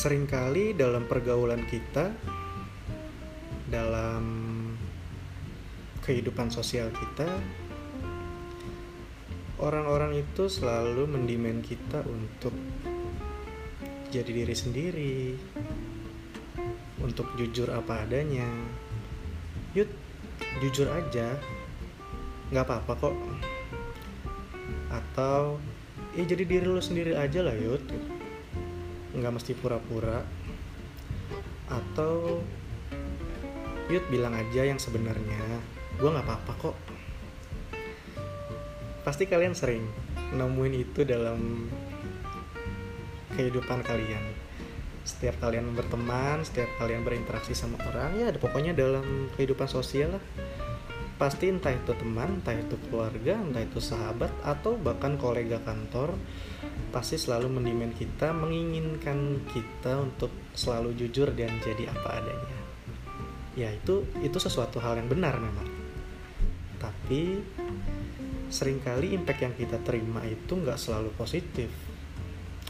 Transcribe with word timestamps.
sering 0.00 0.24
kali 0.24 0.72
dalam 0.72 1.04
pergaulan 1.04 1.60
kita 1.68 2.08
dalam 3.68 4.24
kehidupan 6.00 6.48
sosial 6.48 6.88
kita 6.88 7.28
orang-orang 9.60 10.24
itu 10.24 10.48
selalu 10.48 11.04
mendimen 11.04 11.60
kita 11.60 12.00
untuk 12.08 12.56
jadi 14.08 14.40
diri 14.40 14.56
sendiri 14.56 15.20
untuk 17.04 17.36
jujur 17.36 17.68
apa 17.68 18.08
adanya. 18.08 18.48
Yuk 19.76 19.92
jujur 20.64 20.88
aja 20.88 21.36
nggak 22.48 22.64
apa-apa 22.64 22.92
kok. 23.04 23.16
Atau 24.88 25.60
ya 26.16 26.24
jadi 26.24 26.48
diri 26.48 26.64
lu 26.64 26.80
sendiri 26.80 27.20
aja 27.20 27.44
lah 27.44 27.52
yud 27.52 27.84
nggak 29.14 29.34
mesti 29.34 29.52
pura-pura. 29.58 30.22
Atau 31.70 32.42
yud 33.90 34.04
bilang 34.10 34.34
aja 34.38 34.62
yang 34.66 34.78
sebenarnya. 34.78 35.62
Gue 35.98 36.10
nggak 36.10 36.26
apa-apa 36.26 36.52
kok. 36.58 36.76
Pasti 39.02 39.26
kalian 39.26 39.56
sering 39.56 39.82
nemuin 40.30 40.74
itu 40.78 41.02
dalam 41.02 41.66
kehidupan 43.34 43.82
kalian. 43.82 44.22
Setiap 45.02 45.40
kalian 45.42 45.72
berteman 45.74 46.44
setiap 46.44 46.68
kalian 46.78 47.02
berinteraksi 47.02 47.56
sama 47.56 47.80
orang 47.88 48.14
ya 48.20 48.28
pokoknya 48.36 48.76
dalam 48.76 49.32
kehidupan 49.34 49.66
sosial 49.66 50.18
lah. 50.18 50.24
Pasti 51.18 51.52
entah 51.52 51.74
itu 51.74 51.92
teman 51.96 52.40
entah 52.40 52.56
itu 52.56 52.76
keluarga 52.88 53.36
entah 53.36 53.60
itu 53.60 53.80
sahabat 53.82 54.30
atau 54.44 54.76
bahkan 54.80 55.20
kolega 55.20 55.60
kantor 55.64 56.16
pasti 56.88 57.20
selalu 57.20 57.60
mendimen 57.60 57.92
kita 57.92 58.32
menginginkan 58.32 59.44
kita 59.52 60.00
untuk 60.00 60.32
selalu 60.56 60.96
jujur 60.96 61.30
dan 61.36 61.52
jadi 61.60 61.92
apa 61.92 62.24
adanya. 62.24 62.60
Ya 63.54 63.68
itu 63.70 64.08
itu 64.24 64.38
sesuatu 64.40 64.80
hal 64.80 64.96
yang 64.96 65.12
benar 65.12 65.36
memang. 65.36 65.68
Tapi 66.80 67.44
sering 68.48 68.80
kali 68.80 69.12
impact 69.12 69.40
yang 69.44 69.54
kita 69.54 69.78
terima 69.84 70.24
itu 70.24 70.56
nggak 70.56 70.80
selalu 70.80 71.12
positif. 71.14 71.68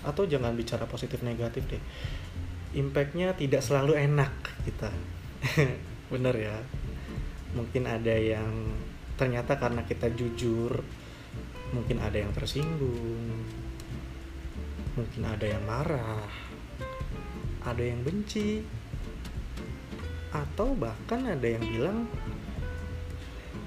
Atau 0.03 0.27
jangan 0.27 0.57
bicara 0.57 0.85
positif 0.91 1.23
negatif 1.23 1.65
deh. 1.71 1.83
Impactnya 2.75 3.35
tidak 3.39 3.63
selalu 3.63 3.97
enak 3.99 4.33
kita. 4.67 4.91
Bener 6.13 6.35
ya. 6.35 6.57
Mungkin 7.55 7.87
ada 7.87 8.15
yang 8.15 8.75
ternyata 9.21 9.61
karena 9.61 9.85
kita 9.85 10.09
jujur 10.17 10.81
mungkin 11.71 12.03
ada 12.03 12.19
yang 12.19 12.33
tersinggung 12.35 13.45
mungkin 14.99 15.23
ada 15.27 15.47
yang 15.47 15.63
marah 15.67 16.27
ada 17.65 17.83
yang 17.85 18.01
benci 18.01 18.65
atau 20.31 20.73
bahkan 20.79 21.27
ada 21.27 21.45
yang 21.45 21.65
bilang 21.67 21.99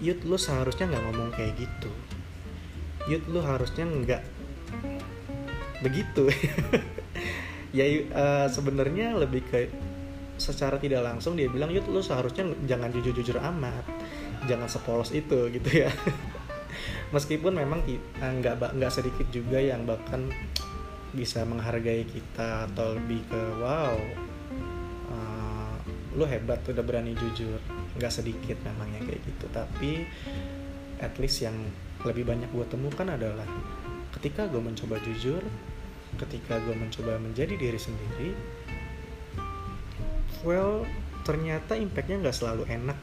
Yud 0.04 0.20
lu 0.28 0.36
seharusnya 0.36 0.92
nggak 0.92 1.04
ngomong 1.08 1.32
kayak 1.32 1.56
gitu. 1.56 1.92
Yud 3.08 3.24
lu 3.32 3.40
harusnya 3.40 3.88
nggak 3.88 4.24
begitu. 5.84 6.28
Ya 7.74 7.90
uh, 7.90 8.46
sebenarnya 8.54 9.18
lebih 9.18 9.50
ke 9.50 9.66
secara 10.38 10.78
tidak 10.78 11.10
langsung 11.10 11.34
dia 11.34 11.50
bilang 11.50 11.74
Yud 11.74 11.90
lu 11.90 12.06
seharusnya 12.06 12.46
jangan 12.70 12.94
jujur-jujur 12.94 13.42
amat 13.42 13.82
jangan 14.46 14.70
sepolos 14.70 15.10
itu 15.10 15.48
gitu 15.58 15.82
ya. 15.82 15.90
Meskipun 17.10 17.58
memang 17.58 17.82
nggak 18.22 18.56
uh, 18.62 18.72
nggak 18.78 18.94
sedikit 18.94 19.26
juga 19.34 19.58
yang 19.58 19.90
bahkan 19.90 20.30
bisa 21.14 21.46
menghargai 21.46 22.04
kita 22.10 22.68
atau 22.70 22.98
lebih 22.98 23.22
ke 23.30 23.42
wow 23.62 23.96
uh, 25.14 25.76
lu 26.18 26.26
hebat 26.26 26.62
udah 26.66 26.84
berani 26.84 27.14
jujur. 27.14 27.62
Nggak 27.98 28.14
sedikit 28.14 28.58
memangnya 28.66 29.06
kayak 29.06 29.22
gitu 29.22 29.46
tapi 29.54 30.10
at 30.98 31.14
least 31.22 31.46
yang 31.46 31.56
lebih 32.04 32.28
banyak 32.28 32.50
gue 32.52 32.66
temukan 32.68 33.08
adalah 33.08 33.48
ketika 34.18 34.50
gue 34.50 34.60
mencoba 34.60 35.00
jujur 35.04 35.42
ketika 36.22 36.62
gue 36.62 36.76
mencoba 36.78 37.18
menjadi 37.18 37.58
diri 37.58 37.80
sendiri 37.80 38.30
well 40.46 40.86
ternyata 41.24 41.74
impactnya 41.80 42.22
nggak 42.22 42.36
selalu 42.36 42.68
enak 42.68 43.00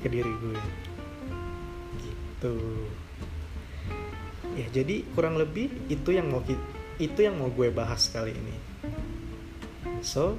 ke 0.00 0.08
diri 0.08 0.28
gue 0.28 0.60
gitu. 2.00 2.56
Ya 4.56 4.66
jadi 4.72 5.04
kurang 5.12 5.36
lebih 5.36 5.72
itu 5.92 6.10
yang 6.12 6.32
mau 6.32 6.44
itu 7.00 7.24
yang 7.24 7.40
mau 7.40 7.48
gue 7.48 7.72
bahas 7.72 8.12
kali 8.12 8.36
ini. 8.36 8.54
So 10.04 10.36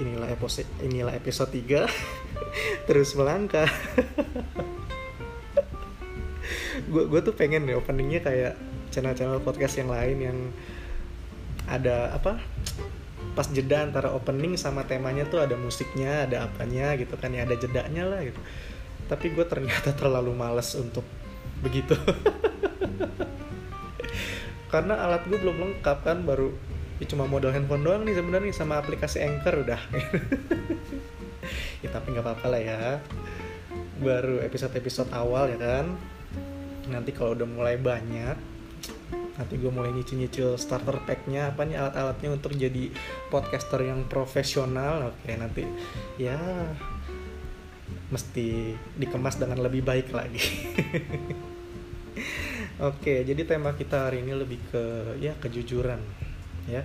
inilah 0.00 0.32
episode 0.32 0.64
inilah 0.80 1.12
episode 1.12 1.52
3 1.52 1.84
terus 2.88 3.12
melangkah. 3.12 3.68
Gue 6.90 7.06
gue 7.06 7.20
tuh 7.22 7.36
pengen 7.36 7.68
deh 7.68 7.76
openingnya 7.76 8.24
kayak 8.24 8.54
channel-channel 8.90 9.44
podcast 9.44 9.78
yang 9.78 9.92
lain 9.92 10.16
yang 10.18 10.38
ada 11.70 12.10
apa 12.16 12.40
pas 13.38 13.46
jeda 13.46 13.86
antara 13.86 14.10
opening 14.10 14.58
sama 14.58 14.82
temanya 14.82 15.22
tuh 15.28 15.38
ada 15.38 15.54
musiknya 15.54 16.26
ada 16.26 16.50
apanya 16.50 16.98
gitu 16.98 17.14
kan 17.14 17.30
ya 17.30 17.46
ada 17.46 17.54
jedanya 17.54 18.08
lah 18.08 18.26
gitu. 18.26 18.40
Tapi 19.06 19.26
gue 19.30 19.44
ternyata 19.46 19.94
terlalu 20.00 20.34
males 20.34 20.74
untuk 20.74 21.04
begitu 21.60 21.94
karena 24.70 24.94
alat 24.98 25.26
gue 25.26 25.38
belum 25.38 25.56
lengkap 25.58 25.98
kan 26.06 26.22
baru 26.22 26.54
ya 27.02 27.06
cuma 27.10 27.26
modal 27.26 27.50
handphone 27.50 27.82
doang 27.82 28.02
nih 28.06 28.14
sebenarnya 28.14 28.52
sama 28.54 28.78
aplikasi 28.78 29.20
Anchor 29.22 29.66
udah. 29.66 29.80
Ya 31.80 31.88
tapi 31.88 32.12
nggak 32.12 32.22
apa-apa 32.28 32.46
lah 32.52 32.60
ya. 32.60 32.80
Baru 34.04 34.36
episode-episode 34.44 35.08
awal 35.16 35.56
ya 35.56 35.58
kan. 35.58 35.96
Nanti 36.92 37.16
kalau 37.16 37.32
udah 37.32 37.48
mulai 37.48 37.80
banyak 37.80 38.36
nanti 39.40 39.56
gue 39.56 39.72
mulai 39.72 39.88
nyicil-nyicil 39.96 40.60
starter 40.60 41.00
packnya 41.08 41.48
apa 41.48 41.64
nih 41.64 41.80
alat-alatnya 41.80 42.36
untuk 42.36 42.52
jadi 42.52 42.92
podcaster 43.32 43.80
yang 43.80 44.04
profesional. 44.04 45.16
Oke 45.16 45.32
nanti 45.32 45.64
ya 46.20 46.36
mesti 48.12 48.76
dikemas 48.98 49.38
dengan 49.38 49.62
lebih 49.62 49.86
baik 49.86 50.10
lagi 50.10 50.42
oke 52.80 53.14
jadi 53.28 53.42
tema 53.44 53.76
kita 53.76 54.08
hari 54.08 54.24
ini 54.24 54.32
lebih 54.32 54.60
ke 54.72 54.82
ya 55.20 55.36
kejujuran 55.38 56.00
ya. 56.70 56.82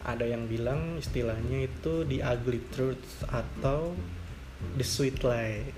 Ada 0.00 0.24
yang 0.24 0.48
bilang 0.48 0.96
istilahnya 0.96 1.68
itu 1.68 2.08
the 2.08 2.24
ugly 2.24 2.64
truth 2.72 3.20
atau 3.28 3.92
the 4.80 4.84
sweet 4.84 5.20
lie 5.20 5.68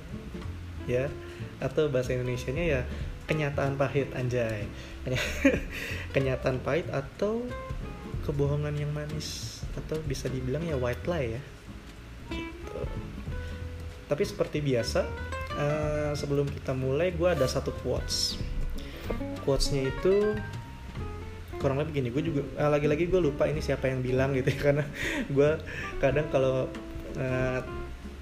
ya. 0.87 1.11
Atau 1.59 1.91
bahasa 1.91 2.15
Indonesia-nya 2.15 2.65
ya 2.65 2.81
kenyataan 3.27 3.75
pahit 3.75 4.15
anjay. 4.15 4.67
Kenyataan 6.15 6.63
pahit 6.63 6.87
atau 6.95 7.43
kebohongan 8.23 8.79
yang 8.79 8.95
manis. 8.95 9.63
Atau 9.75 9.99
bisa 10.07 10.31
dibilang 10.31 10.63
ya 10.63 10.79
white 10.79 11.07
lie 11.11 11.39
ya. 11.39 11.43
Gitu. 12.31 12.79
Tapi 14.07 14.23
seperti 14.23 14.63
biasa 14.63 15.03
uh, 15.59 16.13
sebelum 16.15 16.47
kita 16.47 16.79
mulai 16.79 17.11
gue 17.11 17.27
ada 17.27 17.49
satu 17.51 17.75
quotes 17.83 18.39
quotesnya 19.43 19.91
itu 19.91 20.37
kurang 21.63 21.79
lebih 21.79 22.03
gini. 22.03 22.09
Gue 22.11 22.27
juga 22.27 22.43
uh, 22.59 22.71
lagi-lagi 22.75 23.07
gue 23.07 23.21
lupa 23.23 23.47
ini 23.47 23.63
siapa 23.63 23.87
yang 23.87 24.03
bilang 24.03 24.35
gitu 24.35 24.51
ya 24.51 24.59
karena 24.71 24.85
gue 25.31 25.51
kadang 26.03 26.27
kalau 26.35 26.67
uh, 27.19 27.61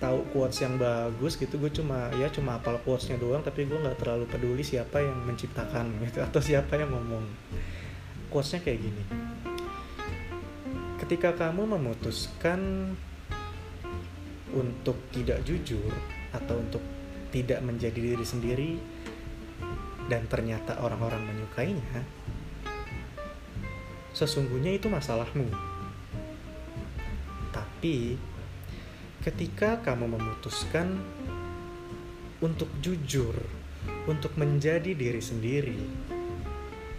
tahu 0.00 0.24
quotes 0.32 0.64
yang 0.64 0.80
bagus 0.80 1.36
gitu 1.36 1.60
gue 1.60 1.68
cuma 1.76 2.08
ya 2.16 2.32
cuma 2.32 2.56
apal 2.56 2.80
quotesnya 2.80 3.20
doang 3.20 3.44
tapi 3.44 3.68
gue 3.68 3.76
nggak 3.76 4.00
terlalu 4.00 4.24
peduli 4.24 4.64
siapa 4.64 5.04
yang 5.04 5.28
menciptakan 5.28 5.92
gitu 6.08 6.20
atau 6.20 6.40
siapa 6.40 6.76
yang 6.76 6.92
ngomong. 6.92 7.24
Quotesnya 8.28 8.60
kayak 8.62 8.80
gini. 8.84 9.02
Ketika 11.00 11.34
kamu 11.34 11.66
memutuskan 11.80 12.92
untuk 14.50 14.98
tidak 15.14 15.42
jujur 15.46 15.90
atau 16.30 16.58
untuk 16.58 16.82
tidak 17.30 17.62
menjadi 17.62 18.14
diri 18.14 18.26
sendiri 18.26 18.70
dan 20.10 20.26
ternyata 20.26 20.82
orang-orang 20.82 21.22
menyukainya 21.22 22.02
sesungguhnya 24.10 24.74
itu 24.74 24.90
masalahmu 24.90 25.46
tapi 27.80 28.18
ketika 29.24 29.80
kamu 29.80 30.16
memutuskan 30.16 31.00
untuk 32.44 32.68
jujur, 32.80 33.36
untuk 34.08 34.32
menjadi 34.36 34.96
diri 34.96 35.20
sendiri, 35.20 35.80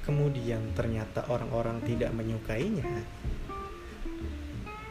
kemudian 0.06 0.74
ternyata 0.78 1.25
orang-orang 1.30 1.81
tidak 1.81 2.14
menyukainya, 2.14 3.06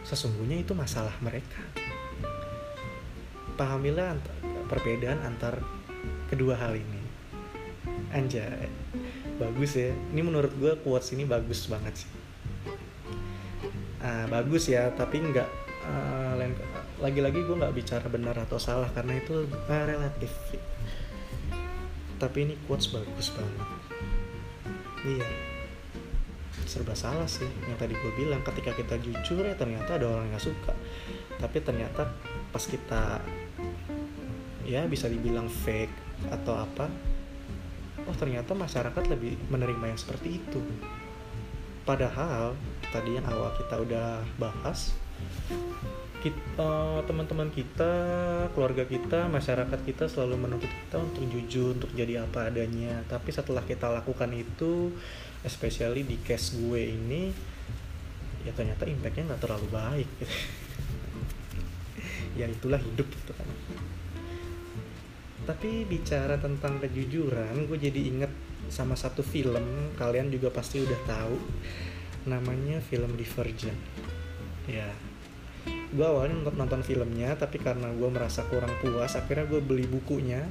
sesungguhnya 0.02 0.62
itu 0.62 0.74
masalah 0.74 1.14
mereka. 1.22 1.62
Pahamilah 3.54 4.18
perbedaan 4.66 5.22
antar 5.22 5.58
kedua 6.30 6.54
hal 6.54 6.78
ini. 6.78 6.99
Anjay, 8.10 8.66
bagus 9.38 9.78
ya. 9.78 9.94
Ini 10.10 10.20
menurut 10.26 10.50
gue 10.58 10.74
quotes 10.82 11.14
ini 11.14 11.22
bagus 11.22 11.70
banget 11.70 12.02
sih. 12.02 12.10
Nah, 14.02 14.26
bagus 14.26 14.66
ya 14.66 14.90
tapi 14.96 15.22
nggak 15.22 15.48
uh, 15.86 16.34
lagi-lagi 16.98 17.38
gue 17.46 17.54
nggak 17.54 17.76
bicara 17.76 18.06
benar 18.10 18.34
atau 18.34 18.58
salah 18.58 18.90
karena 18.90 19.14
itu 19.14 19.46
uh, 19.46 19.84
relatif. 19.86 20.32
Tapi 22.18 22.38
ini 22.50 22.54
quotes 22.66 22.90
bagus 22.90 23.30
banget. 23.30 23.68
Iya. 25.06 25.30
Serba 26.66 26.98
salah 26.98 27.30
sih 27.30 27.46
yang 27.70 27.78
tadi 27.78 27.94
gue 27.94 28.12
bilang. 28.18 28.42
Ketika 28.42 28.74
kita 28.74 28.98
jujur 28.98 29.46
ya 29.46 29.54
ternyata 29.54 30.02
ada 30.02 30.10
orang 30.10 30.34
yang 30.34 30.42
suka. 30.42 30.74
Tapi 31.38 31.62
ternyata 31.62 32.10
pas 32.50 32.64
kita 32.66 33.22
ya 34.66 34.82
bisa 34.90 35.06
dibilang 35.06 35.46
fake 35.46 35.94
atau 36.34 36.58
apa 36.58 36.90
oh 38.10 38.16
ternyata 38.18 38.58
masyarakat 38.58 39.06
lebih 39.06 39.38
menerima 39.46 39.94
yang 39.94 40.00
seperti 40.00 40.42
itu. 40.42 40.58
Padahal 41.86 42.58
tadi 42.90 43.14
yang 43.14 43.26
awal 43.30 43.54
kita 43.54 43.78
udah 43.78 44.26
bahas 44.34 44.90
kita 46.20 47.00
teman-teman 47.08 47.48
kita 47.48 47.92
keluarga 48.52 48.84
kita 48.84 49.30
masyarakat 49.32 49.80
kita 49.88 50.04
selalu 50.04 50.36
menuntut 50.36 50.68
kita 50.68 51.00
untuk 51.00 51.24
jujur 51.30 51.78
untuk 51.78 51.90
jadi 51.94 52.26
apa 52.26 52.50
adanya. 52.50 53.06
Tapi 53.06 53.30
setelah 53.30 53.62
kita 53.62 53.86
lakukan 53.86 54.34
itu 54.34 54.90
especially 55.46 56.02
di 56.02 56.18
case 56.20 56.58
gue 56.58 56.82
ini 56.82 57.30
ya 58.42 58.52
ternyata 58.52 58.90
impactnya 58.90 59.30
nggak 59.30 59.42
terlalu 59.46 59.68
baik. 59.70 60.10
Ya 62.38 62.46
itulah 62.46 62.78
hidup 62.78 63.10
gitu 63.10 63.34
kan 63.34 63.44
tapi 65.50 65.82
bicara 65.82 66.38
tentang 66.38 66.78
kejujuran 66.78 67.66
gue 67.66 67.74
jadi 67.74 68.00
inget 68.06 68.30
sama 68.70 68.94
satu 68.94 69.26
film 69.26 69.90
kalian 69.98 70.30
juga 70.30 70.54
pasti 70.54 70.78
udah 70.78 71.00
tahu 71.10 71.34
namanya 72.30 72.78
film 72.78 73.18
Divergent. 73.18 73.74
Ya. 74.70 74.86
Gue 75.90 76.06
awalnya 76.06 76.38
nonton, 76.38 76.54
nonton 76.54 76.82
filmnya 76.86 77.34
tapi 77.34 77.58
karena 77.58 77.90
gue 77.90 78.06
merasa 78.06 78.46
kurang 78.46 78.70
puas 78.78 79.18
akhirnya 79.18 79.50
gue 79.50 79.58
beli 79.58 79.90
bukunya. 79.90 80.46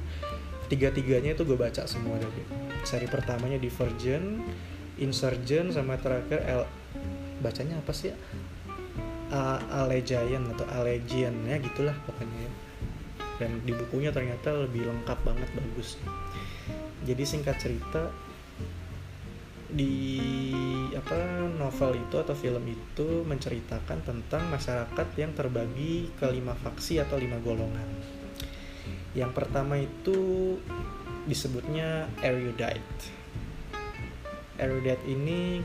Tiga-tiganya 0.68 1.32
itu 1.32 1.48
gue 1.48 1.56
baca 1.56 1.88
semua 1.88 2.20
dari. 2.20 2.44
Seri 2.84 3.08
pertamanya 3.08 3.56
Divergent 3.56 4.44
Insurgent 5.00 5.72
sama 5.72 5.96
terakhir 5.96 6.44
L 6.44 6.68
bacanya 7.40 7.80
apa 7.80 7.92
sih 7.96 8.12
Allegiant 9.72 10.44
atau 10.56 10.68
Allegiant 10.76 11.36
ya 11.48 11.56
gitulah 11.56 11.96
pokoknya 12.04 12.36
ya. 12.44 12.49
Dan 13.40 13.64
di 13.64 13.72
bukunya 13.72 14.12
ternyata 14.12 14.52
lebih 14.68 14.84
lengkap 14.84 15.18
banget 15.24 15.48
bagus 15.56 15.96
jadi 17.08 17.24
singkat 17.24 17.56
cerita 17.56 18.12
di 19.70 20.50
apa 20.98 21.46
novel 21.54 21.94
itu 21.94 22.16
atau 22.18 22.34
film 22.34 22.66
itu 22.66 23.22
menceritakan 23.22 24.02
tentang 24.02 24.42
masyarakat 24.50 25.08
yang 25.14 25.30
terbagi 25.32 26.10
ke 26.18 26.26
lima 26.26 26.58
faksi 26.58 26.98
atau 26.98 27.16
lima 27.16 27.38
golongan. 27.38 27.86
Yang 29.14 29.32
pertama 29.34 29.78
itu 29.78 30.58
disebutnya 31.26 32.10
erudite. 32.22 33.14
Erudite 34.58 35.06
ini 35.06 35.62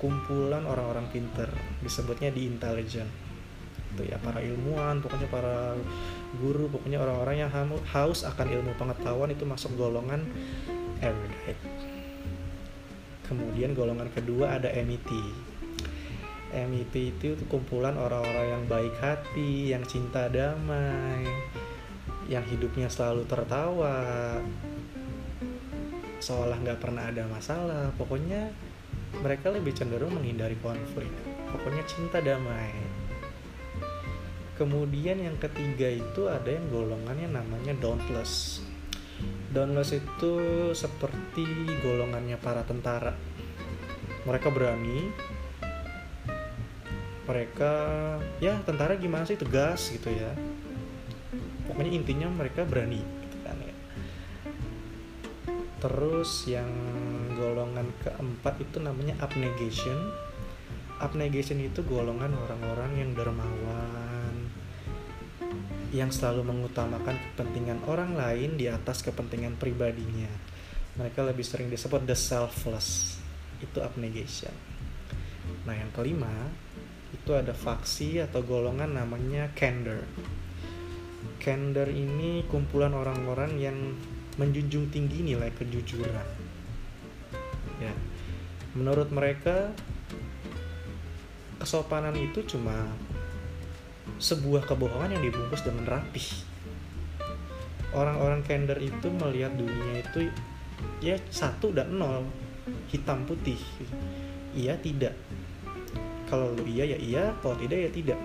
kumpulan 0.00 0.64
orang-orang 0.64 1.06
pinter, 1.12 1.48
disebutnya 1.84 2.32
di 2.32 2.48
intelligent. 2.48 3.08
Itu 3.92 4.08
ya 4.08 4.16
para 4.16 4.40
ilmuwan, 4.40 5.04
pokoknya 5.04 5.28
para 5.28 5.76
guru, 6.38 6.70
pokoknya 6.70 7.02
orang-orang 7.02 7.42
yang 7.42 7.50
haus 7.90 8.22
akan 8.22 8.46
ilmu 8.46 8.72
pengetahuan 8.78 9.34
itu 9.34 9.42
masuk 9.42 9.74
golongan 9.74 10.22
erudite 11.02 11.58
kemudian 13.26 13.74
golongan 13.74 14.10
kedua 14.10 14.58
ada 14.58 14.70
MET 14.82 15.10
MET 16.50 16.94
itu 16.94 17.38
kumpulan 17.46 17.94
orang-orang 17.94 18.46
yang 18.58 18.64
baik 18.66 18.94
hati 18.98 19.70
yang 19.70 19.82
cinta 19.86 20.26
damai 20.26 21.26
yang 22.26 22.42
hidupnya 22.46 22.90
selalu 22.90 23.26
tertawa 23.26 24.38
seolah 26.20 26.60
nggak 26.60 26.78
pernah 26.78 27.08
ada 27.08 27.24
masalah. 27.26 27.90
Pokoknya 27.96 28.52
mereka 29.24 29.50
lebih 29.50 29.72
cenderung 29.72 30.12
menghindari 30.14 30.54
konflik. 30.60 31.08
Pokoknya 31.50 31.82
cinta 31.88 32.20
damai 32.20 32.70
kemudian 34.60 35.16
yang 35.24 35.40
ketiga 35.40 35.88
itu 35.88 36.28
ada 36.28 36.52
yang 36.52 36.68
golongannya 36.68 37.32
namanya 37.32 37.72
dauntless 37.80 38.60
Dauntless 39.50 39.98
itu 39.98 40.32
seperti 40.72 41.44
golongannya 41.82 42.38
para 42.38 42.62
tentara. 42.62 43.18
Mereka 44.22 44.48
berani. 44.54 45.10
Mereka 47.26 47.72
ya 48.42 48.58
tentara 48.62 48.94
gimana 48.94 49.26
sih 49.26 49.34
tegas 49.34 49.90
gitu 49.90 50.10
ya. 50.10 50.30
Pokoknya 51.66 51.92
intinya 51.94 52.30
mereka 52.30 52.62
berani 52.62 53.02
gitu 53.02 53.36
kan 53.42 53.58
ya. 53.58 53.74
Terus 55.82 56.30
yang 56.46 56.70
golongan 57.34 57.90
keempat 58.06 58.54
itu 58.62 58.78
namanya 58.78 59.18
abnegation. 59.18 59.98
Abnegation 61.02 61.58
itu 61.58 61.82
golongan 61.82 62.34
orang-orang 62.46 63.02
yang 63.02 63.10
dermawan 63.18 63.79
yang 65.90 66.14
selalu 66.14 66.46
mengutamakan 66.46 67.18
kepentingan 67.18 67.82
orang 67.90 68.14
lain 68.14 68.54
di 68.54 68.70
atas 68.70 69.02
kepentingan 69.02 69.58
pribadinya. 69.58 70.30
Mereka 70.94 71.26
lebih 71.26 71.42
sering 71.42 71.66
disebut 71.66 72.06
the 72.06 72.14
selfless. 72.14 73.18
Itu 73.58 73.82
abnegation. 73.82 74.54
Nah, 75.66 75.74
yang 75.74 75.90
kelima 75.90 76.30
itu 77.10 77.30
ada 77.34 77.50
faksi 77.50 78.22
atau 78.22 78.42
golongan 78.46 78.94
namanya 78.94 79.50
candor. 79.58 80.06
Candor 81.42 81.90
ini 81.90 82.46
kumpulan 82.46 82.94
orang-orang 82.94 83.58
yang 83.58 83.76
menjunjung 84.38 84.94
tinggi 84.94 85.26
nilai 85.26 85.50
kejujuran. 85.58 86.28
Ya. 87.82 87.92
Menurut 88.78 89.10
mereka 89.10 89.74
kesopanan 91.58 92.14
itu 92.14 92.46
cuma 92.46 92.88
sebuah 94.20 94.68
kebohongan 94.68 95.16
yang 95.16 95.24
dibungkus 95.24 95.64
dengan 95.64 95.88
rapih. 95.88 96.28
Orang-orang 97.96 98.44
kender 98.44 98.76
itu 98.78 99.08
melihat 99.08 99.56
dunia 99.56 100.04
itu 100.04 100.28
ya 101.00 101.16
satu 101.32 101.72
dan 101.72 101.96
nol, 101.96 102.28
hitam 102.92 103.24
putih. 103.24 103.58
Iya 104.52 104.76
tidak. 104.78 105.16
Kalau 106.28 106.54
lu 106.54 106.68
iya 106.68 106.94
ya 106.94 106.98
iya, 107.00 107.24
kalau 107.40 107.56
tidak 107.58 107.88
ya 107.88 107.90
tidak. 107.90 108.20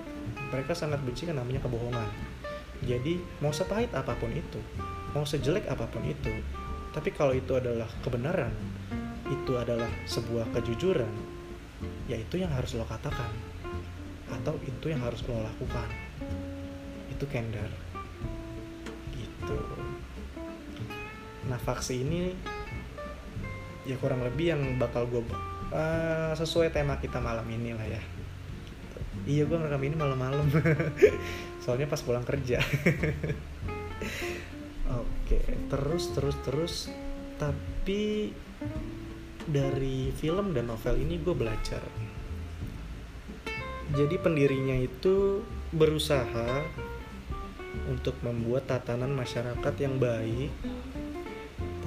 Mereka 0.51 0.75
sangat 0.77 1.01
benci 1.01 1.25
kan 1.25 1.39
namanya 1.39 1.63
kebohongan. 1.63 2.05
Jadi 2.85 3.17
mau 3.39 3.55
sepahit 3.55 3.89
apa 3.95 4.13
pun 4.19 4.29
itu, 4.35 4.59
mau 5.15 5.23
sejelek 5.25 5.65
apa 5.71 5.87
pun 5.89 6.05
itu, 6.05 6.29
tapi 6.91 7.09
kalau 7.15 7.31
itu 7.33 7.55
adalah 7.55 7.87
kebenaran, 8.03 8.51
itu 9.31 9.57
adalah 9.57 9.89
sebuah 10.05 10.53
kejujuran, 10.53 11.09
ya 12.05 12.19
itu 12.19 12.35
yang 12.35 12.51
harus 12.51 12.75
lo 12.77 12.85
katakan 12.85 13.54
atau 14.31 14.57
itu 14.65 14.89
yang 14.89 15.01
harus 15.05 15.21
lo 15.25 15.41
lakukan? 15.41 15.89
Itu 17.13 17.25
candor 17.29 17.69
gitu. 19.13 19.59
Nah 21.45 21.59
faksi 21.61 22.01
ini 22.01 22.33
ya 23.85 23.95
kurang 24.01 24.25
lebih 24.25 24.57
yang 24.57 24.61
bakal 24.81 25.05
gue 25.05 25.21
uh, 25.69 26.33
sesuai 26.33 26.73
tema 26.73 26.97
kita 26.97 27.21
malam 27.21 27.45
ini 27.49 27.77
lah 27.77 27.85
ya. 27.85 28.01
Iya 29.25 29.49
gue 29.49 29.57
ngerekam 29.57 29.83
ini 29.85 29.95
malam-malam. 29.97 30.45
Soalnya 31.63 31.89
pas 31.89 32.01
pulang 32.01 32.25
kerja. 32.25 32.61
Oke 35.01 35.39
terus 35.69 36.13
terus 36.13 36.37
terus. 36.45 36.75
Tapi 37.35 38.31
dari 39.45 40.09
film 40.13 40.57
dan 40.57 40.73
novel 40.73 40.97
ini 40.97 41.21
gue 41.21 41.35
belajar 41.37 41.81
jadi 43.95 44.19
pendirinya 44.19 44.75
itu 44.75 45.39
berusaha 45.71 46.67
untuk 47.87 48.19
membuat 48.19 48.67
tatanan 48.67 49.15
masyarakat 49.15 49.73
yang 49.79 49.95
baik, 49.95 50.51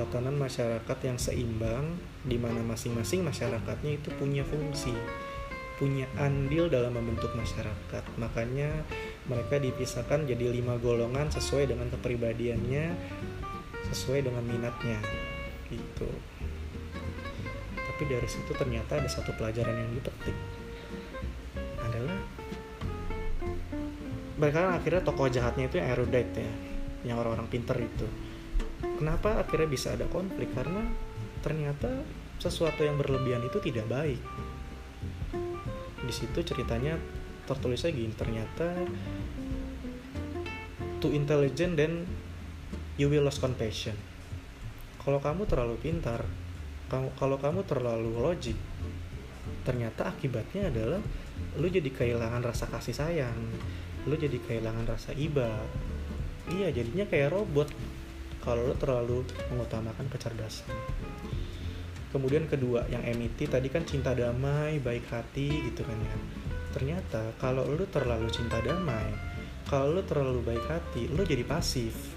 tatanan 0.00 0.40
masyarakat 0.40 0.98
yang 1.04 1.20
seimbang, 1.20 2.00
di 2.24 2.40
mana 2.40 2.64
masing-masing 2.64 3.20
masyarakatnya 3.20 4.00
itu 4.00 4.08
punya 4.16 4.40
fungsi, 4.40 4.96
punya 5.76 6.08
andil 6.16 6.72
dalam 6.72 6.96
membentuk 6.96 7.28
masyarakat. 7.36 8.04
Makanya 8.16 8.72
mereka 9.28 9.60
dipisahkan 9.60 10.24
jadi 10.24 10.48
lima 10.48 10.80
golongan 10.80 11.28
sesuai 11.28 11.68
dengan 11.68 11.92
kepribadiannya, 11.92 12.96
sesuai 13.92 14.24
dengan 14.24 14.48
minatnya, 14.48 14.96
gitu. 15.68 16.08
Tapi 17.76 18.02
dari 18.08 18.28
situ 18.30 18.54
ternyata 18.56 18.96
ada 18.96 19.10
satu 19.10 19.34
pelajaran 19.36 19.76
yang 19.76 19.92
dipetik 19.92 20.57
mereka 24.38 24.58
kan 24.64 24.72
akhirnya 24.78 25.02
tokoh 25.02 25.26
jahatnya 25.26 25.66
itu 25.66 25.82
yang 25.82 25.88
erudite 25.90 26.38
ya 26.38 26.52
yang 27.06 27.16
orang-orang 27.22 27.46
pinter 27.46 27.78
itu. 27.78 28.06
Kenapa 28.98 29.38
akhirnya 29.42 29.70
bisa 29.70 29.94
ada 29.94 30.06
konflik? 30.10 30.50
Karena 30.50 30.82
ternyata 31.42 32.02
sesuatu 32.42 32.82
yang 32.82 32.98
berlebihan 32.98 33.42
itu 33.46 33.58
tidak 33.62 33.86
baik. 33.86 34.18
Di 36.02 36.14
situ 36.14 36.42
ceritanya 36.42 36.98
tertulisnya 37.46 37.94
gini 37.94 38.14
ternyata 38.14 38.74
too 40.98 41.14
intelligent 41.14 41.78
then 41.78 42.06
you 42.98 43.06
will 43.06 43.26
lose 43.26 43.38
compassion. 43.38 43.94
Kalau 45.02 45.22
kamu 45.22 45.46
terlalu 45.46 45.78
pintar 45.78 46.26
kalau 46.88 47.36
kamu 47.36 47.68
terlalu 47.68 48.16
logik 48.16 48.56
ternyata 49.68 50.08
akibatnya 50.08 50.72
adalah 50.72 51.00
lu 51.58 51.66
jadi 51.66 51.90
kehilangan 51.90 52.42
rasa 52.44 52.70
kasih 52.70 52.94
sayang 52.94 53.38
lu 54.08 54.14
jadi 54.16 54.40
kehilangan 54.40 54.88
rasa 54.88 55.12
iba. 55.12 55.52
Iya 56.48 56.72
jadinya 56.72 57.04
kayak 57.04 57.34
robot. 57.34 57.68
Kalau 58.40 58.72
lu 58.72 58.74
terlalu 58.80 59.18
mengutamakan 59.52 60.08
kecerdasan. 60.08 60.72
Kemudian 62.08 62.48
kedua 62.48 62.88
yang 62.88 63.04
MIT 63.04 63.52
tadi 63.52 63.68
kan 63.68 63.84
cinta 63.84 64.16
damai 64.16 64.80
baik 64.80 65.12
hati 65.12 65.68
gitu 65.68 65.84
kan 65.84 65.98
ya. 66.00 66.16
Ternyata 66.72 67.36
kalau 67.36 67.68
lu 67.68 67.84
terlalu 67.92 68.32
cinta 68.32 68.64
damai 68.64 69.12
kalau 69.68 70.00
lu 70.00 70.02
terlalu 70.08 70.40
baik 70.40 70.64
hati 70.64 71.12
lu 71.12 71.20
jadi 71.28 71.44
pasif. 71.44 72.16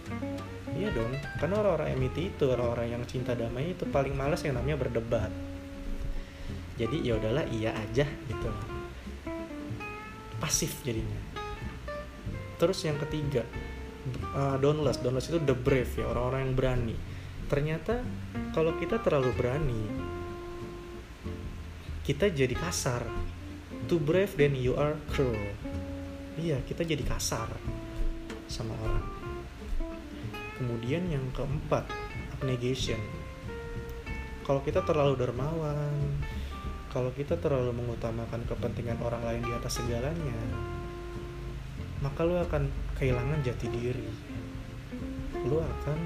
Iya 0.71 0.95
dong 0.95 1.11
karena 1.43 1.59
orang-orang 1.59 1.99
MIT 1.99 2.17
itu 2.39 2.47
orang-orang 2.47 2.95
yang 2.95 3.03
cinta 3.03 3.35
damai 3.35 3.75
itu 3.75 3.83
paling 3.91 4.15
males 4.15 4.39
yang 4.47 4.55
namanya 4.55 4.79
berdebat 4.79 5.50
jadi 6.79 6.97
ya 7.03 7.13
udahlah 7.19 7.45
iya 7.51 7.75
aja 7.75 8.05
gitu. 8.07 8.49
Pasif 10.39 10.81
jadinya. 10.81 11.19
Terus 12.57 12.85
yang 12.85 12.97
ketiga 13.01 13.45
uh, 14.33 14.57
dauntless 14.57 15.01
dauntless 15.01 15.29
itu 15.29 15.39
the 15.41 15.55
brave 15.55 15.89
ya 15.97 16.09
orang-orang 16.09 16.41
yang 16.49 16.53
berani. 16.55 16.95
Ternyata 17.51 18.01
kalau 18.55 18.77
kita 18.79 19.01
terlalu 19.03 19.31
berani 19.35 19.83
kita 22.07 22.31
jadi 22.31 22.55
kasar. 22.57 23.05
Too 23.89 23.99
brave 23.99 24.33
then 24.37 24.55
you 24.55 24.77
are 24.77 24.95
cruel. 25.11 25.37
Iya 26.39 26.63
kita 26.63 26.87
jadi 26.87 27.03
kasar 27.03 27.49
sama 28.47 28.73
orang. 28.81 29.05
Kemudian 30.57 31.09
yang 31.09 31.25
keempat 31.33 31.89
abnegation. 32.37 32.99
Kalau 34.45 34.61
kita 34.65 34.81
terlalu 34.85 35.17
dermawan 35.17 36.21
kalau 36.91 37.09
kita 37.15 37.39
terlalu 37.39 37.71
mengutamakan 37.71 38.43
kepentingan 38.45 38.99
orang 38.99 39.23
lain 39.23 39.41
di 39.47 39.51
atas 39.55 39.79
segalanya 39.79 40.35
maka 42.01 42.25
lu 42.25 42.35
akan 42.35 42.65
kehilangan 42.97 43.45
jati 43.45 43.69
diri. 43.69 44.09
Lu 45.45 45.61
akan 45.61 45.99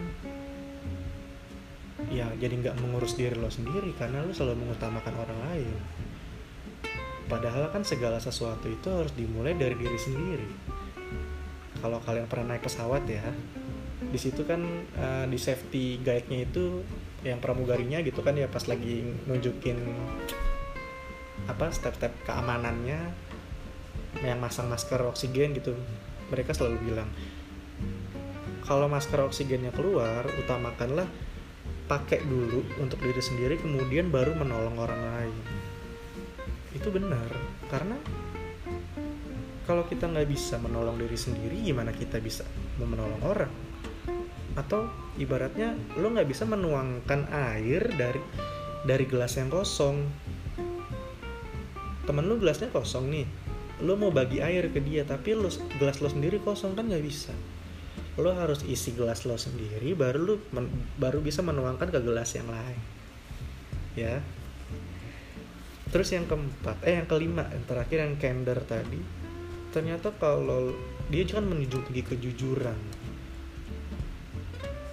ya 2.11 2.27
jadi 2.37 2.51
nggak 2.51 2.75
mengurus 2.83 3.15
diri 3.15 3.33
lo 3.33 3.47
sendiri 3.47 3.95
karena 3.95 4.21
lo 4.21 4.35
selalu 4.35 4.67
mengutamakan 4.67 5.15
orang 5.15 5.39
lain. 5.51 5.75
Padahal 7.25 7.73
kan 7.73 7.81
segala 7.81 8.21
sesuatu 8.21 8.69
itu 8.69 8.85
harus 8.91 9.15
dimulai 9.15 9.55
dari 9.55 9.73
diri 9.73 9.97
sendiri. 9.97 10.47
Kalau 11.79 11.97
kalian 12.03 12.27
pernah 12.29 12.53
naik 12.53 12.67
pesawat 12.67 13.07
ya 13.07 13.25
di 13.95 14.19
situ 14.19 14.43
kan 14.43 14.61
uh, 14.99 15.25
di 15.25 15.39
safety 15.39 16.03
guide-nya 16.03 16.45
itu 16.45 16.83
yang 17.23 17.39
pramugarinya 17.39 18.03
gitu 18.03 18.19
kan 18.21 18.35
ya 18.35 18.45
pas 18.51 18.67
lagi 18.67 19.01
nunjukin 19.25 19.79
apa 21.45 21.69
step-step 21.69 22.11
keamanannya 22.25 22.99
yang 24.23 24.39
masang 24.39 24.71
masker 24.71 25.01
oksigen 25.05 25.53
gitu. 25.57 25.75
Mereka 26.31 26.57
selalu 26.57 26.77
bilang 26.89 27.09
kalau 28.65 28.89
masker 28.89 29.21
oksigennya 29.21 29.69
keluar 29.69 30.25
utamakanlah 30.41 31.05
pakai 31.85 32.25
dulu 32.25 32.65
untuk 32.81 32.97
diri 32.97 33.21
sendiri 33.21 33.61
kemudian 33.61 34.09
baru 34.09 34.33
menolong 34.33 34.75
orang 34.81 35.01
lain. 35.13 35.37
Itu 36.73 36.89
benar 36.89 37.29
karena 37.69 37.93
kalau 39.69 39.85
kita 39.85 40.09
nggak 40.09 40.29
bisa 40.29 40.57
menolong 40.57 40.97
diri 40.97 41.17
sendiri 41.17 41.61
gimana 41.61 41.93
kita 41.93 42.17
bisa 42.17 42.41
menolong 42.81 43.21
orang? 43.21 43.53
Atau 44.57 44.89
ibaratnya 45.21 45.77
lo 46.01 46.09
nggak 46.09 46.25
bisa 46.25 46.49
menuangkan 46.49 47.29
air 47.29 47.85
dari 47.93 48.21
dari 48.85 49.05
gelas 49.05 49.37
yang 49.37 49.49
kosong 49.53 50.09
temen 52.05 52.29
lo 52.29 52.37
gelasnya 52.37 52.69
kosong 52.69 53.09
nih. 53.09 53.27
Lo 53.83 53.99
mau 53.99 54.13
bagi 54.13 54.39
air 54.39 54.71
ke 54.71 54.79
dia 54.79 55.03
tapi 55.03 55.35
lo 55.35 55.51
gelas 55.81 55.99
lo 55.99 56.07
sendiri 56.07 56.39
kosong 56.39 56.77
kan 56.77 56.87
nggak 56.87 57.03
bisa. 57.03 57.33
Lo 58.15 58.31
harus 58.31 58.63
isi 58.63 58.95
gelas 58.95 59.27
lo 59.27 59.35
sendiri 59.35 59.91
baru 59.97 60.19
lo 60.23 60.35
men, 60.55 60.71
baru 60.95 61.19
bisa 61.19 61.43
menuangkan 61.43 61.91
ke 61.91 61.99
gelas 61.99 62.31
yang 62.37 62.47
lain. 62.47 62.79
Ya. 63.97 64.23
Terus 65.91 66.13
yang 66.15 66.29
keempat 66.29 66.79
eh 66.87 66.95
yang 66.95 67.07
kelima 67.09 67.49
yang 67.51 67.65
terakhir 67.67 67.97
yang 68.05 68.15
candor 68.21 68.59
tadi 68.63 69.01
ternyata 69.75 70.07
kalau 70.15 70.71
dia 71.11 71.27
juga 71.27 71.43
menunjuki 71.43 71.99
kejujuran. 71.99 72.79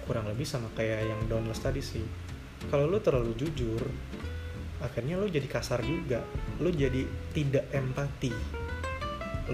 Kurang 0.03 0.27
lebih 0.27 0.43
sama 0.43 0.67
kayak 0.75 1.07
yang 1.07 1.21
downless 1.31 1.63
tadi 1.63 1.79
sih. 1.79 2.03
Kalau 2.67 2.91
lo 2.91 2.99
terlalu 2.99 3.31
jujur 3.39 3.79
akhirnya 4.83 5.15
lo 5.15 5.25
jadi 5.31 5.47
kasar 5.47 5.79
juga. 5.81 6.19
Lo 6.59 6.67
jadi 6.67 7.07
tidak 7.31 7.71
empati. 7.71 8.31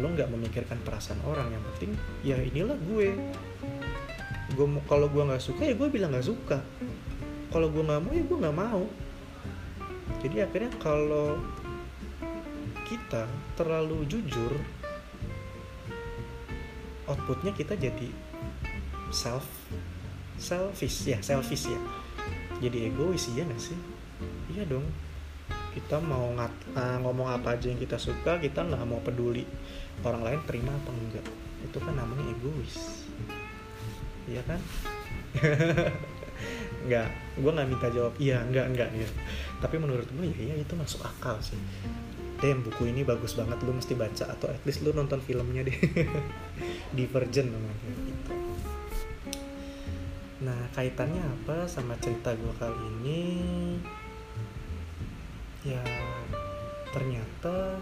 Lo 0.02 0.10
nggak 0.10 0.34
memikirkan 0.34 0.82
perasaan 0.82 1.22
orang. 1.24 1.54
Yang 1.54 1.64
penting 1.74 1.92
ya 2.26 2.38
inilah 2.42 2.78
gue. 2.90 3.14
Gue 4.58 4.68
kalau 4.90 5.06
gue 5.08 5.22
nggak 5.22 5.44
suka 5.44 5.62
ya 5.70 5.78
gue 5.78 5.88
bilang 5.94 6.10
nggak 6.10 6.26
suka. 6.26 6.58
Kalau 7.54 7.70
gue 7.70 7.84
nggak 7.86 8.02
mau 8.02 8.12
ya 8.12 8.24
gue 8.26 8.38
nggak 8.42 8.58
mau. 8.58 8.84
Jadi 10.26 10.38
akhirnya 10.42 10.74
kalau 10.82 11.38
kita 12.90 13.30
terlalu 13.54 14.02
jujur 14.10 14.50
outputnya 17.06 17.54
kita 17.54 17.78
jadi 17.78 18.10
self 19.14 19.46
selfish. 20.42 21.06
Ya 21.06 21.22
selfish 21.22 21.70
ya. 21.70 21.80
Jadi 22.60 22.90
egois 22.90 23.30
ya 23.38 23.46
nggak 23.46 23.62
sih? 23.62 23.78
Iya 24.50 24.66
dong 24.66 24.90
kita 25.80 26.04
mau 26.04 26.28
ngat, 26.36 26.54
uh, 26.76 26.98
ngomong 27.00 27.32
apa 27.32 27.56
aja 27.56 27.72
yang 27.72 27.80
kita 27.80 27.96
suka 27.96 28.36
kita 28.44 28.68
nggak 28.68 28.84
mau 28.84 29.00
peduli 29.00 29.48
orang 30.04 30.28
lain 30.28 30.40
terima 30.44 30.76
atau 30.84 30.92
enggak. 30.92 31.26
Itu 31.64 31.80
kan 31.80 31.96
namanya 31.96 32.24
egois. 32.28 33.08
Iya 34.28 34.44
kan? 34.44 34.60
Nggak 36.88 37.08
gue 37.36 37.52
nggak 37.52 37.68
minta 37.68 37.88
jawab 37.92 38.16
iya 38.16 38.40
enggak 38.40 38.72
enggak 38.72 38.90
ya 38.96 39.10
tapi 39.60 39.76
menurut 39.76 40.08
gue 40.08 40.26
ya, 40.32 40.56
ya 40.56 40.56
itu 40.56 40.74
masuk 40.76 41.04
akal 41.04 41.36
sih. 41.44 41.60
Damn 42.40 42.64
buku 42.64 42.88
ini 42.88 43.04
bagus 43.04 43.36
banget 43.36 43.60
lu 43.68 43.76
mesti 43.76 43.92
baca 44.00 44.32
atau 44.32 44.48
at 44.48 44.64
least 44.64 44.80
lu 44.88 44.96
nonton 44.96 45.20
filmnya 45.20 45.68
deh. 45.68 45.76
Divergent 46.98 47.52
namanya 47.52 47.92
gitu. 48.08 48.34
Nah 50.48 50.72
kaitannya 50.72 51.20
apa 51.20 51.68
sama 51.68 52.00
cerita 52.00 52.32
gue 52.32 52.54
kali 52.56 52.80
ini 53.04 53.22
ya 55.68 55.84
ternyata 56.96 57.78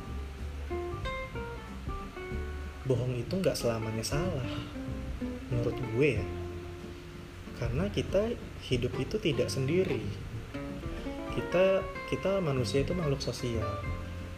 bohong 2.88 3.20
itu 3.20 3.34
nggak 3.38 3.60
selamanya 3.60 4.02
salah 4.02 4.50
menurut 5.52 5.76
gue 5.76 6.10
ya. 6.20 6.26
Karena 7.58 7.90
kita 7.90 8.38
hidup 8.70 8.94
itu 9.02 9.18
tidak 9.18 9.50
sendiri. 9.50 10.02
Kita 11.34 11.82
kita 12.08 12.40
manusia 12.40 12.86
itu 12.86 12.94
makhluk 12.94 13.20
sosial. 13.20 13.66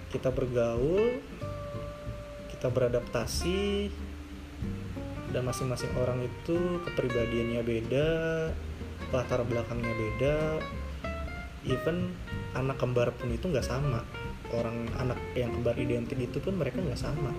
Kita 0.10 0.34
bergaul 0.34 1.22
kita 2.50 2.68
beradaptasi 2.76 3.88
dan 5.32 5.48
masing-masing 5.48 5.96
orang 5.96 6.28
itu 6.28 6.84
kepribadiannya 6.84 7.62
beda 7.64 8.10
latar 9.16 9.46
belakangnya 9.48 9.94
beda. 9.94 10.38
Even 11.68 12.16
anak 12.58 12.82
kembar 12.82 13.14
pun 13.14 13.30
itu 13.30 13.46
nggak 13.46 13.66
sama. 13.66 14.02
Orang 14.50 14.90
anak 14.98 15.20
yang 15.38 15.54
kembar 15.54 15.78
identik 15.78 16.18
itu 16.18 16.42
pun 16.42 16.58
mereka 16.58 16.82
nggak 16.82 16.98
sama. 16.98 17.30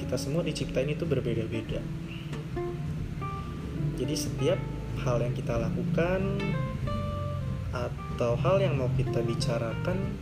Kita 0.00 0.16
semua 0.16 0.40
diciptain 0.40 0.88
itu 0.88 1.04
berbeda-beda. 1.04 1.80
Jadi 3.96 4.14
setiap 4.16 4.60
hal 5.04 5.20
yang 5.20 5.34
kita 5.36 5.56
lakukan 5.56 6.40
atau 7.72 8.32
hal 8.40 8.56
yang 8.64 8.80
mau 8.80 8.88
kita 8.96 9.20
bicarakan 9.20 10.16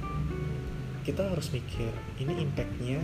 kita 1.07 1.21
harus 1.31 1.53
mikir 1.53 1.93
ini 2.17 2.43
impactnya 2.43 2.99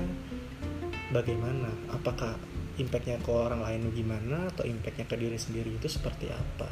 bagaimana? 1.12 1.68
Apakah 1.92 2.34
impactnya 2.80 3.20
ke 3.20 3.30
orang 3.30 3.60
lain 3.60 3.92
gimana 3.92 4.48
atau 4.50 4.64
impactnya 4.64 5.04
ke 5.04 5.14
diri 5.20 5.36
sendiri 5.36 5.70
itu 5.76 5.86
seperti 5.86 6.32
apa? 6.32 6.70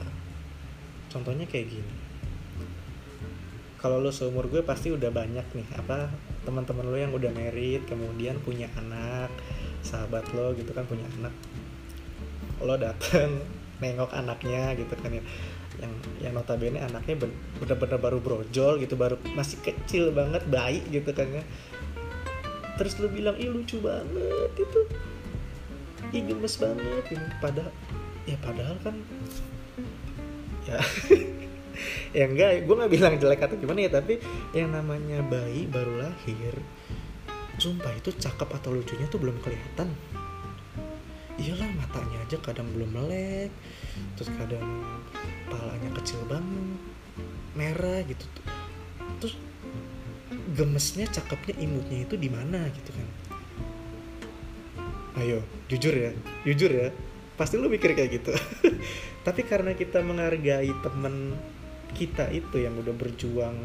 Contohnya 1.12 1.44
kayak 1.44 1.68
gini 1.68 2.07
kalau 3.78 4.02
lo 4.02 4.10
seumur 4.10 4.50
gue 4.50 4.66
pasti 4.66 4.90
udah 4.90 5.10
banyak 5.14 5.46
nih 5.54 5.68
apa 5.78 6.10
teman-teman 6.42 6.86
lo 6.90 6.98
yang 6.98 7.14
udah 7.14 7.30
married 7.30 7.86
kemudian 7.86 8.34
punya 8.42 8.66
anak 8.74 9.30
sahabat 9.86 10.26
lo 10.34 10.50
gitu 10.58 10.70
kan 10.74 10.84
punya 10.84 11.06
anak. 11.18 11.34
Lo 12.58 12.74
dateng 12.74 13.38
nengok 13.82 14.10
anaknya 14.10 14.74
gitu 14.74 14.94
kan 14.98 15.14
ya. 15.14 15.22
Yang 15.78 15.92
yang 16.18 16.32
notabene 16.34 16.82
anaknya 16.82 17.30
bener-bener 17.62 17.98
baru 18.02 18.18
brojol 18.18 18.82
gitu 18.82 18.98
baru 18.98 19.14
masih 19.38 19.62
kecil 19.62 20.10
banget 20.10 20.42
bayi 20.50 20.82
gitu 20.90 21.14
kan 21.14 21.30
ya. 21.30 21.44
Terus 22.78 22.98
lu 22.98 23.10
bilang 23.10 23.38
ih 23.38 23.50
lucu 23.50 23.78
banget 23.78 24.50
itu. 24.58 24.80
Ih 26.14 26.22
gemes 26.26 26.54
banget 26.58 27.04
ini. 27.14 27.28
Padahal 27.38 27.70
ya 28.26 28.36
padahal 28.42 28.76
kan 28.82 28.96
ya 30.66 30.76
ya 32.16 32.24
enggak 32.24 32.64
gue 32.64 32.74
nggak 32.74 32.92
bilang 32.92 33.14
jelek 33.20 33.44
atau 33.44 33.56
gimana 33.60 33.84
ya 33.84 33.90
tapi 34.00 34.16
yang 34.56 34.72
namanya 34.72 35.20
bayi 35.26 35.68
baru 35.68 36.08
lahir 36.08 36.56
sumpah 37.58 37.90
itu 37.98 38.14
cakep 38.14 38.48
atau 38.54 38.70
lucunya 38.70 39.06
tuh 39.10 39.18
belum 39.18 39.36
kelihatan. 39.42 39.90
Iyalah 41.38 41.70
matanya 41.74 42.18
aja 42.26 42.38
kadang 42.42 42.66
belum 42.74 42.90
melek 42.90 43.50
terus 44.18 44.30
kadang 44.34 44.66
palanya 45.46 45.90
kecil 46.02 46.22
banget 46.26 46.78
merah 47.54 48.02
gitu. 48.06 48.26
Terus 49.22 49.34
gemesnya 50.54 51.06
cakepnya 51.10 51.54
imutnya 51.58 52.06
itu 52.06 52.14
di 52.14 52.30
mana 52.30 52.66
gitu 52.74 52.90
kan? 52.94 53.08
Ayo 55.18 55.42
jujur 55.66 55.94
ya 55.94 56.10
jujur 56.46 56.70
ya 56.70 56.88
pasti 57.38 57.54
lu 57.58 57.70
mikir 57.70 57.94
kayak 57.94 58.22
gitu. 58.22 58.34
Tapi 59.26 59.46
karena 59.46 59.74
kita 59.78 60.02
menghargai 60.02 60.70
temen 60.82 61.38
kita 61.96 62.28
itu 62.32 62.64
yang 62.64 62.76
udah 62.76 62.94
berjuang 62.94 63.56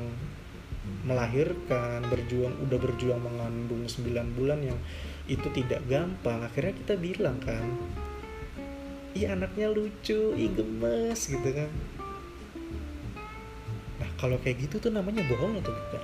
melahirkan 1.04 2.04
berjuang 2.08 2.56
udah 2.68 2.80
berjuang 2.80 3.20
mengandung 3.24 3.88
9 3.88 4.36
bulan 4.36 4.60
yang 4.64 4.80
itu 5.28 5.48
tidak 5.56 5.84
gampang. 5.88 6.44
Akhirnya 6.44 6.76
kita 6.76 6.94
bilang 7.00 7.40
kan 7.44 7.64
iya 9.14 9.38
anaknya 9.38 9.70
lucu 9.72 10.36
ih 10.36 10.52
gemes 10.52 11.20
gitu 11.28 11.50
kan. 11.56 11.72
Nah 14.00 14.10
kalau 14.20 14.36
kayak 14.44 14.68
gitu 14.68 14.80
tuh 14.84 14.92
namanya 14.92 15.24
bohong 15.28 15.60
atau 15.64 15.72
bukan? 15.72 16.04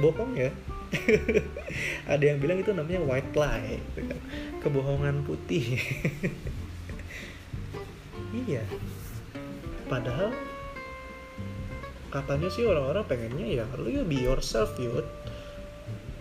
Bohong 0.00 0.32
ya? 0.34 0.50
Ada 2.12 2.34
yang 2.34 2.38
bilang 2.42 2.58
itu 2.58 2.74
namanya 2.74 2.98
white 3.06 3.34
lie 3.38 3.78
gitu 3.78 4.00
kan. 4.10 4.20
kebohongan 4.62 5.22
putih. 5.22 5.64
Iya 8.30 8.62
padahal 9.90 10.30
katanya 12.14 12.46
sih 12.46 12.62
orang-orang 12.62 13.02
pengennya 13.06 13.62
ya 13.62 13.66
lu 13.74 13.90
ya 13.90 14.06
be 14.06 14.22
yourself 14.22 14.78
yud. 14.78 15.02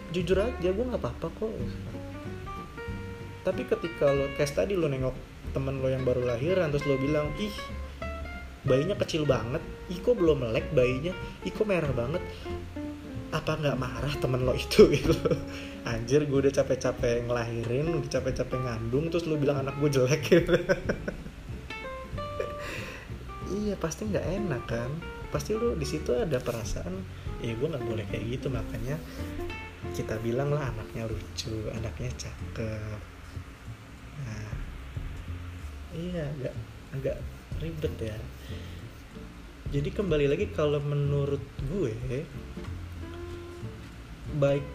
Jujur 0.10 0.42
aja 0.42 0.70
gue 0.74 0.86
nggak 0.90 1.02
apa-apa 1.02 1.30
kok. 1.30 1.54
Tapi 3.46 3.62
ketika 3.70 4.10
lo 4.10 4.26
kayak 4.34 4.58
tadi 4.58 4.74
lo 4.74 4.90
nengok 4.90 5.14
temen 5.54 5.82
lo 5.82 5.90
yang 5.90 6.02
baru 6.02 6.26
lahiran 6.26 6.74
terus 6.74 6.90
lo 6.90 6.98
bilang 6.98 7.30
ih 7.38 7.54
bayinya 8.66 8.98
kecil 8.98 9.30
banget. 9.30 9.62
Ih 9.94 10.02
kok 10.02 10.18
belum 10.18 10.50
melek 10.50 10.74
bayinya? 10.74 11.14
Ih 11.46 11.54
kok 11.54 11.70
merah 11.70 11.94
banget? 11.94 12.26
Apa 13.30 13.62
nggak 13.62 13.78
marah 13.78 14.14
temen 14.18 14.42
lo 14.42 14.58
itu? 14.58 14.90
Gitu. 14.98 15.14
Anjir 15.86 16.26
gue 16.26 16.40
udah 16.42 16.54
capek-capek 16.54 17.30
ngelahirin 17.30 17.94
udah 17.94 18.10
capek-capek 18.10 18.58
ngandung 18.62 19.14
terus 19.14 19.30
lo 19.30 19.38
bilang 19.38 19.62
anak 19.62 19.78
gue 19.78 19.90
jelek. 19.90 20.22
gitu 20.26 20.54
iya 23.70 23.78
pasti 23.78 24.10
nggak 24.10 24.26
enak 24.26 24.64
kan? 24.66 24.90
Pasti 25.30 25.54
lo 25.54 25.78
di 25.78 25.86
situ 25.86 26.10
ada 26.18 26.42
perasaan 26.42 27.06
ya 27.46 27.54
gue 27.54 27.68
nggak 27.70 27.86
boleh 27.86 28.06
kayak 28.10 28.26
gitu. 28.34 28.50
Makanya 28.50 28.98
kita 29.94 30.18
bilang 30.26 30.50
lah 30.50 30.74
anaknya 30.74 31.06
lucu 31.06 31.70
anaknya 31.78 32.10
cakep. 32.18 33.00
Nah 34.26 34.52
iya 35.94 36.26
agak 36.34 36.54
agak 36.98 37.18
ribet 37.62 37.94
ya. 38.02 38.18
Jadi 39.70 39.90
kembali 39.94 40.26
lagi 40.26 40.50
kalau 40.50 40.82
menurut 40.82 41.46
gue 41.70 42.26
baik 44.42 44.66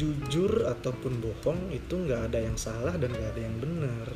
jujur 0.00 0.64
ataupun 0.64 1.20
bohong 1.20 1.68
itu 1.76 1.92
nggak 1.92 2.32
ada 2.32 2.40
yang 2.40 2.56
salah 2.56 2.96
dan 2.96 3.12
nggak 3.12 3.36
ada 3.36 3.42
yang 3.44 3.56
benar. 3.60 4.08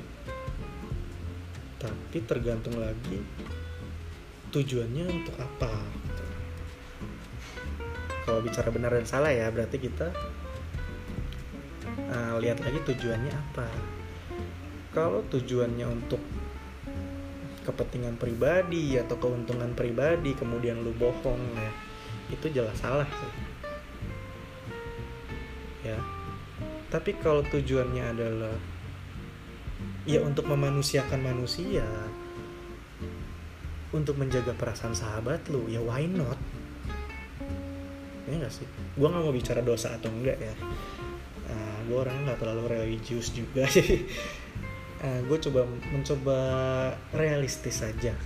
Tapi 1.77 2.25
tergantung 2.25 2.81
lagi 2.81 3.21
tujuannya 4.55 5.05
untuk 5.11 5.35
apa 5.43 5.75
gitu. 6.07 6.25
kalau 8.23 8.41
bicara 8.41 8.71
benar 8.71 8.95
dan 8.95 9.05
salah 9.05 9.35
ya 9.35 9.51
berarti 9.51 9.83
kita 9.83 10.15
uh, 12.15 12.35
lihat 12.39 12.63
lagi 12.63 12.81
tujuannya 12.87 13.33
apa. 13.33 13.69
Kalau 14.95 15.27
tujuannya 15.27 15.87
untuk 15.91 16.23
kepentingan 17.67 18.21
pribadi 18.21 18.95
atau 19.01 19.17
keuntungan 19.19 19.73
pribadi 19.73 20.37
kemudian 20.37 20.85
lu 20.85 20.93
bohong 20.95 21.41
ya 21.57 21.73
itu 22.31 22.47
jelas 22.53 22.77
salah 22.79 23.09
sih. 23.09 23.33
Ya. 25.91 25.99
Tapi 26.89 27.19
kalau 27.19 27.43
tujuannya 27.43 28.05
adalah 28.15 28.55
ya 30.07 30.23
untuk 30.23 30.47
memanusiakan 30.47 31.21
manusia 31.21 31.85
untuk 33.95 34.19
menjaga 34.19 34.53
perasaan 34.59 34.99
sahabat 34.99 35.47
lu 35.49 35.71
ya 35.71 35.79
why 35.79 36.05
not? 36.11 36.37
Ya 38.27 38.43
gak 38.43 38.51
sih? 38.51 38.67
Gue 38.99 39.07
nggak 39.07 39.23
mau 39.23 39.31
bicara 39.31 39.63
dosa 39.63 39.95
atau 39.95 40.11
enggak 40.11 40.37
ya. 40.43 40.55
Uh, 41.47 41.79
gue 41.87 41.97
orangnya 42.03 42.35
nggak 42.35 42.41
terlalu 42.43 42.65
religius 42.75 43.31
juga. 43.31 43.65
Sih 43.71 44.03
uh, 45.05 45.21
gue 45.29 45.39
coba 45.49 45.69
mencoba 45.93 46.39
realistis 47.13 47.85
saja 47.85 48.17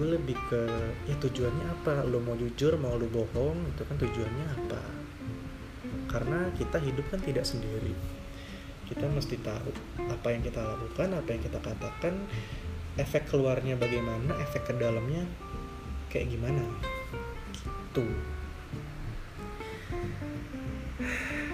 gue 0.00 0.16
lebih 0.16 0.38
ke 0.48 0.62
ya 1.12 1.16
tujuannya 1.20 1.66
apa? 1.76 2.08
Lo 2.08 2.24
mau 2.24 2.32
jujur 2.32 2.72
mau 2.80 2.96
lo 2.96 3.04
bohong 3.12 3.68
itu 3.68 3.82
kan 3.84 4.00
tujuannya 4.00 4.46
apa? 4.48 4.80
Karena 6.08 6.48
kita 6.56 6.80
hidup 6.80 7.04
kan 7.12 7.20
tidak 7.20 7.44
sendiri. 7.44 7.92
Kita 8.88 9.04
mesti 9.12 9.36
tahu 9.44 9.68
apa 10.08 10.28
yang 10.32 10.40
kita 10.40 10.56
lakukan 10.62 11.20
apa 11.20 11.28
yang 11.36 11.42
kita 11.44 11.58
katakan 11.60 12.16
efek 12.98 13.30
keluarnya 13.30 13.78
bagaimana 13.78 14.34
efek 14.42 14.70
ke 14.70 14.74
dalamnya 14.74 15.22
kayak 16.10 16.32
gimana? 16.32 16.64
Gitu. 17.54 18.06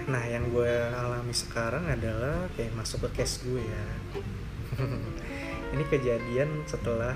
Nah 0.07 0.23
yang 0.25 0.49
gue 0.55 0.75
alami 0.95 1.35
sekarang 1.35 1.85
adalah 1.91 2.47
kayak 2.55 2.73
masuk 2.79 3.11
ke 3.11 3.21
case 3.23 3.45
gue 3.45 3.61
ya. 3.61 3.85
Ini 5.75 5.85
kejadian 5.91 6.65
setelah 6.65 7.13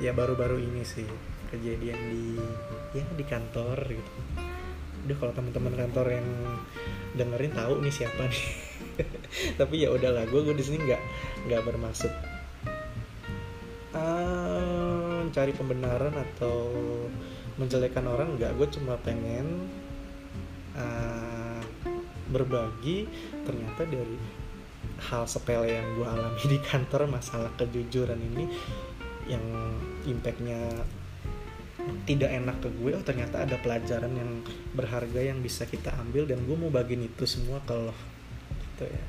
ya 0.00 0.16
baru-baru 0.16 0.56
ini 0.56 0.80
sih 0.80 1.04
kejadian 1.52 2.00
di 2.08 2.40
ya 2.96 3.04
di 3.12 3.24
kantor 3.28 3.76
gitu. 3.86 4.12
Udah 5.04 5.16
kalau 5.20 5.32
teman-teman 5.36 5.74
kantor 5.76 6.06
yang 6.16 6.28
dengerin 7.14 7.52
tahu 7.52 7.84
nih 7.84 7.92
siapa 7.92 8.24
nih. 8.24 8.46
Tapi 9.60 9.74
ya 9.84 9.92
udahlah 9.92 10.24
gue 10.26 10.40
gue 10.40 10.56
di 10.56 10.64
sini 10.64 10.80
nggak 10.80 11.02
nggak 11.46 11.62
bermaksud 11.68 12.29
uh, 15.30 15.34
cari 15.34 15.52
pembenaran 15.54 16.12
atau 16.12 16.74
menjelekan 17.56 18.04
orang 18.10 18.34
nggak 18.34 18.52
gue 18.58 18.68
cuma 18.74 18.98
pengen 19.00 19.70
uh, 20.74 21.62
berbagi 22.30 23.06
ternyata 23.46 23.86
dari 23.86 24.18
hal 25.00 25.24
sepele 25.24 25.70
yang 25.70 25.86
gue 25.96 26.06
alami 26.06 26.44
di 26.44 26.58
kantor 26.60 27.08
masalah 27.08 27.50
kejujuran 27.56 28.20
ini 28.20 28.44
yang 29.28 29.42
impactnya 30.04 30.84
tidak 32.04 32.30
enak 32.30 32.56
ke 32.60 32.68
gue. 32.76 32.90
Oh 32.92 33.04
ternyata 33.04 33.44
ada 33.44 33.56
pelajaran 33.56 34.12
yang 34.12 34.30
berharga 34.76 35.20
yang 35.20 35.40
bisa 35.40 35.64
kita 35.64 35.90
ambil 35.96 36.28
dan 36.28 36.44
gue 36.44 36.56
mau 36.56 36.68
bagiin 36.68 37.08
itu 37.08 37.24
semua 37.24 37.62
ke 37.64 37.72
lo. 37.72 37.96
Gitu 38.50 38.84
ya. 38.88 39.04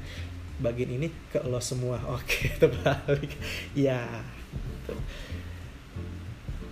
Bagiin 0.62 0.92
ini 1.02 1.08
ke 1.34 1.44
lo 1.44 1.60
semua. 1.60 2.00
Oke 2.16 2.52
terbalik. 2.56 3.36
Ya 3.76 4.24
gitu. 4.82 4.96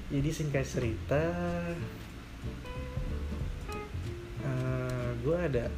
Jadi 0.10 0.30
singkat 0.34 0.66
cerita 0.66 1.22
uh, 4.42 5.10
gue 5.22 5.38
ada 5.38 5.70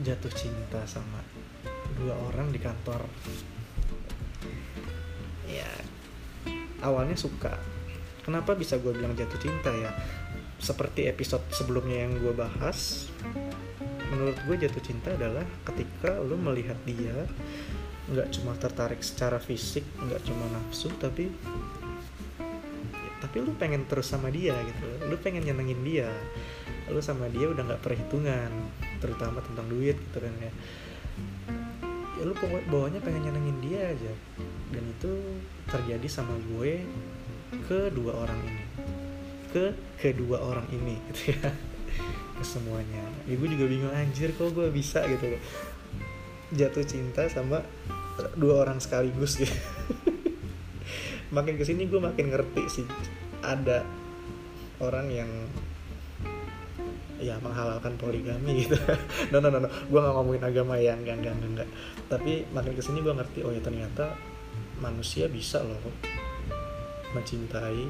jatuh 0.00 0.32
cinta 0.32 0.80
sama 0.88 1.20
dua 2.00 2.16
orang 2.32 2.50
di 2.50 2.58
kantor. 2.58 3.04
Ya 5.46 5.68
awalnya 6.82 7.14
suka. 7.14 7.54
Kenapa 8.24 8.56
bisa 8.56 8.80
gue 8.80 8.90
bilang 8.96 9.12
jatuh 9.12 9.36
cinta 9.36 9.70
ya? 9.70 9.92
Seperti 10.56 11.04
episode 11.04 11.44
sebelumnya 11.52 12.08
yang 12.08 12.16
gue 12.18 12.32
bahas 12.32 13.12
menurut 14.14 14.38
gue 14.46 14.56
jatuh 14.64 14.82
cinta 14.84 15.10
adalah 15.10 15.42
ketika 15.66 16.22
lo 16.22 16.38
melihat 16.38 16.78
dia 16.86 17.26
nggak 18.14 18.30
cuma 18.30 18.54
tertarik 18.54 19.02
secara 19.02 19.42
fisik 19.42 19.82
nggak 19.98 20.22
cuma 20.22 20.46
nafsu 20.54 20.92
tapi 21.02 21.34
tapi 23.24 23.40
lu 23.40 23.56
pengen 23.56 23.88
terus 23.88 24.12
sama 24.12 24.28
dia 24.28 24.52
gitu. 24.52 24.84
Lu 25.08 25.16
pengen 25.16 25.48
nyenengin 25.48 25.80
dia. 25.80 26.12
Lu 26.92 27.00
sama 27.00 27.32
dia 27.32 27.48
udah 27.48 27.64
nggak 27.64 27.80
perhitungan 27.80 28.52
terutama 29.00 29.40
tentang 29.40 29.64
duit 29.72 29.96
gitu 29.96 30.20
kan 30.20 30.34
ya. 30.44 30.52
Ya 32.20 32.22
lu 32.28 32.36
bawahnya 32.68 33.00
pengen 33.00 33.24
nyenengin 33.24 33.58
dia 33.64 33.96
aja. 33.96 34.12
Dan 34.68 34.84
itu 34.92 35.40
terjadi 35.72 36.04
sama 36.04 36.36
gue 36.52 36.84
kedua 37.64 38.12
orang 38.12 38.36
ini. 38.44 38.64
Ke 39.48 39.72
kedua 39.96 40.44
orang 40.44 40.68
ini 40.68 41.00
gitu 41.08 41.32
ya. 41.32 41.48
Ke 42.36 42.44
semuanya. 42.44 43.08
Ya 43.24 43.40
gue 43.40 43.48
juga 43.48 43.64
bingung 43.64 43.94
anjir 43.96 44.36
kok 44.36 44.52
gue 44.52 44.68
bisa 44.68 45.00
gitu 45.08 45.32
loh. 45.32 45.40
Jatuh 46.52 46.84
cinta 46.84 47.24
sama 47.32 47.64
dua 48.36 48.68
orang 48.68 48.78
sekaligus 48.78 49.40
gitu 49.40 49.50
makin 51.34 51.58
ke 51.58 51.66
sini 51.66 51.90
gue 51.90 51.98
makin 51.98 52.30
ngerti 52.30 52.62
sih 52.70 52.86
ada 53.42 53.82
orang 54.78 55.10
yang 55.10 55.30
ya 57.18 57.38
menghalalkan 57.42 57.98
poligami 57.98 58.66
gitu 58.66 58.78
no 59.34 59.42
no 59.42 59.50
no, 59.50 59.58
no. 59.62 59.68
gue 59.68 59.98
gak 59.98 60.14
ngomongin 60.14 60.44
agama 60.46 60.78
yang 60.78 61.02
enggak 61.02 61.18
enggak 61.22 61.34
enggak, 61.34 61.50
enggak. 61.50 61.68
tapi 62.06 62.46
makin 62.54 62.74
ke 62.78 62.82
sini 62.82 63.02
gue 63.02 63.14
ngerti 63.14 63.42
oh 63.42 63.50
ya 63.50 63.62
ternyata 63.62 64.14
manusia 64.78 65.26
bisa 65.30 65.62
loh 65.62 65.78
mencintai 67.14 67.86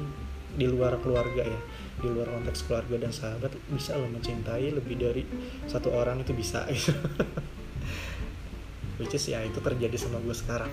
di 0.55 0.65
luar 0.69 1.01
keluarga 1.03 1.43
ya 1.43 1.59
di 1.99 2.07
luar 2.07 2.31
konteks 2.31 2.69
keluarga 2.69 2.95
dan 3.01 3.11
sahabat 3.11 3.51
bisa 3.73 3.97
loh 3.99 4.07
mencintai 4.07 4.71
lebih 4.71 4.95
dari 4.95 5.23
satu 5.67 5.91
orang 5.91 6.23
itu 6.23 6.31
bisa 6.31 6.63
gitu 6.71 6.95
which 9.01 9.11
is 9.11 9.25
ya 9.27 9.43
itu 9.43 9.59
terjadi 9.59 9.97
sama 9.99 10.23
gue 10.23 10.35
sekarang 10.35 10.71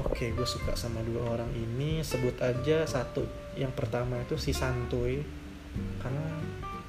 oke 0.00 0.16
okay, 0.16 0.28
gue 0.32 0.48
suka 0.48 0.72
sama 0.76 1.04
dua 1.04 1.36
orang 1.36 1.50
ini. 1.52 2.00
Sebut 2.00 2.36
aja 2.40 2.84
satu. 2.88 3.24
Yang 3.56 3.72
pertama 3.76 4.20
itu 4.20 4.40
si 4.40 4.56
santuy. 4.56 5.20
Karena 6.00 6.24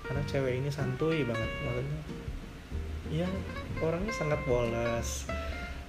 karena 0.08 0.24
cewek 0.28 0.64
ini 0.64 0.70
santuy 0.72 1.24
banget 1.28 1.52
maksudnya. 1.64 2.02
Ya 3.12 3.28
orangnya 3.84 4.14
sangat 4.16 4.40
polos 4.48 5.28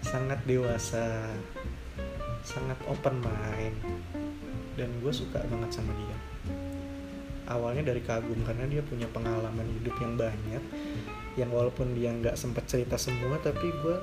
sangat 0.03 0.43
dewasa 0.43 1.31
sangat 2.43 2.79
open 2.91 3.23
mind. 3.23 3.79
Dan 4.75 4.91
gue 4.99 5.13
suka 5.15 5.39
banget 5.47 5.71
sama 5.71 5.95
dia. 5.95 6.19
Awalnya 7.47 7.93
dari 7.93 8.03
kagum 8.03 8.41
karena 8.43 8.67
dia 8.67 8.83
punya 8.83 9.07
pengalaman 9.11 9.69
hidup 9.79 9.95
yang 10.03 10.19
banyak. 10.19 10.63
Yang 11.39 11.51
walaupun 11.55 11.95
dia 11.95 12.11
nggak 12.11 12.35
sempat 12.35 12.67
cerita 12.67 12.99
semua 12.99 13.39
tapi 13.39 13.71
gue 13.71 13.97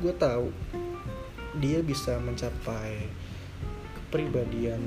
gue 0.00 0.14
tahu 0.16 0.48
dia 1.58 1.82
bisa 1.82 2.14
mencapai 2.22 3.10
kepribadian 3.96 4.78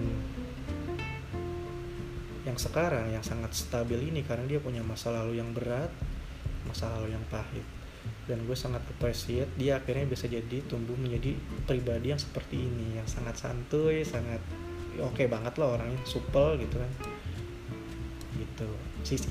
yang 2.43 2.59
sekarang 2.59 3.11
yang 3.11 3.23
sangat 3.23 3.55
stabil 3.55 4.11
ini 4.11 4.23
karena 4.23 4.43
dia 4.47 4.59
punya 4.59 4.83
masa 4.83 5.11
lalu 5.11 5.39
yang 5.39 5.51
berat 5.55 5.91
masa 6.67 6.91
lalu 6.95 7.15
yang 7.15 7.23
pahit. 7.27 7.63
Dan 8.27 8.43
gue 8.47 8.55
sangat 8.55 8.83
appreciate 8.87 9.51
dia 9.59 9.79
akhirnya 9.79 10.07
bisa 10.07 10.27
jadi 10.27 10.63
tumbuh 10.67 10.95
menjadi 10.95 11.35
pribadi 11.67 12.11
yang 12.11 12.19
seperti 12.19 12.59
ini 12.59 12.99
yang 12.99 13.07
sangat 13.07 13.35
santuy 13.39 14.03
sangat 14.03 14.39
oke 14.99 15.15
okay 15.15 15.27
banget 15.27 15.55
loh 15.59 15.75
orangnya 15.75 15.99
supel 16.07 16.59
gitu 16.59 16.79
kan. 16.79 16.91
Gitu. 18.39 18.69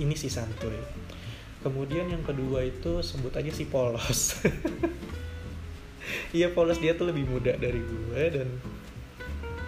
Ini 0.05 0.15
si 0.17 0.29
santuy. 0.29 0.77
Kemudian 1.61 2.09
yang 2.11 2.25
kedua 2.25 2.65
itu 2.65 3.01
sebut 3.05 3.33
aja 3.39 3.53
si 3.53 3.69
polos 3.69 4.35
iya 6.33 6.49
polos 6.49 6.81
dia 6.81 6.97
tuh 6.97 7.13
lebih 7.13 7.29
muda 7.29 7.53
dari 7.61 7.81
gue 7.81 8.23
dan 8.33 8.49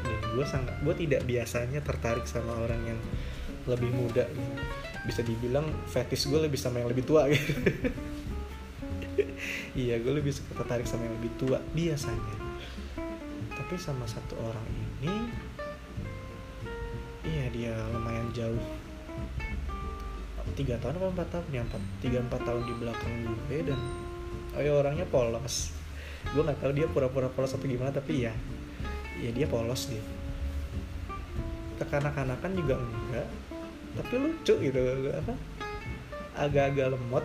dan 0.04 0.20
gue 0.32 0.46
sangat 0.48 0.74
gue 0.80 0.94
tidak 0.96 1.22
biasanya 1.28 1.80
tertarik 1.84 2.24
sama 2.24 2.56
orang 2.56 2.80
yang 2.88 3.00
lebih 3.68 3.92
muda. 3.92 4.24
Bisa 5.04 5.20
dibilang 5.20 5.64
fetish 5.88 6.28
gue 6.28 6.40
lebih 6.40 6.56
sama 6.56 6.80
yang 6.80 6.88
lebih 6.88 7.04
tua 7.04 7.28
gitu. 7.32 7.52
Iya 9.76 10.00
gue 10.00 10.12
lebih 10.16 10.32
suka 10.32 10.64
tertarik 10.64 10.88
sama 10.88 11.04
yang 11.04 11.16
lebih 11.20 11.32
tua 11.36 11.60
biasanya. 11.76 12.36
Tapi 13.52 13.74
sama 13.76 14.08
satu 14.08 14.36
orang 14.40 14.66
ini 14.72 15.14
iya 17.24 17.44
dia 17.52 17.74
lumayan 17.92 18.28
jauh. 18.32 18.64
Tiga 20.54 20.78
tahun 20.78 21.02
atau 21.02 21.10
empat 21.12 21.28
tahun? 21.28 21.46
Ya 21.52 21.60
empat 21.64 21.82
tiga 22.00 22.18
empat 22.24 22.40
tahun 22.44 22.62
di 22.64 22.74
belakang 22.80 23.12
gue 23.28 23.58
dan 23.68 23.80
oh 24.54 24.62
ya 24.62 24.72
orangnya 24.80 25.04
polos 25.10 25.83
gue 26.32 26.42
nggak 26.42 26.60
tahu 26.64 26.72
dia 26.72 26.86
pura-pura 26.88 27.28
polos 27.28 27.52
atau 27.52 27.68
gimana 27.68 27.92
tapi 27.92 28.24
ya 28.24 28.32
ya 29.20 29.30
dia 29.30 29.44
polos 29.44 29.92
deh 29.92 30.04
kekanak-kanakan 31.78 32.50
juga 32.54 32.80
enggak 32.80 33.28
tapi 33.94 34.14
lucu 34.18 34.54
gitu 34.58 34.80
apa 35.14 35.34
agak-agak 36.34 36.94
lemot. 36.94 37.24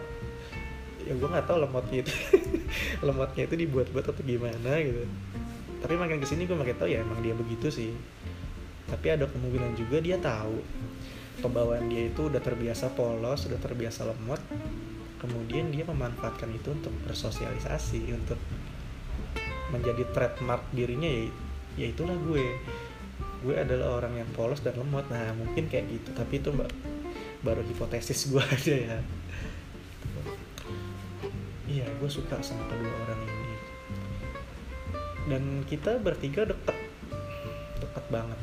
Ya 1.03 1.13
gue 1.17 1.29
nggak 1.29 1.47
tahu 1.49 1.57
lemotnya 1.65 2.05
itu 2.05 2.13
lemotnya 3.07 3.43
itu 3.49 3.55
dibuat-buat 3.57 4.05
atau 4.05 4.21
gimana 4.21 4.71
gitu. 4.85 5.03
Tapi 5.79 5.93
makin 5.95 6.21
ke 6.21 6.27
sini 6.27 6.45
gue 6.45 6.53
makin 6.53 6.75
tahu 6.77 6.89
ya 6.91 7.01
emang 7.01 7.19
dia 7.25 7.33
begitu 7.33 7.67
sih. 7.73 7.91
Tapi 8.89 9.07
ada 9.17 9.25
kemungkinan 9.25 9.77
juga 9.77 9.97
dia 10.01 10.17
tahu 10.21 10.61
pembawaan 11.39 11.87
dia 11.87 12.11
itu 12.11 12.27
udah 12.27 12.41
terbiasa 12.43 12.93
polos 12.93 13.49
udah 13.49 13.57
terbiasa 13.57 14.05
lemot. 14.05 14.41
Kemudian 15.19 15.73
dia 15.73 15.83
memanfaatkan 15.83 16.47
itu 16.53 16.71
untuk 16.71 16.93
bersosialisasi 17.03 18.13
untuk 18.15 18.39
menjadi 19.69 20.03
trademark 20.13 20.65
dirinya 20.73 21.07
ya 21.09 21.29
ya 21.79 21.87
itulah 21.89 22.15
gue. 22.27 22.45
Gue 23.39 23.55
adalah 23.55 24.03
orang 24.03 24.19
yang 24.19 24.29
polos 24.35 24.59
dan 24.59 24.75
lemot. 24.75 25.07
Nah 25.07 25.31
mungkin 25.37 25.71
kayak 25.71 25.87
gitu. 25.87 26.09
Tapi 26.11 26.43
itu 26.43 26.51
mbak 26.51 26.69
baru 27.39 27.63
hipotesis 27.63 28.27
gue 28.27 28.43
aja 28.55 28.75
ya. 28.75 28.97
Iya 31.69 31.85
gue 32.01 32.09
suka 32.09 32.41
sama 32.43 32.65
kedua 32.67 32.93
orang 33.07 33.19
ini. 33.23 33.55
Dan 35.29 35.43
kita 35.63 36.01
bertiga 36.01 36.43
deket. 36.49 36.77
Deket 37.79 38.05
banget. 38.11 38.39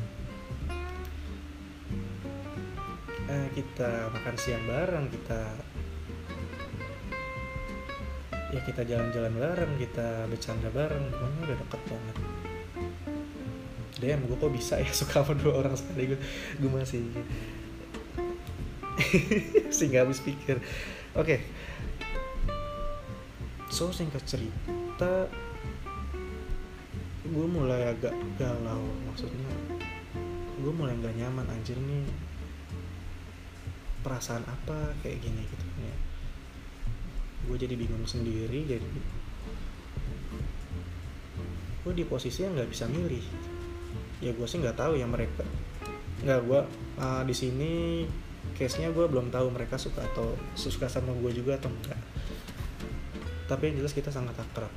Eh, 3.27 3.47
kita 3.51 4.07
makan 4.15 4.35
siang 4.39 4.63
bareng 4.63 5.11
kita 5.11 5.51
ya 8.47 8.59
kita 8.63 8.87
jalan-jalan 8.87 9.33
bareng 9.35 9.73
kita 9.75 10.27
bercanda 10.31 10.69
bareng. 10.71 11.03
Pokoknya 11.11 11.39
udah 11.43 11.57
deket 11.59 11.81
banget. 11.91 12.15
Damn, 13.97 14.29
gue 14.29 14.37
kok 14.37 14.53
bisa 14.53 14.75
ya 14.79 14.91
suka 14.99 15.25
sama 15.25 15.33
dua 15.35 15.53
orang 15.65 15.75
sekali? 15.75 16.15
Gue 16.15 16.19
gue 16.61 16.71
masih 16.71 17.03
sih 19.75 19.85
nggak 19.91 20.03
habis 20.07 20.23
pikir. 20.23 20.61
Oke. 21.17 21.37
Okay. 21.37 21.39
so 23.67 23.91
singkat 23.91 24.23
cerita 24.23 25.27
gue 27.27 27.47
mulai 27.51 27.91
agak 27.91 28.15
galau. 28.39 28.87
Maksudnya 29.11 29.51
gue 30.57 30.73
mulai 30.73 30.95
nggak 30.95 31.15
nyaman 31.19 31.45
anjir 31.51 31.75
nih. 31.75 32.07
Perasaan 34.07 34.47
apa 34.47 34.95
kayak 35.03 35.19
gini 35.19 35.43
gitu 35.43 35.67
ya 35.83 36.06
gue 37.47 37.57
jadi 37.57 37.75
bingung 37.79 38.03
sendiri 38.03 38.67
jadi 38.67 38.85
gue 41.87 41.93
di 41.95 42.03
posisi 42.03 42.43
yang 42.43 42.51
nggak 42.51 42.67
bisa 42.67 42.83
milih. 42.91 43.23
Ya 44.19 44.35
gue 44.35 44.43
sih 44.43 44.59
nggak 44.59 44.75
tahu 44.75 44.99
ya 44.99 45.07
mereka 45.07 45.47
nggak 46.27 46.39
gue 46.43 46.61
uh, 46.99 47.23
di 47.23 47.31
sini 47.31 48.03
case 48.57 48.81
nya 48.81 48.91
gue 48.91 49.05
belum 49.07 49.29
tahu 49.31 49.53
mereka 49.53 49.77
suka 49.79 50.01
atau 50.01 50.33
suka 50.57 50.89
sama 50.89 51.13
gue 51.13 51.31
juga 51.31 51.61
atau 51.61 51.69
enggak 51.69 52.01
tapi 53.47 53.71
yang 53.71 53.79
jelas 53.79 53.95
kita 53.95 54.11
sangat 54.11 54.35
akrab. 54.35 54.69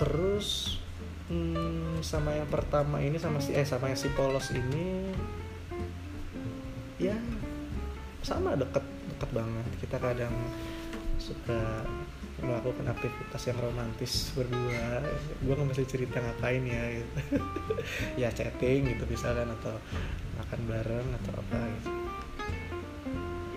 Terus 0.00 0.80
hmm, 1.28 2.00
sama 2.00 2.32
yang 2.32 2.48
pertama 2.48 2.98
ini 3.04 3.20
sama 3.20 3.38
si 3.38 3.52
eh 3.52 3.62
sama 3.68 3.92
yang 3.92 4.00
si 4.00 4.08
polos 4.16 4.50
ini 4.50 5.12
ya 6.96 7.14
sama 8.24 8.56
deket 8.56 8.82
deket 9.22 9.38
banget. 9.38 9.66
Kita 9.78 9.96
kadang 10.02 10.34
suka 11.22 11.86
melakukan 12.42 12.90
aktivitas 12.90 13.42
yang 13.46 13.58
romantis 13.62 14.34
berdua. 14.34 14.98
Gue 15.46 15.54
kan 15.54 15.70
masih 15.70 15.86
cerita 15.86 16.18
ngapain 16.18 16.66
ya 16.66 16.98
gitu. 16.98 17.38
Ya 18.26 18.34
chatting 18.34 18.90
gitu 18.90 19.06
misalkan 19.06 19.46
atau 19.62 19.78
makan 20.42 20.60
bareng 20.66 21.08
atau 21.22 21.38
apa 21.38 21.58
gitu. 21.78 21.90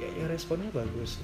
Ya, 0.06 0.10
ya 0.22 0.26
responnya 0.30 0.70
bagus. 0.70 1.18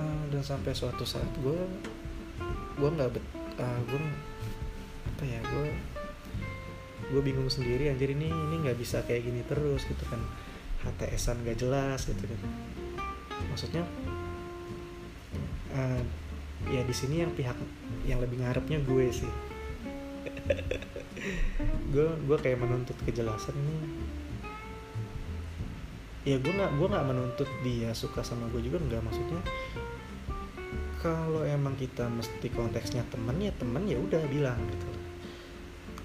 Uh, 0.00 0.24
dan 0.32 0.40
sampai 0.40 0.72
suatu 0.72 1.04
saat 1.04 1.28
gue 1.44 1.60
gue 2.80 2.88
nggak 2.96 3.12
bet 3.12 3.24
uh, 3.60 3.68
ah, 3.68 3.78
gue 3.84 4.00
apa 5.04 5.22
ya 5.28 5.40
gue 5.44 5.68
gue 7.10 7.22
bingung 7.22 7.50
sendiri 7.50 7.90
anjir 7.90 8.14
ini 8.14 8.30
ini 8.30 8.56
nggak 8.62 8.78
bisa 8.78 9.02
kayak 9.04 9.26
gini 9.26 9.42
terus 9.46 9.82
gitu 9.86 10.04
kan. 10.06 10.22
HTSan 10.80 11.44
gak 11.44 11.60
jelas 11.60 12.08
gitu 12.08 12.24
kan. 12.24 12.40
Maksudnya 13.52 13.84
uh, 15.76 16.00
ya 16.72 16.80
di 16.86 16.94
sini 16.96 17.20
yang 17.20 17.32
pihak 17.36 17.58
yang 18.08 18.22
lebih 18.22 18.40
ngarepnya 18.40 18.80
gue 18.80 19.06
sih. 19.12 19.32
Gue 21.92 22.06
gue 22.06 22.38
kayak 22.40 22.62
menuntut 22.64 22.96
kejelasan 23.04 23.52
ini. 23.52 23.76
Ya 26.24 26.40
gue 26.40 26.48
nggak 26.48 26.80
gue 26.80 26.88
nggak 26.88 27.06
menuntut 27.12 27.50
dia 27.60 27.92
suka 27.92 28.24
sama 28.24 28.48
gue 28.54 28.62
juga 28.64 28.80
nggak 28.80 29.02
maksudnya 29.04 29.42
kalau 31.00 31.42
emang 31.48 31.72
kita 31.80 32.04
mesti 32.12 32.52
konteksnya 32.52 33.00
temen 33.08 33.32
ya 33.40 33.52
temen 33.56 33.88
ya 33.88 33.96
udah 33.96 34.20
bilang 34.28 34.60
gitu 34.68 34.89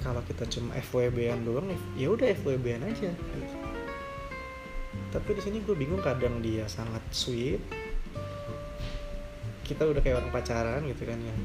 kalau 0.05 0.21
kita 0.21 0.45
cuma 0.45 0.77
FWB-an 0.77 1.41
doang 1.41 1.65
ya 1.97 2.13
udah 2.13 2.29
FWB-an 2.37 2.85
aja. 2.85 3.09
Tapi 5.09 5.29
di 5.33 5.41
sini 5.41 5.65
gue 5.65 5.73
bingung 5.73 6.05
kadang 6.05 6.45
dia 6.45 6.69
sangat 6.69 7.01
sweet. 7.09 7.57
Kita 9.65 9.81
udah 9.89 10.05
kayak 10.05 10.21
orang 10.21 10.29
pacaran 10.29 10.85
gitu 10.85 11.09
kan 11.09 11.17
ya. 11.17 11.35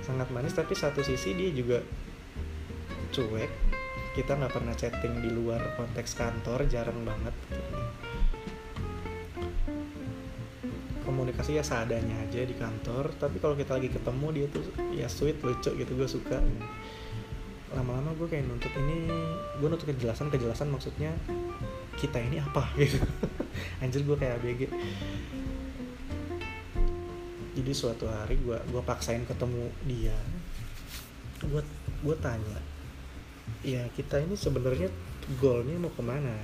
Sangat 0.00 0.32
manis 0.32 0.56
tapi 0.56 0.72
satu 0.72 1.04
sisi 1.04 1.36
dia 1.36 1.52
juga 1.52 1.84
cuek. 3.12 3.52
Kita 4.16 4.40
nggak 4.40 4.56
pernah 4.56 4.72
chatting 4.72 5.20
di 5.20 5.28
luar 5.28 5.76
konteks 5.76 6.16
kantor 6.16 6.64
jarang 6.72 7.04
banget 7.04 7.36
gitu. 7.52 7.76
komunikasi 11.00 11.58
ya 11.58 11.64
seadanya 11.66 12.22
aja 12.22 12.46
di 12.46 12.54
kantor 12.54 13.10
tapi 13.18 13.42
kalau 13.42 13.58
kita 13.58 13.74
lagi 13.74 13.90
ketemu 13.90 14.26
dia 14.30 14.46
tuh 14.46 14.62
ya 14.94 15.10
sweet 15.10 15.42
lucu 15.42 15.74
gitu 15.74 15.92
gue 15.98 16.06
suka 16.06 16.38
lama-lama 17.70 18.10
gue 18.18 18.26
kayak 18.26 18.50
nuntut 18.50 18.72
ini 18.74 19.06
gue 19.62 19.68
nuntut 19.70 19.86
kejelasan 19.86 20.28
kejelasan 20.28 20.68
maksudnya 20.74 21.14
kita 21.98 22.18
ini 22.18 22.42
apa 22.42 22.66
gitu. 22.80 22.98
Anjir 23.82 24.02
gue 24.02 24.16
kayak 24.16 24.42
ABG 24.42 24.62
jadi 27.50 27.72
suatu 27.74 28.08
hari 28.08 28.40
gue 28.40 28.56
gue 28.56 28.82
paksain 28.82 29.26
ketemu 29.26 29.68
dia. 29.84 30.16
Gue 31.44 31.60
gue 32.00 32.16
tanya 32.22 32.58
ya 33.60 33.84
kita 33.92 34.22
ini 34.22 34.38
sebenarnya 34.38 34.88
goalnya 35.42 35.76
mau 35.76 35.92
ke 35.92 36.02
mana? 36.02 36.34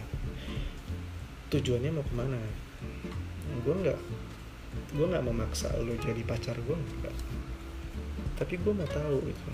Tujuannya 1.48 1.90
mau 1.94 2.04
ke 2.04 2.14
mana? 2.14 2.40
Gue 3.64 3.74
nggak 3.80 3.98
gue 4.92 5.06
nggak 5.08 5.24
memaksa 5.24 5.72
lo 5.80 5.94
jadi 5.98 6.20
pacar 6.24 6.56
gue 6.56 6.76
tapi 8.36 8.54
gue 8.60 8.72
mau 8.72 8.88
tahu 8.88 9.24
gitu 9.24 9.44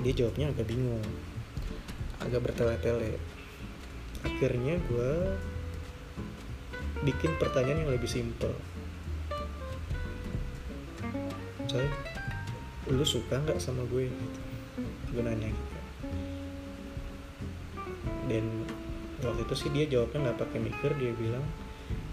dia 0.00 0.12
jawabnya 0.16 0.52
agak 0.52 0.66
bingung. 0.68 1.04
Agak 2.20 2.40
bertele-tele. 2.44 3.20
Akhirnya 4.24 4.76
gue 4.88 5.12
bikin 7.04 7.32
pertanyaan 7.40 7.84
yang 7.84 7.92
lebih 7.92 8.08
simpel. 8.08 8.52
Coy 11.68 11.86
lu 12.90 13.06
suka 13.06 13.38
nggak 13.38 13.62
sama 13.62 13.86
gue? 13.86 14.10
Gitu 14.10 14.40
gue 15.10 15.22
nanya 15.22 15.48
gitu. 15.50 15.76
Dan 18.30 18.44
waktu 19.20 19.42
itu 19.42 19.54
sih 19.54 19.70
dia 19.74 19.84
jawabnya 19.90 20.30
nggak 20.30 20.38
pakai 20.42 20.58
mikir 20.62 20.90
dia 20.96 21.12
bilang 21.14 21.44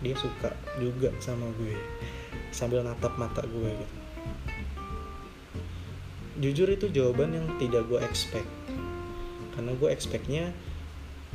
dia 0.02 0.14
suka 0.18 0.54
juga 0.78 1.14
sama 1.22 1.50
gue. 1.58 1.76
Sambil 2.54 2.82
natap 2.82 3.16
mata 3.18 3.44
gue 3.46 3.72
gitu 3.74 4.07
jujur 6.38 6.70
itu 6.70 6.88
jawaban 6.94 7.34
yang 7.34 7.48
tidak 7.58 7.86
gue 7.90 8.00
expect. 8.06 8.48
Karena 9.58 9.74
gue 9.74 9.90
expectnya 9.90 10.54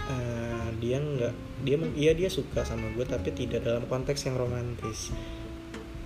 uh, 0.06 0.68
dia 0.78 1.02
nggak 1.02 1.34
dia 1.66 1.76
iya 1.98 2.12
dia 2.14 2.30
suka 2.30 2.62
sama 2.62 2.90
gue 2.94 3.02
tapi 3.02 3.34
tidak 3.34 3.66
dalam 3.66 3.84
konteks 3.90 4.26
yang 4.30 4.38
romantis. 4.38 5.10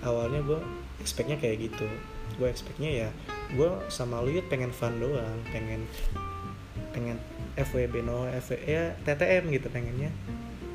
Awalnya 0.01 0.41
gue 0.45 0.59
expectnya 1.01 1.37
kayak 1.37 1.69
gitu. 1.69 1.85
Gue 2.41 2.49
expectnya 2.49 2.89
ya 2.89 3.09
gue 3.53 3.69
sama 3.87 4.19
lu 4.19 4.35
pengen 4.51 4.75
fun 4.75 4.99
doang 4.99 5.39
pengen 5.55 5.87
pengen 6.91 7.17
FWB 7.55 8.03
no 8.03 8.25
FW, 8.43 8.57
ya 8.65 8.97
TTM 9.05 9.53
gitu 9.53 9.69
pengennya. 9.69 10.09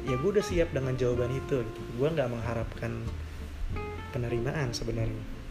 Ya 0.02 0.14
gue 0.18 0.30
udah 0.34 0.42
siap 0.42 0.74
dengan 0.74 0.98
jawaban 0.98 1.30
itu 1.30 1.62
gitu. 1.62 1.80
gue 1.98 2.08
nggak 2.10 2.30
mengharapkan 2.30 3.06
penerimaan 4.10 4.74
sebenarnya 4.74 5.41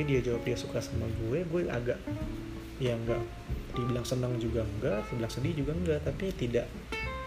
tapi 0.00 0.16
dia 0.16 0.32
jawab 0.32 0.40
dia 0.48 0.56
suka 0.56 0.80
sama 0.80 1.04
gue 1.12 1.44
gue 1.44 1.68
agak 1.68 2.00
ya 2.80 2.96
nggak 2.96 3.20
dibilang 3.76 4.00
senang 4.00 4.32
juga 4.40 4.64
enggak 4.64 5.04
dibilang 5.12 5.28
sedih 5.28 5.52
juga 5.60 5.76
enggak 5.76 6.00
tapi 6.08 6.32
tidak 6.40 6.72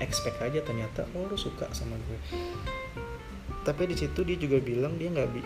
expect 0.02 0.42
aja 0.42 0.58
ternyata 0.66 1.06
oh 1.14 1.30
lu 1.30 1.38
suka 1.38 1.70
sama 1.70 1.94
gue. 2.02 2.18
Tapi 3.62 3.84
di 3.86 3.94
situ 3.94 4.26
dia 4.26 4.42
juga 4.42 4.58
bilang 4.58 4.98
dia 4.98 5.14
nggak 5.14 5.30
bi 5.38 5.46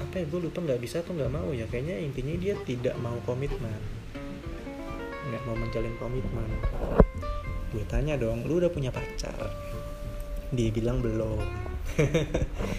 apa 0.00 0.14
ya 0.16 0.24
gue 0.24 0.40
lupa 0.40 0.64
nggak 0.64 0.80
bisa 0.80 1.04
atau 1.04 1.12
nggak 1.20 1.28
mau 1.28 1.52
ya. 1.52 1.68
Kayaknya 1.68 2.08
intinya 2.08 2.32
dia 2.40 2.56
tidak 2.64 2.96
mau 2.96 3.20
komitmen. 3.28 3.76
Nggak 5.28 5.42
mau 5.52 5.56
menjalin 5.60 5.92
komitmen. 6.00 6.48
Gue 7.76 7.84
tanya 7.92 8.16
dong 8.16 8.48
lu 8.48 8.56
udah 8.56 8.72
punya 8.72 8.88
pacar? 8.88 9.36
Dia 10.48 10.72
bilang 10.72 11.04
belum 11.04 11.44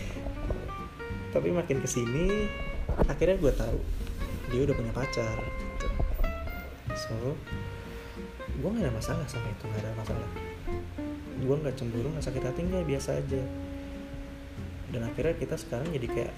tapi 1.44 1.52
makin 1.52 1.84
ke 1.84 1.90
sini 1.92 2.48
akhirnya 3.04 3.36
gue 3.36 3.52
tahu 3.52 3.76
dia 4.48 4.64
udah 4.64 4.76
punya 4.80 4.96
pacar 4.96 5.44
gitu. 5.44 5.88
so 6.96 7.36
gue 8.64 8.70
gak 8.72 8.88
ada 8.88 8.96
masalah 8.96 9.28
sama 9.28 9.52
itu 9.52 9.68
gak 9.68 9.84
ada 9.84 9.92
masalah 10.00 10.30
gue 11.44 11.56
nggak 11.60 11.76
cemburu 11.76 12.08
nggak 12.16 12.24
sakit 12.24 12.48
hati 12.48 12.64
nggak 12.64 12.88
biasa 12.88 13.20
aja 13.20 13.44
dan 14.96 15.04
akhirnya 15.04 15.36
kita 15.36 15.60
sekarang 15.60 15.92
jadi 15.92 16.08
kayak 16.08 16.34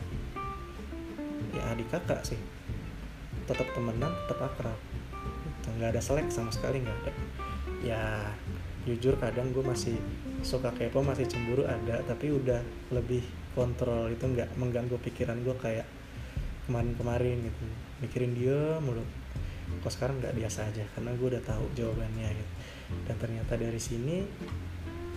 ya 1.53 1.61
adik 1.69 1.85
kakak 1.93 2.25
sih 2.25 2.41
tetap 3.45 3.69
temenan 3.77 4.09
tetap 4.25 4.49
akrab 4.49 4.79
gitu. 5.45 5.69
nggak 5.77 5.93
ada 5.93 6.01
selek 6.01 6.33
sama 6.33 6.49
sekali 6.49 6.81
nggak 6.81 6.97
ada 7.05 7.11
ya 7.85 8.01
jujur 8.85 9.17
kadang 9.17 9.49
gue 9.49 9.65
masih 9.65 9.97
suka 10.45 10.69
kepo 10.71 11.01
masih 11.01 11.25
cemburu 11.25 11.65
ada. 11.65 11.99
Tapi 12.05 12.31
udah 12.31 12.61
lebih 12.93 13.25
kontrol 13.57 14.07
itu 14.13 14.23
nggak 14.23 14.53
mengganggu 14.55 14.95
pikiran 15.01 15.41
gue 15.41 15.55
kayak 15.57 15.87
kemarin-kemarin 16.69 17.49
gitu. 17.49 17.63
Mikirin 18.05 18.33
dia 18.37 18.77
mulu. 18.79 19.01
Kok 19.81 19.91
sekarang 19.91 20.21
nggak 20.21 20.37
biasa 20.37 20.69
aja? 20.69 20.85
Karena 20.93 21.11
gue 21.17 21.27
udah 21.33 21.43
tahu 21.43 21.65
jawabannya 21.73 22.29
gitu. 22.29 22.53
Dan 23.09 23.15
ternyata 23.17 23.53
dari 23.57 23.81
sini 23.81 24.21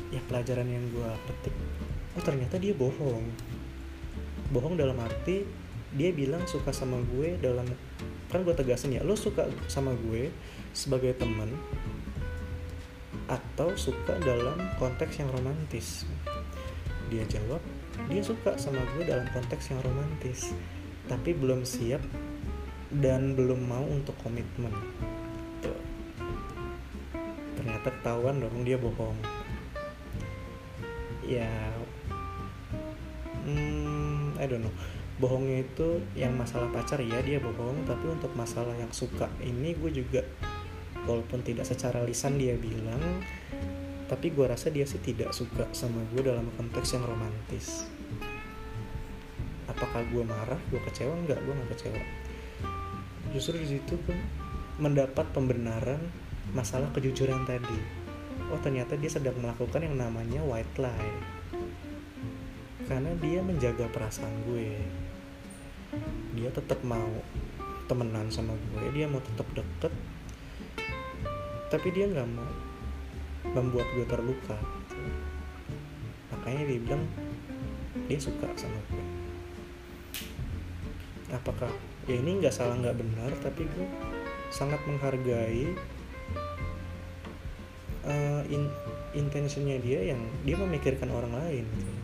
ya 0.09 0.21
pelajaran 0.25 0.65
yang 0.65 0.89
gue 0.89 1.11
petik 1.29 1.53
oh 2.17 2.23
ternyata 2.25 2.57
dia 2.57 2.73
bohong. 2.73 3.29
Bohong 4.49 4.81
dalam 4.81 4.97
arti 4.97 5.45
dia 5.93 6.13
bilang 6.13 6.45
suka 6.45 6.73
sama 6.73 7.01
gue 7.01 7.37
dalam 7.41 7.65
kan 8.29 8.45
gue 8.45 8.53
tegasin 8.53 8.93
ya 8.93 9.01
lo 9.01 9.17
suka 9.17 9.49
sama 9.73 9.97
gue 9.97 10.29
sebagai 10.77 11.17
teman 11.17 11.49
atau 13.29 13.77
suka 13.77 14.17
dalam 14.25 14.57
konteks 14.81 15.21
yang 15.21 15.31
romantis? 15.31 16.09
Dia 17.13 17.25
jawab 17.29 17.61
dia 18.07 18.23
suka 18.23 18.55
sama 18.55 18.79
gue 18.95 19.11
dalam 19.11 19.27
konteks 19.35 19.75
yang 19.75 19.83
romantis 19.83 20.55
tapi 21.11 21.35
belum 21.35 21.67
siap 21.67 21.99
dan 22.95 23.35
belum 23.35 23.67
mau 23.67 23.83
untuk 23.83 24.15
komitmen. 24.23 24.71
Tuh. 25.61 25.81
ternyata 27.59 27.91
ketahuan 27.91 28.39
dong 28.39 28.63
dia 28.63 28.79
bohong. 28.79 29.19
Ya 31.27 31.51
hmm, 33.45 34.39
I 34.39 34.47
don't 34.47 34.63
know. 34.63 34.73
Bohongnya 35.19 35.67
itu 35.67 35.99
yang 36.15 36.39
masalah 36.39 36.71
pacar 36.71 37.03
ya 37.03 37.19
dia 37.27 37.43
bohong 37.43 37.83
tapi 37.83 38.07
untuk 38.07 38.31
masalah 38.39 38.73
yang 38.79 38.93
suka 38.95 39.27
ini 39.43 39.75
gue 39.75 39.91
juga 39.91 40.23
walaupun 41.09 41.41
tidak 41.41 41.65
secara 41.65 42.05
lisan 42.05 42.37
dia 42.37 42.53
bilang 42.61 43.01
tapi 44.09 44.33
gue 44.33 44.45
rasa 44.45 44.69
dia 44.69 44.85
sih 44.89 45.01
tidak 45.01 45.33
suka 45.37 45.69
sama 45.73 46.01
gue 46.13 46.25
dalam 46.25 46.49
konteks 46.57 46.97
yang 46.97 47.05
romantis. 47.05 47.85
Apakah 49.69 50.01
gue 50.09 50.25
marah 50.25 50.57
gue 50.73 50.81
kecewa? 50.81 51.13
Enggak 51.13 51.45
gue 51.45 51.53
nggak 51.53 51.71
kecewa. 51.77 52.03
Justru 53.37 53.61
di 53.61 53.77
situ 53.77 54.01
gue 54.09 54.17
mendapat 54.81 55.29
pembenaran 55.37 56.01
masalah 56.57 56.89
kejujuran 56.97 57.45
tadi. 57.45 57.77
Oh 58.49 58.57
ternyata 58.65 58.97
dia 58.97 59.13
sedang 59.13 59.37
melakukan 59.45 59.85
yang 59.85 60.01
namanya 60.01 60.41
white 60.41 60.73
lie. 60.81 61.21
Karena 62.89 63.13
dia 63.21 63.45
menjaga 63.45 63.93
perasaan 63.93 64.33
gue. 64.49 64.73
Dia 66.33 66.49
tetap 66.49 66.81
mau 66.81 67.13
temenan 67.89 68.29
sama 68.29 68.53
gue 68.53 68.85
dia 68.93 69.09
mau 69.09 69.19
tetap 69.25 69.49
deket 69.57 69.91
tapi 71.69 71.93
dia 71.93 72.09
nggak 72.09 72.29
mau 72.33 72.53
membuat 73.53 73.89
gue 73.93 74.07
terluka. 74.09 74.57
Makanya 76.33 76.63
dia 76.65 76.79
bilang 76.81 77.03
dia 78.09 78.19
suka 78.21 78.49
sama 78.57 78.81
gue. 78.89 79.05
Apakah 81.33 81.69
ya 82.09 82.17
ini 82.17 82.41
nggak 82.41 82.55
salah 82.57 82.77
nggak 82.81 82.97
benar 82.97 83.31
tapi 83.45 83.69
gue 83.69 83.87
sangat 84.49 84.81
menghargai 84.89 85.77
uh, 88.09 88.43
in, 88.49 88.73
intentionnya 89.13 89.77
dia 89.85 90.17
yang 90.17 90.21
dia 90.45 90.57
memikirkan 90.57 91.13
orang 91.13 91.33
lain. 91.37 91.65
Gitu. 91.69 91.95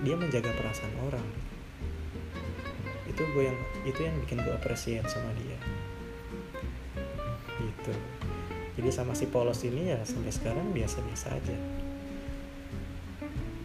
dia 0.00 0.16
menjaga 0.16 0.48
perasaan 0.56 0.96
orang. 1.02 1.28
Itu 3.04 3.20
gue 3.36 3.50
yang 3.50 3.58
itu 3.84 4.00
yang 4.00 4.16
bikin 4.24 4.40
gue 4.40 4.54
appreciate 4.54 5.04
sama 5.10 5.28
dia 5.36 5.49
jadi 8.80 8.96
sama 8.96 9.12
si 9.12 9.28
polos 9.28 9.60
ini 9.68 9.92
ya 9.92 10.00
sampai 10.08 10.32
sekarang 10.32 10.72
biasa-biasa 10.72 11.36
aja. 11.36 11.56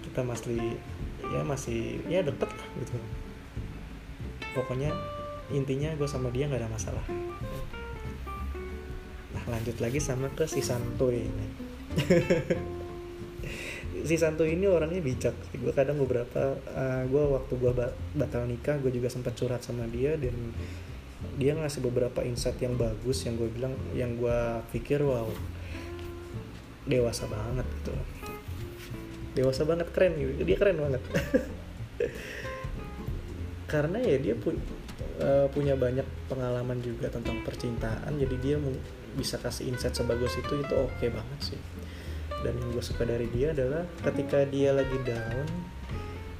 Kita 0.04 0.28
masih 0.28 0.76
ya 1.24 1.42
masih 1.48 2.04
ya 2.12 2.20
deket 2.20 2.52
lah 2.52 2.70
gitu. 2.84 3.00
Pokoknya 4.52 4.92
intinya 5.56 5.96
gue 5.96 6.04
sama 6.04 6.28
dia 6.36 6.52
nggak 6.52 6.68
ada 6.68 6.68
masalah. 6.68 7.06
Nah 9.32 9.44
lanjut 9.48 9.80
lagi 9.80 10.04
sama 10.04 10.28
ke 10.36 10.44
si 10.52 10.60
Santuy 10.60 11.24
ini. 11.24 11.48
Si 14.06 14.22
Santuy 14.22 14.54
ini 14.54 14.70
orangnya 14.70 15.02
bijak. 15.02 15.34
Gue 15.56 15.74
kadang 15.74 15.98
beberapa 15.98 16.54
uh, 16.78 17.04
gue 17.10 17.24
waktu 17.26 17.54
gue 17.58 17.72
batal 18.14 18.46
nikah 18.46 18.78
gue 18.78 18.94
juga 18.94 19.10
sempat 19.10 19.34
curhat 19.34 19.66
sama 19.66 19.90
dia 19.90 20.14
dan 20.14 20.36
dia 21.36 21.52
ngasih 21.52 21.84
beberapa 21.84 22.24
insight 22.24 22.56
yang 22.64 22.80
bagus 22.80 23.28
yang 23.28 23.36
gue 23.36 23.52
bilang 23.52 23.76
yang 23.92 24.16
gue 24.16 24.40
pikir 24.72 25.04
wow 25.04 25.28
dewasa 26.88 27.28
banget 27.28 27.68
gitu. 27.82 27.94
Dewasa 29.36 29.68
banget 29.68 29.92
keren 29.92 30.16
gitu. 30.16 30.48
Dia 30.48 30.56
keren 30.56 30.80
banget. 30.80 31.02
Karena 33.72 34.00
ya 34.00 34.18
dia 34.22 34.36
pu 34.38 34.56
uh, 35.20 35.48
punya 35.52 35.76
banyak 35.76 36.06
pengalaman 36.32 36.80
juga 36.80 37.12
tentang 37.12 37.44
percintaan 37.44 38.16
jadi 38.16 38.36
dia 38.40 38.56
bisa 39.18 39.42
kasih 39.42 39.74
insight 39.74 39.98
sebagus 39.98 40.38
itu 40.40 40.62
itu 40.62 40.74
oke 40.78 40.94
okay 40.96 41.10
banget 41.12 41.40
sih. 41.42 41.60
Dan 42.46 42.62
yang 42.62 42.70
gue 42.72 42.84
suka 42.86 43.04
dari 43.04 43.28
dia 43.34 43.52
adalah 43.52 43.84
ketika 44.06 44.46
dia 44.48 44.72
lagi 44.72 44.96
down 45.04 45.48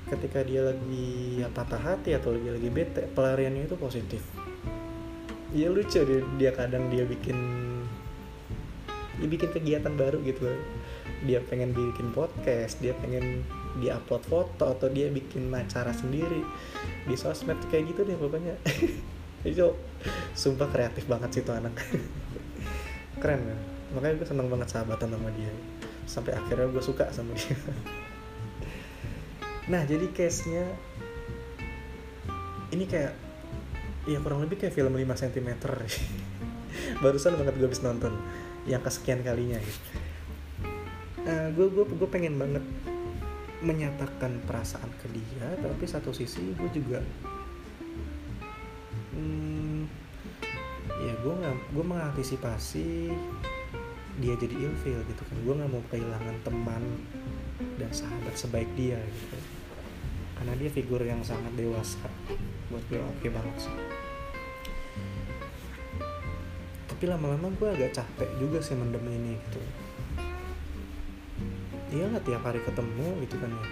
ketika 0.06 0.46
dia 0.46 0.62
lagi 0.62 1.42
ya 1.42 1.50
patah 1.50 1.82
hati 1.82 2.14
atau 2.14 2.30
lagi 2.30 2.54
lagi 2.54 2.70
bete 2.70 3.10
pelariannya 3.10 3.66
itu 3.66 3.74
positif 3.74 4.22
ya 5.56 5.72
lucu 5.72 6.04
dia, 6.04 6.20
dia 6.36 6.52
kadang 6.52 6.92
dia 6.92 7.08
bikin 7.08 7.38
dia 9.16 9.28
bikin 9.32 9.50
kegiatan 9.56 9.96
baru 9.96 10.20
gitu. 10.28 10.52
Dia 11.24 11.40
pengen 11.48 11.72
bikin 11.72 12.12
podcast 12.12 12.84
dia 12.84 12.92
pengen 13.00 13.48
dia 13.80 13.96
upload 13.96 14.28
foto 14.28 14.76
atau 14.76 14.92
dia 14.92 15.08
bikin 15.08 15.48
acara 15.56 15.96
sendiri. 15.96 16.44
Di 17.08 17.16
sosmed 17.16 17.56
kayak 17.72 17.96
gitu 17.96 18.04
deh 18.04 18.20
pokoknya. 18.20 18.60
Itu 19.48 19.80
sumpah 20.36 20.68
kreatif 20.68 21.08
banget 21.08 21.40
sih 21.40 21.42
tuh 21.48 21.56
anak. 21.56 21.80
Keren 23.24 23.40
ya. 23.48 23.58
Makanya 23.96 24.14
gue 24.20 24.28
seneng 24.28 24.52
banget 24.52 24.68
sahabatan 24.76 25.08
sama 25.16 25.32
dia. 25.40 25.54
Sampai 26.04 26.36
akhirnya 26.36 26.68
gue 26.68 26.84
suka 26.84 27.08
sama 27.16 27.32
dia. 27.32 27.56
Nah 29.66 29.82
jadi 29.82 30.14
case 30.14 30.46
nya 30.46 30.62
ini 32.70 32.86
kayak 32.86 33.25
ya 34.06 34.22
kurang 34.22 34.46
lebih 34.46 34.62
kayak 34.62 34.74
film 34.78 34.94
5 34.94 35.02
cm 35.02 35.50
barusan 37.04 37.34
banget 37.42 37.54
gue 37.58 37.68
habis 37.68 37.82
nonton 37.82 38.14
yang 38.70 38.82
kesekian 38.82 39.26
kalinya 39.26 39.58
gitu. 39.58 39.90
Uh, 41.26 41.50
gue 41.58 41.68
gue 41.74 41.86
gue 41.90 42.10
pengen 42.10 42.38
banget 42.38 42.62
menyatakan 43.66 44.46
perasaan 44.46 44.94
ke 45.02 45.10
dia 45.10 45.58
tapi 45.58 45.90
satu 45.90 46.14
sisi 46.14 46.54
gue 46.54 46.70
juga 46.70 47.02
hmm, 49.18 49.90
ya 51.02 51.14
gue 51.18 51.34
nggak 51.34 51.56
gue 51.74 51.86
mengantisipasi 51.86 53.10
dia 54.22 54.34
jadi 54.38 54.56
ilfil 54.70 55.02
gitu 55.02 55.22
kan. 55.26 55.38
Gue 55.44 55.54
nggak 55.58 55.72
mau 55.74 55.84
kehilangan 55.90 56.38
teman 56.46 56.84
dan 57.82 57.90
sahabat 57.90 58.38
sebaik 58.38 58.70
dia 58.78 59.02
gitu. 59.02 59.38
Karena 60.38 60.54
dia 60.62 60.70
figur 60.70 61.02
yang 61.02 61.26
sangat 61.26 61.52
dewasa. 61.58 62.06
Buat 62.70 62.86
gue 62.88 63.02
oke 63.02 63.18
okay 63.20 63.30
banget 63.34 63.56
sih 63.66 63.95
tapi 67.06 67.22
lama-lama 67.22 67.54
gue 67.54 67.70
agak 67.70 68.02
capek 68.02 68.26
juga 68.42 68.58
sih 68.66 68.74
mendem 68.74 69.06
ini 69.06 69.38
gitu. 69.38 69.62
Iyalah 71.94 72.18
tiap 72.26 72.42
hari 72.42 72.58
ketemu 72.66 73.22
gitu 73.22 73.38
kan 73.38 73.54
ya. 73.54 73.66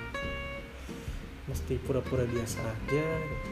Mesti 1.50 1.82
pura-pura 1.82 2.30
biasa 2.30 2.62
aja 2.62 3.06
gitu. 3.26 3.50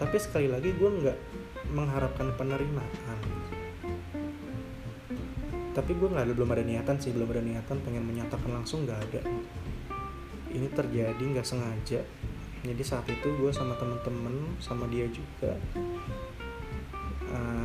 tapi 0.00 0.16
sekali 0.16 0.48
lagi 0.48 0.72
gue 0.72 0.90
nggak 0.96 1.18
mengharapkan 1.76 2.32
penerimaan. 2.40 3.20
Tapi 5.76 5.92
gue 5.92 6.08
nggak 6.08 6.24
ada 6.24 6.32
belum 6.32 6.48
ada 6.56 6.64
niatan 6.64 6.96
sih 6.96 7.12
belum 7.12 7.36
ada 7.36 7.44
niatan 7.44 7.76
pengen 7.84 8.08
menyatakan 8.08 8.48
langsung 8.48 8.88
nggak 8.88 9.00
ada. 9.12 9.28
Ini 10.56 10.72
terjadi 10.72 11.20
nggak 11.20 11.44
sengaja. 11.44 12.00
Jadi 12.64 12.80
saat 12.80 13.04
itu 13.12 13.28
gue 13.28 13.52
sama 13.52 13.76
temen-temen 13.76 14.56
sama 14.56 14.88
dia 14.88 15.04
juga 15.12 15.52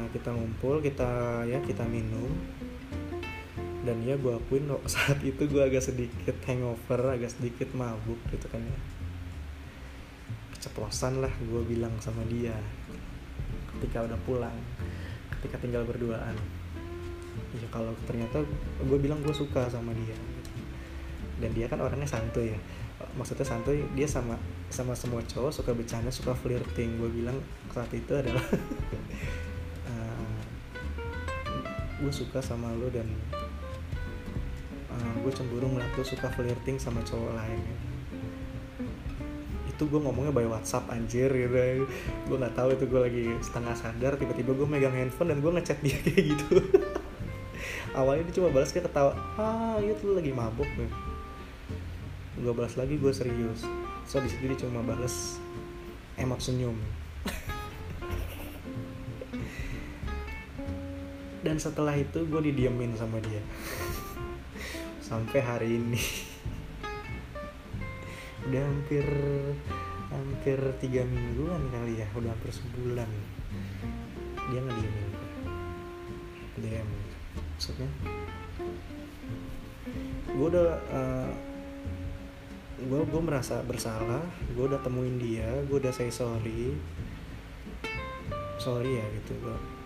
kita 0.10 0.34
ngumpul 0.34 0.82
kita 0.82 1.43
ya 1.45 1.62
kita 1.62 1.86
minum. 1.86 2.30
Dan 3.80 4.04
ya 4.04 4.19
gue 4.19 4.36
akuin 4.36 4.67
saat 4.91 5.24
itu 5.24 5.48
gue 5.48 5.62
agak 5.62 5.82
sedikit 5.82 6.36
hangover 6.45 7.15
agak 7.15 7.32
sedikit 7.32 7.72
mabuk 7.74 8.19
gitu 8.34 8.45
kan 8.52 8.62
ya. 8.62 8.80
Keceplosan 10.58 11.24
lah 11.24 11.32
gue 11.39 11.62
bilang 11.63 11.93
sama 12.04 12.26
dia 12.28 12.54
ketika 13.80 14.04
udah 14.04 14.19
pulang 14.28 14.58
ketika 15.39 15.56
tinggal 15.63 15.88
berduaan. 15.88 16.36
Ya 17.56 17.67
kalau 17.72 17.95
ternyata 18.06 18.43
gue 18.84 18.98
bilang 19.00 19.24
gue 19.24 19.34
suka 19.34 19.72
sama 19.72 19.95
dia. 19.95 20.17
Dan 21.39 21.56
dia 21.56 21.72
kan 21.72 21.80
orangnya 21.80 22.06
santuy 22.06 22.52
ya. 22.52 22.60
Maksudnya 23.15 23.48
santuy 23.48 23.88
dia 23.95 24.04
sama 24.04 24.36
sama 24.67 24.91
semua 24.91 25.24
cowok 25.24 25.56
suka 25.56 25.72
bercanda 25.72 26.12
suka 26.12 26.36
flirting. 26.36 27.00
Gue 27.00 27.08
bilang 27.08 27.39
saat 27.72 27.89
itu 27.95 28.12
adalah 28.12 28.43
gue 32.00 32.12
suka 32.12 32.40
sama 32.40 32.72
lo 32.80 32.88
dan 32.88 33.08
uh, 34.88 34.96
eh, 34.96 35.14
gue 35.24 35.32
cemburu 35.36 35.68
ngeliat 35.68 35.92
lo 35.94 36.04
suka 36.04 36.32
flirting 36.32 36.80
sama 36.80 37.04
cowok 37.04 37.36
lain 37.36 37.60
ya. 37.60 37.78
itu 39.68 39.88
gue 39.88 40.00
ngomongnya 40.04 40.36
by 40.36 40.44
WhatsApp 40.44 40.92
anjir 40.92 41.32
gitu. 41.32 41.88
Gue 42.28 42.36
nggak 42.36 42.52
tahu 42.52 42.76
itu 42.76 42.84
gue 42.84 43.00
lagi 43.00 43.24
setengah 43.40 43.76
sadar 43.80 44.20
tiba-tiba 44.20 44.52
gue 44.52 44.68
megang 44.68 44.92
handphone 44.92 45.32
dan 45.32 45.40
gue 45.40 45.52
ngechat 45.56 45.80
dia 45.80 45.96
kayak 46.04 46.36
gitu. 46.36 46.60
Awalnya 47.96 48.28
dia 48.28 48.36
cuma 48.44 48.52
balas 48.52 48.76
kayak 48.76 48.92
ketawa 48.92 49.16
ah 49.40 49.80
itu 49.80 50.04
iya 50.04 50.20
lagi 50.20 50.32
mabuk 50.36 50.68
nih 50.76 50.92
gue 52.40 52.54
balas 52.56 52.80
lagi 52.80 52.96
gue 52.96 53.12
serius. 53.12 53.68
So 54.08 54.24
di 54.24 54.32
situ 54.32 54.48
dia 54.48 54.60
cuma 54.64 54.80
balas 54.84 55.40
emot 56.16 56.40
senyum 56.40 56.76
dan 61.50 61.58
setelah 61.58 61.98
itu 61.98 62.30
gue 62.30 62.42
didiemin 62.54 62.94
sama 62.94 63.18
dia. 63.26 63.42
Sampai 65.02 65.42
hari 65.42 65.82
ini. 65.82 65.98
Udah 68.46 68.62
hampir 68.62 69.02
hampir 70.14 70.62
tiga 70.78 71.02
mingguan 71.10 71.58
kali 71.74 72.06
ya. 72.06 72.08
Udah 72.14 72.30
hampir 72.30 72.54
sebulan. 72.54 73.10
Dia 74.54 74.62
ngediemin 74.62 75.10
DM 76.62 76.90
maksudnya? 77.58 77.90
Gue 80.30 80.48
udah 80.54 80.70
uh, 80.70 81.02
eh, 81.02 81.30
gue 82.78 83.02
gue 83.10 83.22
merasa 83.26 83.66
bersalah. 83.66 84.22
Gue 84.54 84.70
udah 84.70 84.86
temuin 84.86 85.18
dia. 85.18 85.50
Gue 85.66 85.82
udah 85.82 85.90
say 85.90 86.14
sorry. 86.14 86.78
Sorry 88.62 89.02
ya 89.02 89.06
gitu 89.18 89.34
gue 89.42 89.79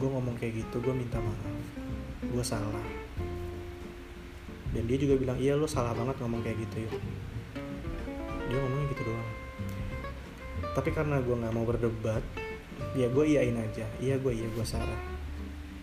gue 0.00 0.08
ngomong 0.08 0.34
kayak 0.40 0.64
gitu 0.64 0.80
gue 0.80 0.94
minta 0.96 1.20
maaf. 1.20 1.44
Gue 2.24 2.40
salah. 2.40 2.88
Dan 4.72 4.88
dia 4.88 4.96
juga 4.96 5.20
bilang 5.20 5.36
iya 5.36 5.58
lo 5.58 5.68
salah 5.68 5.92
banget 5.92 6.16
ngomong 6.24 6.40
kayak 6.40 6.56
gitu 6.64 6.88
ya 6.88 6.90
dia 8.50 8.58
ngomongnya 8.58 8.86
gitu 8.90 9.02
doang. 9.06 9.30
Tapi 10.74 10.90
karena 10.90 11.22
gue 11.22 11.34
nggak 11.38 11.54
mau 11.54 11.62
berdebat 11.62 12.22
ya 12.98 13.06
gue 13.06 13.24
iyain 13.30 13.54
aja. 13.54 13.86
Iya 14.02 14.18
gue 14.18 14.32
iya 14.34 14.48
gue 14.50 14.66
salah. 14.66 15.00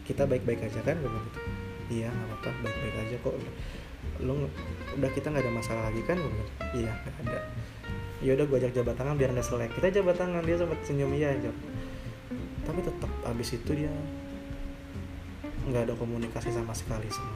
Kita 0.04 0.28
baik-baik 0.28 0.68
aja 0.68 0.80
kan 0.84 1.00
gue 1.00 1.08
gitu. 1.08 1.40
Iya 2.04 2.12
nggak 2.12 2.28
apa-apa 2.44 2.60
baik-baik 2.68 2.96
aja 3.08 3.16
kok. 3.24 3.36
Lo 4.24 4.36
udah 5.00 5.12
kita 5.16 5.32
nggak 5.32 5.48
ada 5.48 5.54
masalah 5.56 5.84
lagi 5.88 6.04
kan? 6.04 6.20
Gue 6.20 6.32
gitu 6.32 6.52
iya 6.84 6.92
nggak 6.92 7.16
ada. 7.32 7.40
Ya 8.20 8.32
udah 8.36 8.46
gue 8.50 8.58
ajak 8.60 8.74
jabat 8.76 8.96
tangan 9.00 9.16
biar 9.16 9.32
nggak 9.32 9.48
selek. 9.48 9.72
Kita 9.80 9.88
jabat 10.04 10.16
tangan 10.20 10.44
dia 10.44 10.60
sempat 10.60 10.80
senyum 10.84 11.12
iya 11.16 11.32
aja 11.32 11.52
tapi 12.68 12.84
tetap 12.84 13.08
abis 13.24 13.56
itu 13.56 13.72
dia 13.72 13.92
nggak 15.72 15.88
ada 15.88 15.96
komunikasi 15.96 16.52
sama 16.52 16.76
sekali 16.76 17.08
sama 17.08 17.36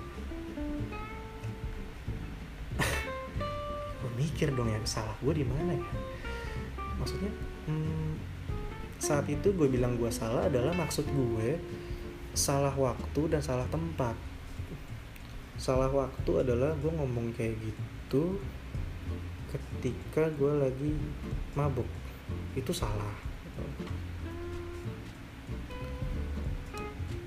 gue 4.04 4.12
mikir 4.20 4.52
dong 4.52 4.68
ya 4.68 4.80
salah 4.84 5.16
gue 5.24 5.34
di 5.36 5.46
mana 5.48 5.72
ya? 5.76 5.88
Maksudnya 7.02 7.34
hmm, 7.66 8.14
saat 9.02 9.26
itu 9.26 9.50
gue 9.58 9.66
bilang 9.66 9.98
gue 9.98 10.14
salah 10.14 10.46
adalah 10.46 10.70
maksud 10.78 11.10
gue 11.10 11.58
salah 12.38 12.72
waktu 12.78 13.22
dan 13.28 13.42
salah 13.42 13.66
tempat. 13.74 14.14
Salah 15.58 15.90
waktu 15.90 16.32
adalah 16.46 16.74
gue 16.78 16.92
ngomong 16.94 17.34
kayak 17.34 17.58
gitu 17.58 18.38
ketika 19.50 20.30
gue 20.38 20.54
lagi 20.62 20.94
mabuk. 21.58 21.90
Itu 22.54 22.72
salah 22.72 23.14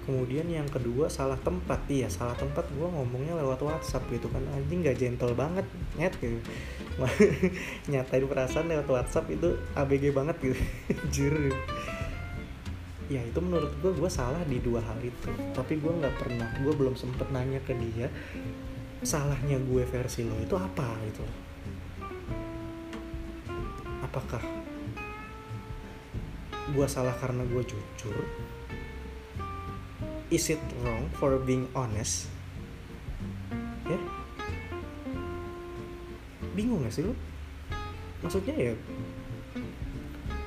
kemudian 0.04 0.46
yang 0.46 0.68
kedua 0.68 1.08
salah 1.08 1.36
tempat. 1.40 1.80
Iya 1.88 2.12
salah 2.12 2.36
tempat 2.36 2.68
gue 2.70 2.88
ngomongnya 2.88 3.34
lewat 3.40 3.60
WhatsApp 3.64 4.06
gitu 4.12 4.30
kan. 4.30 4.44
Anjing 4.54 4.84
gak 4.84 5.00
gentle 5.00 5.34
banget 5.34 5.66
nyet 5.96 6.14
gitu. 6.20 6.38
Nyatain 7.90 8.24
perasaan 8.28 8.70
lewat 8.70 8.88
WhatsApp 8.88 9.26
itu 9.32 9.58
ABG 9.74 10.14
banget 10.14 10.36
gitu. 10.40 10.56
Jujur 11.14 11.56
ya 13.04 13.20
itu 13.20 13.36
menurut 13.36 13.68
gue 13.84 13.92
gue 13.92 14.08
salah 14.08 14.40
di 14.48 14.60
dua 14.60 14.80
hal 14.80 14.96
itu. 15.00 15.28
Tapi 15.52 15.76
gue 15.76 15.92
nggak 15.92 16.16
pernah 16.20 16.48
gue 16.60 16.72
belum 16.72 16.96
sempet 16.96 17.28
nanya 17.32 17.60
ke 17.60 17.76
dia 17.76 18.08
salahnya 19.04 19.60
gue 19.60 19.84
versi 19.84 20.24
lo 20.24 20.36
itu 20.40 20.56
apa 20.56 20.88
gitu. 21.08 21.24
Apakah 24.00 24.40
gue 26.72 26.86
salah 26.88 27.12
karena 27.20 27.44
gue 27.44 27.62
jujur 27.62 28.24
is 30.34 30.50
it 30.50 30.58
wrong 30.82 31.06
for 31.14 31.38
being 31.38 31.70
honest? 31.78 32.26
Ya? 33.86 33.94
Bingung 36.58 36.82
gak 36.82 36.90
sih 36.90 37.06
lu? 37.06 37.14
Maksudnya 38.18 38.58
ya 38.58 38.74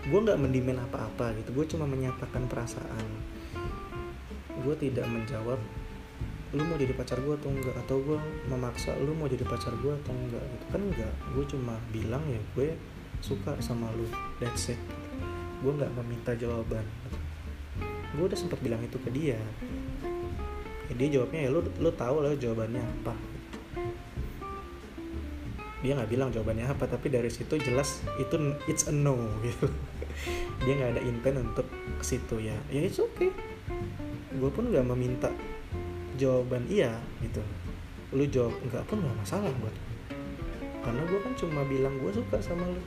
gue 0.08 0.20
nggak 0.24 0.40
mendimen 0.40 0.76
apa-apa 0.76 1.32
gitu. 1.40 1.56
Gue 1.56 1.66
cuma 1.72 1.88
menyatakan 1.88 2.52
perasaan. 2.52 3.08
Gue 4.60 4.76
tidak 4.76 5.08
menjawab 5.08 5.60
lu 6.56 6.64
mau 6.64 6.80
jadi 6.80 6.96
pacar 6.96 7.20
gue 7.24 7.36
atau 7.40 7.52
enggak? 7.52 7.76
Atau 7.88 8.04
gue 8.04 8.20
memaksa 8.52 8.92
lu 9.00 9.16
mau 9.16 9.32
jadi 9.32 9.48
pacar 9.48 9.72
gue 9.80 9.94
atau 10.04 10.12
enggak? 10.12 10.44
Gitu. 10.44 10.66
Kan 10.68 10.82
enggak. 10.84 11.14
Gue 11.32 11.44
cuma 11.48 11.80
bilang 11.96 12.24
ya 12.28 12.40
gue 12.60 12.76
suka 13.24 13.56
sama 13.64 13.88
lu. 13.96 14.08
That's 14.44 14.68
it. 14.72 14.80
Gue 15.64 15.72
nggak 15.76 15.96
meminta 15.96 16.36
jawaban 16.36 16.84
gue 18.18 18.26
udah 18.26 18.40
sempat 18.40 18.58
bilang 18.66 18.82
itu 18.82 18.98
ke 18.98 19.14
dia. 19.14 19.38
Ya, 20.90 20.94
dia 20.98 21.08
jawabnya 21.22 21.46
ya 21.46 21.50
lu 21.54 21.62
lu 21.78 21.90
tahu 21.94 22.26
lah 22.26 22.34
jawabannya 22.34 22.82
apa. 22.82 23.14
Dia 25.86 25.94
nggak 25.94 26.10
bilang 26.10 26.34
jawabannya 26.34 26.66
apa 26.66 26.90
tapi 26.90 27.14
dari 27.14 27.30
situ 27.30 27.62
jelas 27.62 28.02
itu 28.18 28.58
it's 28.66 28.90
a 28.90 28.94
no 28.94 29.14
gitu. 29.46 29.70
Dia 30.66 30.74
nggak 30.74 30.92
ada 30.98 31.02
intent 31.06 31.38
untuk 31.46 31.70
ke 31.70 32.04
situ 32.04 32.42
ya. 32.42 32.58
Ya 32.74 32.82
it's 32.82 32.98
okay. 32.98 33.30
Gue 34.34 34.50
pun 34.50 34.74
nggak 34.74 34.90
meminta 34.90 35.30
jawaban 36.18 36.66
iya 36.66 36.98
gitu. 37.22 37.46
Lu 38.18 38.26
jawab 38.26 38.58
enggak 38.66 38.82
pun 38.90 39.06
nggak 39.06 39.18
masalah 39.22 39.54
buat 39.62 39.76
karena 40.88 41.04
gue 41.04 41.20
kan 41.20 41.36
cuma 41.36 41.68
bilang 41.68 42.00
gue 42.00 42.16
suka 42.16 42.40
sama 42.40 42.64
lu. 42.64 42.80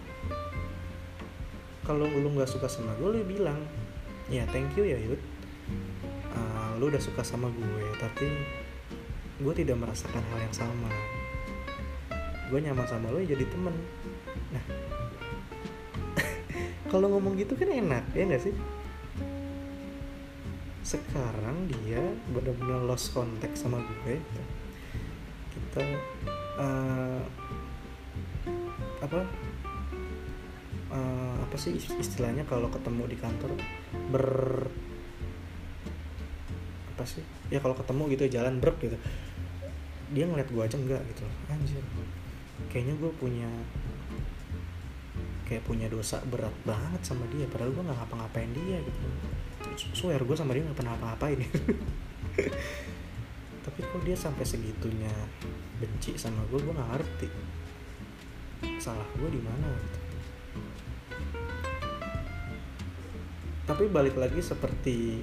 Kalau 1.84 2.08
lu 2.08 2.32
nggak 2.32 2.48
suka 2.48 2.64
sama 2.64 2.96
gue 2.96 3.12
lu 3.12 3.20
bilang 3.28 3.60
ya 4.30 4.46
thank 4.54 4.70
you 4.78 4.86
ya 4.86 4.96
Yud. 4.96 5.18
Uh, 6.30 6.78
lu 6.78 6.86
udah 6.88 7.02
suka 7.02 7.26
sama 7.26 7.50
gue 7.50 7.86
tapi 7.98 8.30
gue 9.42 9.54
tidak 9.58 9.76
merasakan 9.82 10.22
hal 10.22 10.38
yang 10.38 10.54
sama. 10.54 10.90
Gue 12.46 12.62
nyaman 12.62 12.86
sama 12.86 13.10
lo 13.10 13.18
ya 13.18 13.34
jadi 13.34 13.44
temen. 13.50 13.74
Nah 14.54 14.64
kalau 16.94 17.10
ngomong 17.10 17.34
gitu 17.34 17.58
kan 17.58 17.74
enak 17.74 18.06
ya 18.14 18.22
nggak 18.30 18.42
sih? 18.46 18.54
Sekarang 20.86 21.66
dia 21.66 22.02
benar-benar 22.30 22.86
lost 22.86 23.10
contact 23.10 23.58
sama 23.58 23.82
gue. 23.82 24.22
Kita 25.50 25.82
uh, 26.62 27.22
apa 29.00 29.20
uh, 30.94 31.29
apa 31.50 31.58
sih 31.58 31.74
istilahnya 31.74 32.46
kalau 32.46 32.70
ketemu 32.70 33.10
di 33.10 33.18
kantor 33.18 33.58
ber 34.14 34.70
apa 36.94 37.02
sih? 37.02 37.26
Ya 37.50 37.58
kalau 37.58 37.74
ketemu 37.74 38.06
gitu 38.14 38.30
jalan 38.30 38.62
brek 38.62 38.78
gitu. 38.78 38.94
Dia 40.14 40.30
ngeliat 40.30 40.46
gue 40.46 40.62
aja 40.62 40.78
enggak 40.78 41.02
gitu 41.10 41.26
anjir. 41.50 41.82
Kayaknya 42.70 42.94
gue 43.02 43.10
punya 43.18 43.50
kayak 45.50 45.66
punya 45.66 45.90
dosa 45.90 46.22
berat 46.30 46.54
banget 46.62 47.02
sama 47.02 47.26
dia 47.34 47.50
padahal 47.50 47.74
gue 47.74 47.82
nggak 47.82 47.98
ngapa-ngapain 47.98 48.54
dia 48.54 48.78
gitu. 48.86 49.00
Swear 49.90 50.22
gue 50.22 50.36
sama 50.38 50.54
dia 50.54 50.62
nggak 50.62 50.78
pernah 50.78 50.94
apa-apain 50.94 51.34
tapi 53.66 53.80
kok 53.82 54.02
dia 54.06 54.14
sampai 54.14 54.46
segitunya 54.46 55.10
benci 55.82 56.14
sama 56.14 56.46
gue 56.46 56.62
gue 56.62 56.74
nggak 56.78 56.90
ngerti. 56.94 57.28
Salah 58.78 59.08
gue 59.18 59.28
di 59.34 59.42
mana 59.42 59.66
gitu 59.66 59.99
tapi 63.70 63.86
balik 63.86 64.18
lagi 64.18 64.42
seperti 64.42 65.22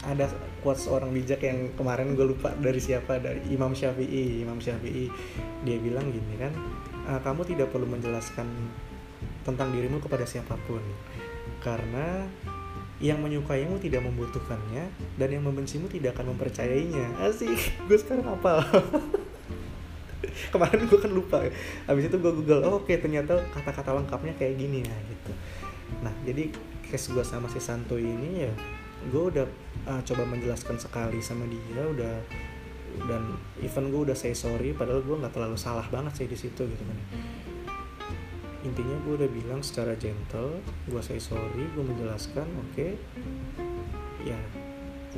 ada 0.00 0.32
quotes 0.64 0.88
seorang 0.88 1.12
bijak 1.12 1.44
yang 1.44 1.76
kemarin 1.76 2.16
gue 2.16 2.24
lupa 2.24 2.56
dari 2.56 2.80
siapa 2.80 3.20
dari 3.20 3.44
Imam 3.52 3.76
Syafi'i. 3.76 4.40
Imam 4.40 4.56
Syafi'i 4.56 5.12
dia 5.60 5.76
bilang 5.76 6.08
gini 6.08 6.40
kan 6.40 6.52
e, 7.04 7.12
kamu 7.20 7.44
tidak 7.44 7.68
perlu 7.68 7.84
menjelaskan 7.84 8.48
tentang 9.44 9.76
dirimu 9.76 10.00
kepada 10.00 10.24
siapa 10.24 10.56
pun. 10.64 10.80
Karena 11.60 12.24
yang 12.96 13.20
menyukaimu 13.20 13.76
tidak 13.84 14.00
membutuhkannya 14.08 14.88
dan 15.20 15.28
yang 15.28 15.44
membencimu 15.44 15.84
tidak 15.92 16.16
akan 16.16 16.32
mempercayainya. 16.32 17.28
Asik. 17.28 17.60
Gue 17.84 18.00
sekarang 18.00 18.40
apa 18.40 18.64
kemarin 20.52 20.88
gue 20.88 20.96
kan 21.00 21.12
lupa. 21.12 21.44
Habis 21.84 22.08
itu 22.08 22.16
gue 22.16 22.32
google 22.32 22.64
oh, 22.64 22.80
oke 22.80 22.88
okay, 22.88 22.96
ternyata 22.96 23.36
kata-kata 23.52 24.00
lengkapnya 24.00 24.32
kayak 24.40 24.56
gini 24.56 24.80
ya 24.80 24.96
gitu 25.12 25.32
nah 26.04 26.12
jadi 26.22 26.52
case 26.84 27.10
gue 27.16 27.24
sama 27.24 27.48
si 27.48 27.58
Santo 27.58 27.96
ini 27.96 28.44
ya 28.44 28.52
gue 29.08 29.22
udah 29.32 29.46
uh, 29.88 30.00
coba 30.04 30.22
menjelaskan 30.28 30.76
sekali 30.76 31.20
sama 31.20 31.44
dia 31.48 31.82
udah 31.84 32.16
dan 33.10 33.22
even 33.58 33.90
gue 33.90 34.06
udah 34.06 34.16
say 34.16 34.32
sorry 34.32 34.70
padahal 34.70 35.02
gue 35.02 35.16
nggak 35.18 35.34
terlalu 35.34 35.58
salah 35.58 35.84
banget 35.90 36.24
sih 36.24 36.26
di 36.30 36.38
situ 36.38 36.62
gitu 36.62 36.84
kan. 36.86 36.98
Intinya 38.64 38.96
gue 39.04 39.12
udah 39.18 39.28
bilang 39.28 39.60
secara 39.60 39.98
gentle 39.98 40.62
gue 40.86 41.02
say 41.02 41.18
sorry 41.18 41.66
gue 41.74 41.84
menjelaskan 41.84 42.46
oke. 42.54 42.70
Okay. 42.72 42.92
ya 44.24 44.38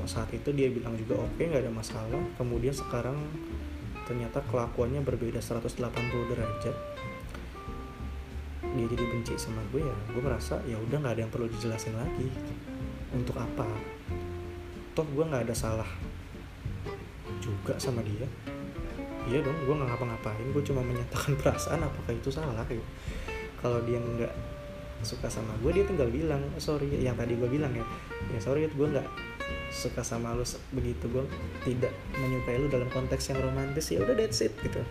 saat 0.06 0.30
itu 0.30 0.54
dia 0.54 0.70
bilang 0.70 0.94
juga 0.94 1.18
oke 1.18 1.36
okay, 1.36 1.52
nggak 1.52 1.68
ada 1.68 1.72
masalah. 1.72 2.22
Kemudian 2.40 2.72
sekarang 2.72 3.18
ternyata 4.08 4.38
kelakuannya 4.48 5.02
berbeda 5.02 5.42
180 5.42 5.76
derajat 6.32 6.76
dia 8.76 8.86
jadi 8.92 9.04
benci 9.08 9.34
sama 9.40 9.64
gue 9.72 9.80
ya 9.80 9.96
gue 10.12 10.20
merasa 10.20 10.60
ya 10.68 10.76
udah 10.76 11.00
nggak 11.00 11.14
ada 11.16 11.22
yang 11.24 11.32
perlu 11.32 11.48
dijelasin 11.48 11.96
lagi. 11.96 12.28
Untuk 13.16 13.32
apa? 13.40 13.64
Toh 14.92 15.06
gue 15.08 15.24
nggak 15.24 15.48
ada 15.48 15.54
salah 15.56 15.88
juga 17.40 17.80
sama 17.80 18.04
dia. 18.04 18.28
Iya 19.26 19.42
dong 19.42 19.56
gue 19.64 19.74
nggak 19.74 19.88
ngapa-ngapain 19.96 20.46
gue 20.52 20.62
cuma 20.62 20.84
menyatakan 20.84 21.32
perasaan 21.40 21.80
apakah 21.88 22.12
itu 22.12 22.28
salah 22.28 22.62
gitu. 22.68 22.84
Kalau 23.64 23.80
dia 23.88 23.96
nggak 23.96 24.34
suka 25.00 25.28
sama 25.28 25.52
gue 25.60 25.72
dia 25.76 25.84
tinggal 25.84 26.08
bilang 26.08 26.40
sorry 26.56 26.88
yang 27.00 27.16
tadi 27.16 27.32
gue 27.32 27.48
bilang 27.48 27.72
ya. 27.72 27.84
Ya 28.28 28.38
sorry 28.44 28.68
gue 28.68 28.88
nggak 28.92 29.08
suka 29.72 30.04
sama 30.04 30.36
lu 30.36 30.44
begitu 30.76 31.08
gue 31.08 31.24
tidak 31.64 31.92
menyukai 32.16 32.60
lu 32.60 32.68
dalam 32.68 32.88
konteks 32.92 33.32
yang 33.32 33.40
romantis 33.40 33.88
ya 33.88 34.04
udah 34.04 34.12
that's 34.12 34.44
it 34.44 34.52
gitu. 34.60 34.84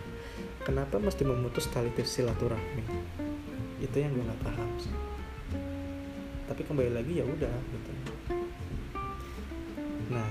Kenapa 0.66 0.98
mesti 0.98 1.22
memutus 1.22 1.70
tali 1.70 1.94
silaturahmi 1.94 3.25
itu 3.82 3.96
yang 3.96 4.12
gue 4.12 4.24
nggak 4.24 4.42
paham 4.42 4.70
sih. 4.80 4.94
Tapi 6.46 6.62
kembali 6.64 6.92
lagi 6.94 7.20
ya 7.20 7.24
udah 7.26 7.54
gitu. 7.72 7.90
Nah 10.12 10.28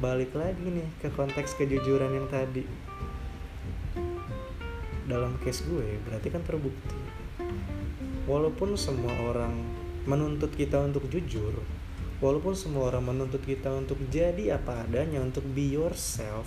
balik 0.00 0.32
lagi 0.32 0.64
nih 0.64 0.88
ke 0.98 1.08
konteks 1.12 1.54
kejujuran 1.56 2.12
yang 2.12 2.28
tadi. 2.28 2.64
Dalam 5.06 5.36
case 5.42 5.64
gue 5.68 5.98
berarti 6.08 6.28
kan 6.32 6.42
terbukti. 6.42 6.98
Walaupun 8.26 8.78
semua 8.78 9.12
orang 9.28 9.54
menuntut 10.06 10.50
kita 10.54 10.82
untuk 10.82 11.06
jujur 11.06 11.62
walaupun 12.22 12.54
semua 12.54 12.94
orang 12.94 13.02
menuntut 13.02 13.42
kita 13.42 13.66
untuk 13.74 13.98
jadi 14.06 14.54
apa 14.54 14.86
adanya 14.86 15.18
untuk 15.18 15.42
be 15.42 15.74
yourself 15.74 16.46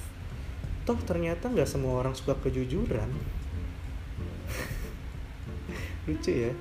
toh 0.88 0.96
ternyata 1.04 1.52
nggak 1.52 1.68
semua 1.68 2.00
orang 2.00 2.16
suka 2.16 2.40
kejujuran 2.40 3.12
lucu 6.06 6.32
ya. 6.32 6.52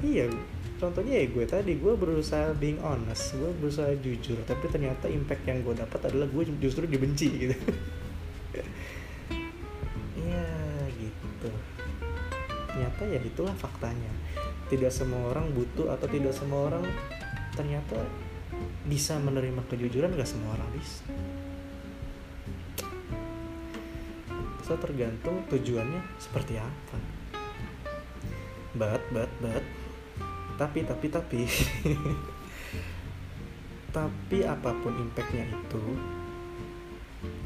Iya 0.00 0.26
contohnya 0.80 1.20
ya 1.20 1.26
gue 1.28 1.44
tadi 1.44 1.76
gue 1.76 1.92
berusaha 1.92 2.56
being 2.56 2.80
honest 2.80 3.36
gue 3.36 3.52
berusaha 3.60 3.92
jujur 4.00 4.40
tapi 4.48 4.64
ternyata 4.72 5.12
impact 5.12 5.44
yang 5.44 5.60
gue 5.60 5.76
dapat 5.76 6.00
adalah 6.08 6.24
gue 6.32 6.42
justru 6.56 6.88
dibenci 6.88 7.28
gitu. 7.28 7.56
Ya 10.20 10.46
gitu. 11.00 11.50
Ternyata 12.70 13.02
ya 13.08 13.20
itulah 13.24 13.54
faktanya. 13.56 14.12
Tidak 14.68 14.92
semua 14.92 15.32
orang 15.32 15.50
butuh 15.50 15.90
atau 15.90 16.06
tidak 16.06 16.30
semua 16.30 16.70
orang 16.70 16.84
ternyata 17.56 17.98
bisa 18.86 19.18
menerima 19.18 19.64
kejujuran 19.66 20.12
gak 20.14 20.28
semua 20.28 20.54
orang 20.54 20.70
bisa. 20.76 21.02
So 24.62 24.76
tergantung 24.78 25.42
tujuannya 25.50 26.04
seperti 26.20 26.60
apa 26.60 27.19
but 28.74 29.02
but 29.10 29.30
but 29.42 29.62
tapi 30.60 30.84
tapi 30.84 31.08
tapi. 31.08 31.40
Tapi 33.90 34.46
apa 34.46 34.70
pun 34.70 34.94
impactnya 34.94 35.50
itu 35.50 35.84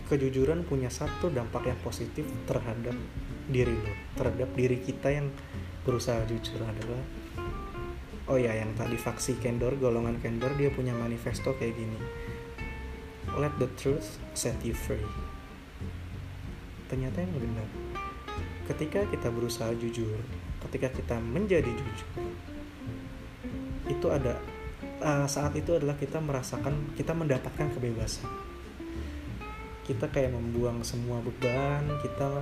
kejujuran 0.05 0.69
punya 0.69 0.93
satu 0.93 1.33
dampak 1.33 1.73
yang 1.73 1.81
positif 1.81 2.29
terhadap 2.45 2.93
diri 3.49 3.73
lo 3.73 3.95
terhadap 4.21 4.53
diri 4.53 4.77
kita 4.77 5.09
yang 5.09 5.33
berusaha 5.89 6.21
jujur 6.29 6.61
adalah 6.61 7.01
oh 8.29 8.37
ya 8.37 8.53
yang 8.53 8.77
tadi 8.77 9.01
faksi 9.01 9.41
kendor 9.41 9.73
golongan 9.81 10.21
kendor 10.21 10.53
dia 10.61 10.69
punya 10.69 10.93
manifesto 10.93 11.57
kayak 11.57 11.81
gini. 11.81 11.97
Let 13.41 13.57
the 13.57 13.71
truth 13.81 14.21
set 14.37 14.61
you 14.61 14.77
free. 14.77 15.01
Ternyata 16.93 17.25
yang 17.25 17.33
benar. 17.41 17.69
Ketika 18.69 19.09
kita 19.09 19.33
berusaha 19.33 19.73
jujur 19.81 20.21
ketika 20.69 20.89
kita 20.93 21.17
menjadi 21.21 21.71
jujur 21.71 22.11
itu 23.89 24.07
ada 24.09 24.41
uh, 25.05 25.27
saat 25.29 25.53
itu 25.57 25.77
adalah 25.77 25.97
kita 25.97 26.21
merasakan 26.21 26.97
kita 26.97 27.13
mendapatkan 27.13 27.69
kebebasan. 27.77 28.29
Kita 29.85 30.09
kayak 30.09 30.33
membuang 30.33 30.81
semua 30.81 31.21
beban 31.21 31.85
kita 32.01 32.41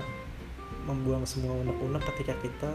membuang 0.86 1.22
semua 1.26 1.54
unek-unek 1.62 2.02
ketika 2.14 2.34
kita 2.42 2.72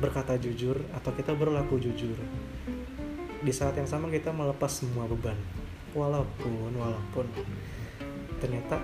berkata 0.00 0.36
jujur 0.36 0.76
atau 0.96 1.12
kita 1.12 1.32
berlaku 1.36 1.80
jujur. 1.80 2.16
Di 3.42 3.52
saat 3.52 3.76
yang 3.76 3.88
sama 3.88 4.08
kita 4.08 4.32
melepas 4.32 4.72
semua 4.72 5.04
beban. 5.08 5.36
Walaupun 5.92 6.72
walaupun 6.72 7.28
ternyata 8.40 8.80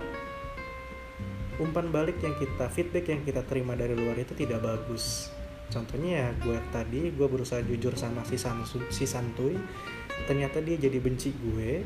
umpan 1.57 1.89
balik 1.89 2.21
yang 2.21 2.37
kita 2.37 2.69
feedback 2.69 3.09
yang 3.09 3.25
kita 3.25 3.41
terima 3.49 3.75
dari 3.75 3.97
luar 3.97 4.15
itu 4.21 4.37
tidak 4.37 4.63
bagus 4.63 5.33
contohnya 5.69 6.11
ya 6.17 6.29
gue 6.41 6.59
tadi 6.73 7.13
gue 7.13 7.27
berusaha 7.29 7.61
jujur 7.61 7.93
sama 7.95 8.25
si, 8.25 8.41
Sansu, 8.41 8.81
si 8.89 9.05
santuy 9.05 9.57
ternyata 10.27 10.59
dia 10.65 10.81
jadi 10.81 10.99
benci 10.99 11.33
gue. 11.37 11.85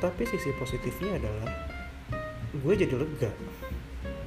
Tapi 0.00 0.22
sisi 0.24 0.48
positifnya 0.56 1.20
adalah 1.20 1.50
gue 2.56 2.74
jadi 2.74 2.94
lega. 2.96 3.30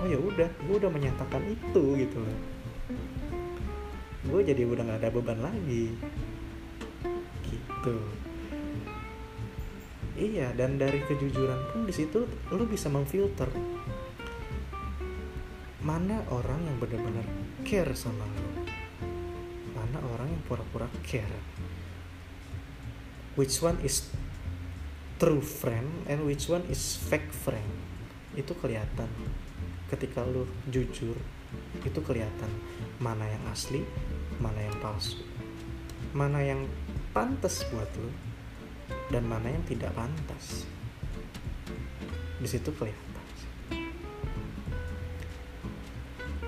Oh 0.03 0.05
ya 0.05 0.19
udah 0.19 0.49
gue 0.69 0.75
udah 0.77 0.91
menyatakan 0.91 1.41
itu 1.49 1.83
gitu 1.97 2.17
loh. 2.21 2.39
Gue 4.29 4.45
jadi 4.45 4.63
udah 4.67 4.83
nggak 4.85 4.99
ada 5.01 5.09
beban 5.09 5.39
lagi. 5.41 5.95
Gitu. 7.41 7.97
Iya 10.13 10.53
dan 10.53 10.77
dari 10.77 11.01
kejujuran 11.09 11.73
pun 11.73 11.89
di 11.89 11.93
situ 11.95 12.29
lo 12.53 12.63
bisa 12.69 12.85
memfilter 12.85 13.49
mana 15.83 16.23
orang 16.31 16.63
yang 16.63 16.77
benar-benar 16.79 17.27
care 17.67 17.91
sama 17.91 18.23
lo 18.23 18.42
pura-pura 20.53 20.85
care. 21.01 21.41
Which 23.33 23.57
one 23.65 23.81
is 23.81 24.05
true 25.17 25.41
friend 25.41 26.05
and 26.05 26.29
which 26.29 26.45
one 26.45 26.61
is 26.69 26.93
fake 26.93 27.33
friend? 27.33 27.73
Itu 28.37 28.53
kelihatan. 28.61 29.09
Ketika 29.89 30.21
lu 30.21 30.45
jujur 30.69 31.17
itu 31.81 31.99
kelihatan 32.05 32.49
mana 33.01 33.25
yang 33.25 33.41
asli 33.49 33.81
mana 34.37 34.61
yang 34.61 34.77
palsu. 34.77 35.17
Mana 36.13 36.45
yang 36.45 36.69
pantas 37.17 37.65
buat 37.73 37.89
lu 37.97 38.13
dan 39.09 39.25
mana 39.25 39.49
yang 39.49 39.65
tidak 39.65 39.89
pantas. 39.97 40.69
Di 42.37 42.45
situ 42.45 42.69
kelihatan 42.77 43.13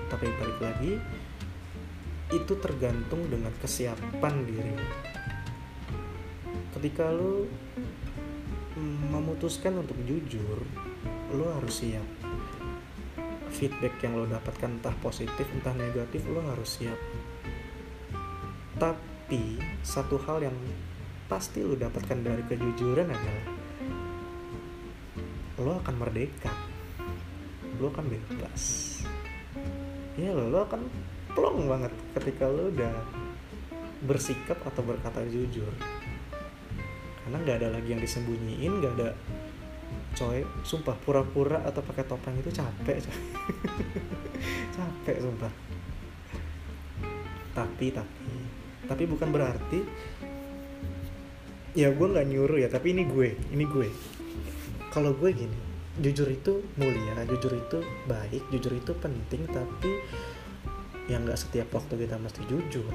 tapi 0.06 0.30
balik 0.38 0.58
lagi 0.62 0.92
itu 2.34 2.58
tergantung 2.58 3.22
dengan 3.30 3.54
kesiapan 3.62 4.34
diri 4.42 4.74
ketika 6.76 7.08
lo 7.08 7.48
memutuskan 9.08 9.80
untuk 9.80 9.96
jujur 10.04 10.60
lo 11.32 11.56
harus 11.56 11.82
siap. 11.82 12.04
Feedback 13.50 13.96
yang 14.04 14.20
lo 14.20 14.28
dapatkan 14.28 14.78
entah 14.78 14.92
positif 15.00 15.48
entah 15.56 15.72
negatif 15.72 16.22
lo 16.28 16.44
harus 16.44 16.76
siap. 16.76 17.00
Tapi 18.76 19.56
satu 19.80 20.20
hal 20.28 20.52
yang 20.52 20.56
pasti 21.26 21.64
lo 21.64 21.74
dapatkan 21.74 22.20
dari 22.20 22.44
kejujuran 22.44 23.08
adalah 23.08 23.46
lo 25.64 25.72
akan 25.80 25.94
merdeka. 25.96 26.52
Lo 27.80 27.88
akan 27.88 28.04
bebas. 28.04 28.62
Ya 30.20 30.36
lo, 30.36 30.52
lo 30.52 30.68
akan 30.68 30.84
plong 31.32 31.64
banget 31.64 31.92
ketika 32.16 32.48
lo 32.48 32.72
udah 32.72 32.96
bersikap 34.04 34.56
atau 34.64 34.82
berkata 34.84 35.20
jujur 35.28 35.68
karena 37.26 37.36
nggak 37.42 37.56
ada 37.60 37.68
lagi 37.76 37.88
yang 37.92 38.00
disembunyiin 38.00 38.72
nggak 38.80 38.94
ada 38.96 39.10
coy 40.16 40.40
sumpah 40.64 40.96
pura-pura 41.04 41.60
atau 41.66 41.84
pakai 41.84 42.04
topeng 42.08 42.38
itu 42.40 42.48
capek 42.48 43.04
coy. 43.04 43.18
capek 44.76 45.16
sumpah 45.20 45.52
tapi 47.52 47.92
tapi 47.92 48.36
tapi 48.86 49.02
bukan 49.04 49.28
berarti 49.32 49.80
ya 51.76 51.92
gue 51.92 52.06
nggak 52.08 52.26
nyuruh 52.32 52.58
ya 52.62 52.68
tapi 52.72 52.96
ini 52.96 53.04
gue 53.04 53.36
ini 53.52 53.64
gue 53.68 53.88
kalau 54.88 55.12
gue 55.12 55.28
gini 55.32 55.58
jujur 56.00 56.28
itu 56.28 56.64
mulia 56.76 57.24
jujur 57.28 57.52
itu 57.52 57.78
baik 58.08 58.44
jujur 58.52 58.72
itu 58.76 58.92
penting 59.00 59.48
tapi 59.48 59.90
yang 61.06 61.22
nggak 61.22 61.38
setiap 61.38 61.70
waktu 61.70 62.06
kita 62.06 62.18
mesti 62.18 62.42
jujur. 62.50 62.90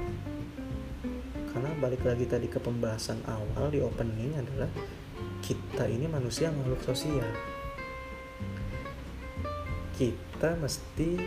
Karena 1.52 1.72
balik 1.80 2.04
lagi 2.04 2.28
tadi 2.28 2.48
ke 2.48 2.60
pembahasan 2.60 3.24
awal 3.28 3.72
di 3.72 3.80
opening 3.84 4.36
adalah 4.36 4.68
kita 5.44 5.88
ini 5.88 6.08
manusia 6.08 6.52
makhluk 6.52 6.80
sosial. 6.84 7.28
Kita 9.96 10.56
mesti 10.60 11.20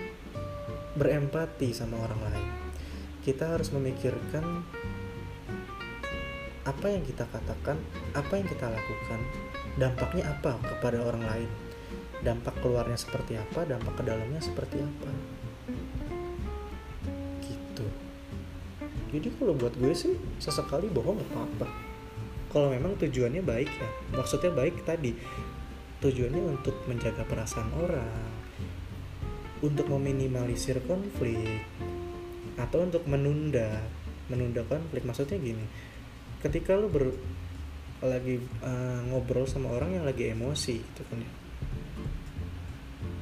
berempati 0.97 1.73
sama 1.73 2.01
orang 2.05 2.21
lain. 2.21 2.49
Kita 3.25 3.57
harus 3.57 3.73
memikirkan 3.73 4.45
apa 6.65 6.87
yang 6.89 7.05
kita 7.05 7.29
katakan 7.29 7.77
apa 8.17 8.33
yang 8.41 8.49
kita 8.49 8.73
lakukan 8.73 9.21
dampaknya 9.77 10.25
apa 10.33 10.61
kepada 10.61 11.01
orang 11.01 11.25
lain? 11.25 11.51
Dampak 12.25 12.57
keluarnya 12.65 12.97
seperti 12.97 13.37
apa 13.37 13.69
dampak 13.69 14.01
ke 14.01 14.03
dalamnya 14.09 14.41
seperti 14.41 14.81
apa 14.81 15.24
jadi 19.15 19.29
kalau 19.39 19.55
buat 19.55 19.75
gue 19.79 19.95
sih 19.95 20.19
sesekali 20.43 20.91
bohong 20.91 21.23
gak 21.23 21.31
apa-apa 21.31 21.95
kalau 22.55 22.71
memang 22.71 22.95
tujuannya 22.95 23.43
baik 23.43 23.67
ya 23.67 23.91
maksudnya 24.15 24.55
baik 24.55 24.87
tadi. 24.87 25.11
Tujuannya 25.99 26.55
untuk 26.55 26.87
menjaga 26.87 27.27
perasaan 27.27 27.75
orang 27.75 28.31
untuk 29.59 29.91
meminimalisir 29.91 30.79
konflik 30.87 31.67
atau 32.55 32.87
untuk 32.87 33.03
menunda 33.11 33.83
menunda 34.31 34.63
konflik. 34.71 35.03
Maksudnya 35.03 35.43
gini 35.43 35.67
ketika 36.47 36.79
lu 36.79 36.87
ber 36.87 37.11
lagi 38.07 38.39
uh, 38.63 39.03
ngobrol 39.11 39.51
sama 39.51 39.75
orang 39.75 39.99
yang 39.99 40.07
lagi 40.07 40.31
emosi 40.31 40.79
gitu 40.79 41.03
kan 41.11 41.27
ya. 41.27 41.33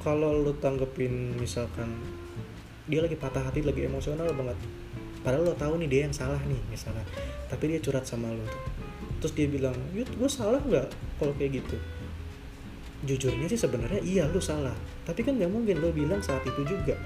Kalau 0.04 0.36
lu 0.36 0.52
tanggepin 0.60 1.40
misalkan 1.40 1.88
dia 2.84 3.00
lagi 3.00 3.16
patah 3.16 3.48
hati 3.48 3.64
lagi 3.64 3.88
emosional 3.88 4.28
banget 4.36 4.60
padahal 5.22 5.50
lo 5.50 5.54
tahu 5.54 5.78
nih 5.82 5.88
dia 5.88 6.00
yang 6.10 6.14
salah 6.14 6.38
nih 6.46 6.58
misalnya 6.68 7.06
tapi 7.46 7.68
dia 7.68 7.78
curhat 7.78 8.04
sama 8.08 8.30
lo 8.32 8.44
tuh. 8.48 8.62
Terus 9.22 9.32
dia 9.38 9.46
bilang 9.46 9.76
yuk 9.94 10.10
gue 10.18 10.30
salah 10.30 10.58
nggak 10.58 10.88
kalau 11.22 11.32
kayak 11.38 11.62
gitu? 11.62 11.76
Jujurnya 13.06 13.46
sih 13.46 13.60
sebenarnya 13.60 14.02
iya 14.02 14.26
lo 14.26 14.42
salah. 14.42 14.74
Tapi 15.06 15.22
kan 15.22 15.38
nggak 15.38 15.52
mungkin 15.52 15.78
lo 15.78 15.94
bilang 15.94 16.24
saat 16.24 16.42
itu 16.42 16.66
juga. 16.66 16.98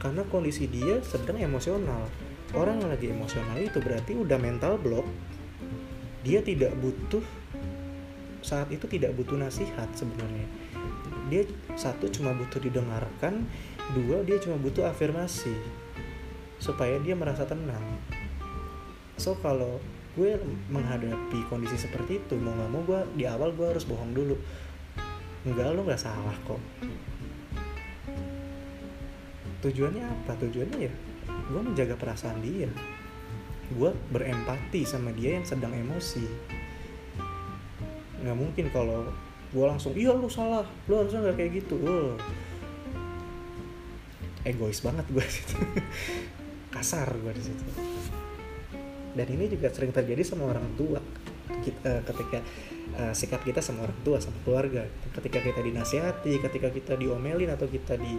Karena 0.00 0.24
kondisi 0.26 0.66
dia 0.66 0.98
sedang 1.04 1.38
emosional. 1.38 2.10
Orang 2.56 2.82
yang 2.82 2.90
lagi 2.90 3.14
emosional 3.14 3.54
itu 3.60 3.78
berarti 3.78 4.18
udah 4.18 4.38
mental 4.40 4.80
block. 4.80 5.06
Dia 6.26 6.42
tidak 6.42 6.74
butuh 6.80 7.22
saat 8.40 8.72
itu 8.72 8.88
tidak 8.88 9.14
butuh 9.14 9.36
nasihat 9.36 9.86
sebenarnya. 9.94 10.48
Dia 11.30 11.46
satu 11.78 12.10
cuma 12.10 12.34
butuh 12.34 12.58
didengarkan 12.58 13.46
dua 13.94 14.22
dia 14.26 14.38
cuma 14.42 14.58
butuh 14.58 14.86
afirmasi 14.86 15.54
supaya 16.60 17.00
dia 17.00 17.16
merasa 17.16 17.48
tenang. 17.48 17.82
So 19.16 19.34
kalau 19.40 19.80
gue 20.14 20.36
menghadapi 20.68 21.48
kondisi 21.48 21.80
seperti 21.80 22.20
itu 22.20 22.34
mau 22.36 22.52
nggak 22.52 22.70
mau 22.70 22.82
gue 22.84 23.00
di 23.16 23.24
awal 23.24 23.56
gue 23.56 23.66
harus 23.66 23.88
bohong 23.88 24.12
dulu. 24.12 24.36
Enggak 25.48 25.72
lo 25.72 25.82
nggak 25.88 26.00
salah 26.00 26.36
kok. 26.44 26.60
Tujuannya 29.64 30.04
apa? 30.04 30.36
Tujuannya 30.36 30.78
ya 30.78 30.92
gue 31.28 31.60
menjaga 31.60 31.96
perasaan 31.96 32.44
dia. 32.44 32.68
Gue 33.70 33.90
berempati 34.12 34.84
sama 34.84 35.10
dia 35.16 35.40
yang 35.40 35.46
sedang 35.48 35.72
emosi. 35.72 36.24
Nggak 38.20 38.36
mungkin 38.36 38.66
kalau 38.70 39.08
gue 39.50 39.64
langsung 39.66 39.96
iya 39.96 40.12
lu 40.12 40.28
salah. 40.28 40.66
Lu 40.86 41.00
harusnya 41.00 41.24
nggak 41.24 41.36
kayak 41.40 41.52
gitu. 41.64 41.76
Uh. 41.80 42.14
egois 44.40 44.80
banget 44.80 45.04
gue 45.12 45.20
kasar 46.70 47.10
gue 47.18 47.32
di 47.34 47.42
situ. 47.42 47.64
Dan 49.10 49.26
ini 49.26 49.50
juga 49.50 49.68
sering 49.74 49.90
terjadi 49.90 50.22
sama 50.22 50.48
orang 50.50 50.66
tua. 50.78 51.02
Kita, 51.50 52.06
ketika 52.06 52.38
uh, 52.96 53.12
sikap 53.12 53.42
kita 53.42 53.58
sama 53.58 53.84
orang 53.86 54.00
tua 54.06 54.22
sama 54.22 54.38
keluarga. 54.46 54.86
Ketika 55.14 55.42
kita 55.42 55.60
dinasihati 55.60 56.38
ketika 56.40 56.68
kita 56.70 56.94
diomelin 56.94 57.50
atau 57.50 57.66
kita 57.66 57.98
di 57.98 58.14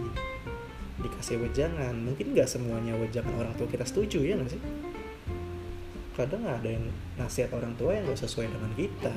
dikasih 1.02 1.42
wejangan 1.42 1.98
mungkin 1.98 2.30
nggak 2.30 2.46
semuanya 2.46 2.94
wejangan 2.94 3.34
orang 3.34 3.56
tua 3.58 3.66
kita 3.66 3.82
setuju 3.88 4.22
ya 4.22 4.36
nggak 4.38 4.52
sih? 4.52 4.62
Kadang 6.12 6.44
ada 6.44 6.68
yang 6.68 6.92
nasihat 7.16 7.48
orang 7.56 7.72
tua 7.80 7.96
yang 7.96 8.04
gak 8.04 8.20
sesuai 8.20 8.52
dengan 8.52 8.68
kita. 8.76 9.16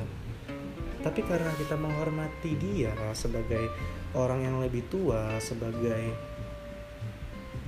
Tapi 1.04 1.22
karena 1.28 1.52
kita 1.60 1.76
menghormati 1.76 2.56
dia 2.56 2.96
sebagai 3.12 3.68
orang 4.16 4.48
yang 4.48 4.64
lebih 4.64 4.88
tua 4.88 5.36
sebagai 5.44 6.16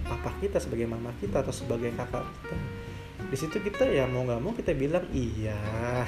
papa 0.08 0.32
kita 0.40 0.58
sebagai 0.58 0.88
mama 0.88 1.12
kita 1.20 1.44
atau 1.44 1.52
sebagai 1.52 1.92
kakak 1.94 2.24
kita. 2.24 2.58
Di 3.28 3.36
situ 3.36 3.60
kita 3.60 3.84
ya 3.92 4.08
mau 4.08 4.24
nggak 4.24 4.40
mau 4.40 4.56
kita 4.56 4.72
bilang 4.72 5.04
iya. 5.12 5.60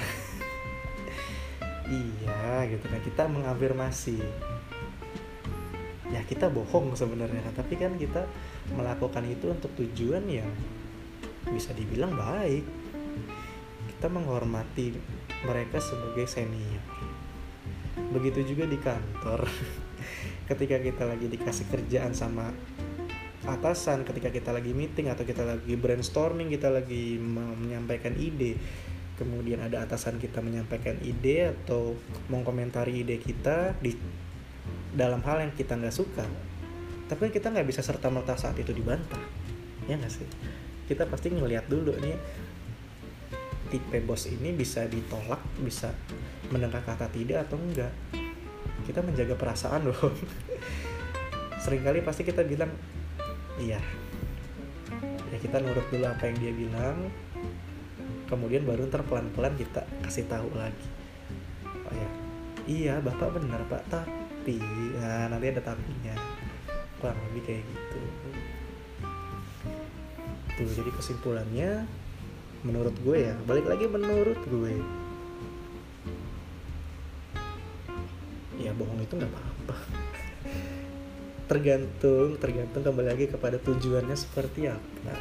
Iya 1.90 2.70
gitu 2.70 2.86
kan. 2.86 3.00
Kita 3.02 3.22
mengafirmasi. 3.26 4.22
Ya 6.14 6.22
kita 6.22 6.46
bohong 6.46 6.94
sebenarnya. 6.94 7.42
Tapi 7.50 7.74
kan 7.74 7.98
kita 7.98 8.30
melakukan 8.72 9.26
itu 9.26 9.50
untuk 9.50 9.74
tujuan 9.74 10.22
yang 10.30 10.46
bisa 11.50 11.74
dibilang 11.74 12.14
baik. 12.14 12.62
Kita 13.90 14.06
menghormati 14.06 14.94
mereka 15.42 15.82
sebagai 15.82 16.30
senior. 16.30 16.82
Begitu 18.14 18.54
juga 18.54 18.70
di 18.70 18.78
kantor. 18.78 19.50
Ketika 20.50 20.78
kita 20.78 21.10
lagi 21.10 21.26
dikasih 21.26 21.66
kerjaan 21.74 22.14
sama 22.14 22.54
atasan 23.50 24.06
ketika 24.06 24.30
kita 24.30 24.50
lagi 24.54 24.70
meeting 24.70 25.10
atau 25.10 25.26
kita 25.26 25.42
lagi 25.42 25.74
brainstorming 25.74 26.48
kita 26.50 26.70
lagi 26.70 27.18
menyampaikan 27.18 28.14
ide. 28.14 28.56
Kemudian 29.18 29.60
ada 29.60 29.84
atasan 29.84 30.16
kita 30.16 30.40
menyampaikan 30.40 30.96
ide 31.04 31.52
atau 31.52 31.92
mengkomentari 32.32 33.04
ide 33.04 33.20
kita 33.20 33.76
di 33.76 33.92
dalam 34.96 35.20
hal 35.26 35.44
yang 35.44 35.52
kita 35.52 35.76
nggak 35.76 35.92
suka. 35.92 36.24
Tapi 37.10 37.28
kan 37.28 37.32
kita 37.34 37.46
nggak 37.52 37.68
bisa 37.68 37.84
serta 37.84 38.08
merta 38.08 38.38
saat 38.38 38.56
itu 38.56 38.72
dibantah. 38.72 39.20
Ya 39.84 40.00
nggak 40.00 40.08
sih? 40.08 40.26
Kita 40.88 41.04
pasti 41.10 41.28
ngelihat 41.34 41.68
dulu 41.68 41.92
nih 42.00 42.16
tipe 43.70 44.02
bos 44.02 44.26
ini 44.26 44.50
bisa 44.50 44.82
ditolak 44.90 45.38
bisa 45.62 45.94
mendengar 46.50 46.82
kata 46.82 47.06
tidak 47.14 47.46
atau 47.46 47.54
enggak 47.54 47.94
kita 48.82 49.06
menjaga 49.06 49.38
perasaan 49.38 49.86
loh. 49.86 49.94
Seringkali 51.62 52.02
pasti 52.02 52.26
kita 52.26 52.42
bilang 52.42 52.72
iya. 53.60 53.80
Ya 55.30 55.36
kita 55.38 55.60
nurut 55.60 55.86
dulu 55.92 56.04
apa 56.08 56.26
yang 56.26 56.36
dia 56.40 56.52
bilang. 56.56 57.12
Kemudian 58.26 58.64
baru 58.64 58.88
ntar 58.88 59.04
pelan-pelan 59.04 59.54
kita 59.60 59.84
kasih 60.06 60.24
tahu 60.26 60.48
lagi. 60.56 60.88
Oh 61.68 61.94
ya. 61.94 62.10
Iya 62.66 62.94
bapak 63.04 63.36
benar 63.38 63.60
pak. 63.68 63.82
Tapi 63.92 64.56
nah 64.96 65.30
nanti 65.30 65.46
ada 65.52 65.62
tapinya 65.62 66.16
kurang 66.98 67.20
lebih 67.30 67.42
kayak 67.44 67.62
gitu. 67.68 68.02
Tuh 70.56 70.72
jadi 70.76 70.90
kesimpulannya 70.96 71.70
menurut 72.60 72.92
gue 73.00 73.16
ya 73.30 73.34
balik 73.44 73.68
lagi 73.68 73.84
menurut 73.86 74.40
gue. 74.48 74.74
Ya 78.60 78.76
bohong 78.76 79.00
itu 79.00 79.16
nggak 79.16 79.32
apa-apa 79.32 79.49
tergantung 81.50 82.38
tergantung 82.38 82.86
kembali 82.86 83.10
lagi 83.10 83.26
kepada 83.26 83.58
tujuannya 83.58 84.14
seperti 84.14 84.70
apa. 84.70 85.18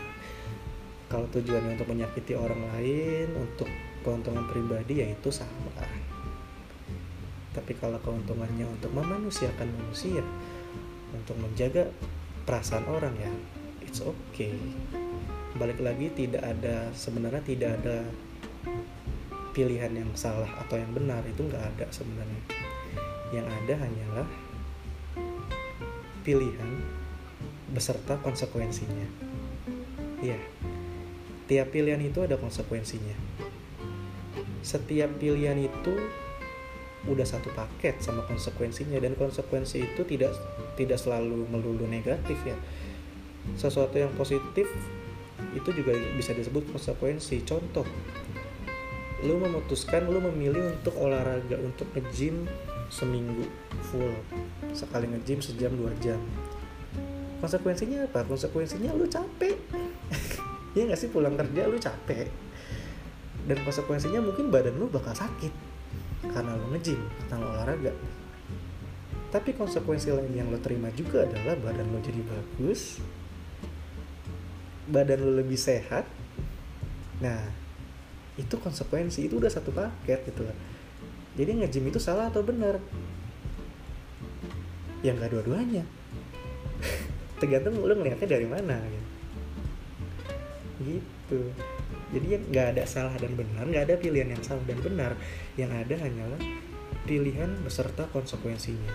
Kalau 1.10 1.26
tujuannya 1.26 1.74
untuk 1.74 1.90
menyakiti 1.90 2.38
orang 2.38 2.70
lain 2.70 3.34
untuk 3.34 3.66
keuntungan 4.06 4.46
pribadi 4.46 5.02
ya 5.02 5.10
itu 5.10 5.34
sama. 5.34 5.74
Tapi 7.50 7.74
kalau 7.82 7.98
keuntungannya 8.06 8.70
untuk 8.70 8.94
memanusiakan 8.94 9.74
manusia 9.74 10.22
untuk 11.18 11.34
menjaga 11.42 11.90
perasaan 12.46 12.86
orang 12.86 13.18
ya 13.18 13.34
it's 13.82 14.06
okay. 14.06 14.54
Balik 15.58 15.82
lagi 15.82 16.14
tidak 16.14 16.46
ada 16.46 16.94
sebenarnya 16.94 17.42
tidak 17.42 17.74
ada 17.82 18.06
pilihan 19.58 19.98
yang 19.98 20.14
salah 20.14 20.62
atau 20.62 20.78
yang 20.78 20.94
benar 20.94 21.26
itu 21.26 21.42
nggak 21.42 21.74
ada 21.74 21.90
sebenarnya. 21.90 22.44
Yang 23.34 23.50
ada 23.50 23.74
hanyalah 23.82 24.30
pilihan 26.30 26.70
beserta 27.74 28.22
konsekuensinya. 28.22 29.10
Ya 30.22 30.38
tiap 31.50 31.74
pilihan 31.74 31.98
itu 32.06 32.22
ada 32.22 32.38
konsekuensinya. 32.38 33.18
Setiap 34.62 35.10
pilihan 35.18 35.58
itu 35.58 35.98
udah 37.10 37.26
satu 37.26 37.50
paket 37.58 37.98
sama 38.06 38.22
konsekuensinya 38.30 39.02
dan 39.02 39.18
konsekuensi 39.18 39.82
itu 39.82 40.06
tidak 40.06 40.38
tidak 40.78 41.02
selalu 41.02 41.50
melulu 41.50 41.90
negatif 41.90 42.38
ya. 42.46 42.54
Sesuatu 43.58 43.98
yang 43.98 44.14
positif 44.14 44.70
itu 45.58 45.70
juga 45.74 45.98
bisa 46.14 46.38
disebut 46.38 46.70
konsekuensi. 46.70 47.42
Contoh 47.42 47.90
lu 49.26 49.42
memutuskan 49.42 50.06
lu 50.06 50.22
memilih 50.22 50.78
untuk 50.78 50.94
olahraga 51.02 51.58
untuk 51.58 51.90
nge-gym 51.98 52.46
seminggu 52.94 53.50
full 53.90 54.14
sekali 54.74 55.10
nge-gym 55.10 55.40
sejam 55.42 55.72
dua 55.74 55.92
jam. 56.04 56.20
Konsekuensinya 57.40 58.06
apa? 58.06 58.28
Konsekuensinya 58.28 58.92
lu 58.96 59.08
capek. 59.08 59.58
Ya 60.78 60.86
nggak 60.86 61.02
sih? 61.02 61.10
Pulang 61.10 61.34
kerja 61.34 61.66
lu 61.66 61.82
capek. 61.82 62.30
Dan 63.50 63.58
konsekuensinya 63.66 64.22
mungkin 64.22 64.54
badan 64.54 64.78
lu 64.78 64.86
bakal 64.86 65.18
sakit 65.18 65.50
karena 66.30 66.54
lu 66.54 66.70
nge-gym 66.78 67.02
karena 67.26 67.42
lu 67.42 67.50
olahraga. 67.50 67.94
Tapi 69.34 69.58
konsekuensi 69.58 70.14
lain 70.14 70.34
yang 70.34 70.54
lo 70.54 70.62
terima 70.62 70.94
juga 70.94 71.26
adalah 71.26 71.58
badan 71.58 71.90
lo 71.90 71.98
jadi 72.02 72.22
bagus 72.22 73.02
badan 74.90 75.22
lo 75.22 75.32
lebih 75.42 75.58
sehat. 75.58 76.06
Nah 77.22 77.42
itu 78.38 78.56
konsekuensi 78.58 79.30
itu 79.30 79.38
udah 79.38 79.52
satu 79.52 79.70
paket 79.70 80.26
gitu 80.30 80.46
loh. 80.46 80.58
Jadi 81.38 81.62
nge-gym 81.62 81.88
itu 81.88 82.02
salah 82.02 82.28
atau 82.28 82.42
benar 82.42 82.82
ya 85.06 85.12
nggak 85.16 85.32
dua-duanya. 85.32 85.84
Tergantung 87.40 87.80
lo 87.80 87.94
ngeliatnya 87.96 88.28
dari 88.28 88.48
mana 88.48 88.76
gitu, 88.84 89.08
gitu. 90.84 91.40
jadi 92.12 92.26
ya 92.36 92.40
nggak 92.40 92.68
ada 92.76 92.84
salah 92.88 93.16
dan 93.20 93.36
benar 93.36 93.64
nggak 93.68 93.84
ada 93.88 93.96
pilihan 94.00 94.32
yang 94.32 94.44
salah 94.44 94.64
dan 94.68 94.80
benar. 94.84 95.12
Yang 95.56 95.72
ada 95.76 95.96
hanyalah 96.04 96.42
pilihan 97.08 97.52
beserta 97.64 98.08
konsekuensinya. 98.12 98.92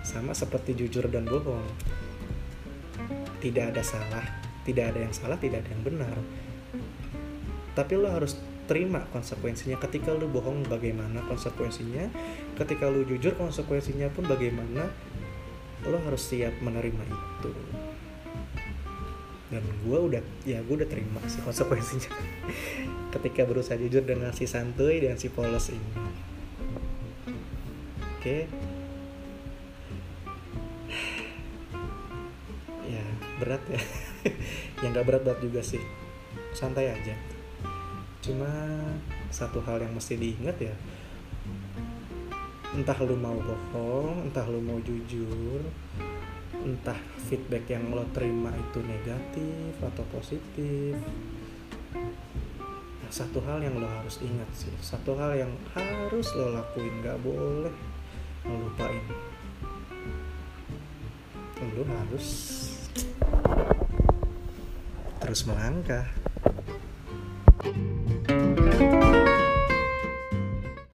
Sama 0.00 0.32
seperti 0.32 0.72
jujur 0.76 1.08
dan 1.12 1.28
bohong. 1.28 1.68
Tidak 3.40 3.72
ada 3.72 3.80
salah 3.84 4.40
tidak 4.64 4.92
ada 4.92 4.98
yang 5.08 5.14
salah 5.14 5.38
tidak 5.40 5.64
ada 5.64 5.70
yang 5.72 5.84
benar. 5.84 6.16
Tapi 7.72 7.92
lo 7.96 8.12
harus 8.12 8.36
terima 8.70 9.02
konsekuensinya. 9.10 9.82
Ketika 9.82 10.14
lo 10.14 10.30
bohong 10.30 10.62
bagaimana 10.70 11.26
konsekuensinya? 11.26 12.06
Ketika 12.54 12.86
lo 12.86 13.02
jujur 13.02 13.34
konsekuensinya 13.34 14.06
pun 14.14 14.30
bagaimana? 14.30 14.86
Lo 15.90 15.98
harus 16.06 16.22
siap 16.22 16.54
menerima 16.62 17.02
itu. 17.02 17.50
Dan 19.50 19.66
gue 19.82 19.98
udah 19.98 20.22
ya 20.46 20.62
gue 20.62 20.74
udah 20.78 20.86
terima 20.86 21.18
sih 21.26 21.42
konsekuensinya. 21.42 22.14
Ketika 23.18 23.42
berusaha 23.42 23.74
jujur 23.74 24.06
dengan 24.06 24.30
si 24.30 24.46
santuy 24.46 25.02
dan 25.02 25.18
si 25.18 25.26
polos 25.34 25.74
ini. 25.74 25.90
Oke. 28.22 28.22
Okay. 28.22 28.40
ya 32.94 33.02
berat 33.42 33.62
ya. 33.66 33.82
Yang 34.86 34.90
gak 34.94 35.06
berat-berat 35.10 35.42
juga 35.42 35.60
sih. 35.66 35.82
Santai 36.54 36.94
aja 36.94 37.29
cuma 38.20 38.48
satu 39.32 39.60
hal 39.64 39.80
yang 39.80 39.92
mesti 39.96 40.16
diingat 40.16 40.56
ya. 40.60 40.74
Entah 42.70 42.98
lu 43.02 43.18
mau 43.18 43.34
bohong 43.34 44.30
entah 44.30 44.46
lu 44.46 44.62
mau 44.62 44.78
jujur 44.84 45.64
entah 46.60 46.96
feedback 47.26 47.66
yang 47.72 47.88
lo 47.88 48.04
terima 48.12 48.52
itu 48.52 48.78
negatif 48.84 49.72
atau 49.80 50.04
positif. 50.12 50.94
Nah, 53.00 53.10
satu 53.10 53.42
hal 53.42 53.64
yang 53.64 53.80
lo 53.80 53.88
harus 53.88 54.22
ingat 54.22 54.46
sih 54.54 54.70
satu 54.78 55.18
hal 55.18 55.34
yang 55.34 55.52
harus 55.74 56.30
lo 56.36 56.54
lakuin 56.54 57.02
gak 57.02 57.18
boleh 57.24 57.74
ngelupain 58.46 59.02
lo 61.80 61.84
harus 61.86 62.28
terus 65.20 65.46
melangkah. 65.46 66.06
thank 67.60 67.76
you 67.76 67.99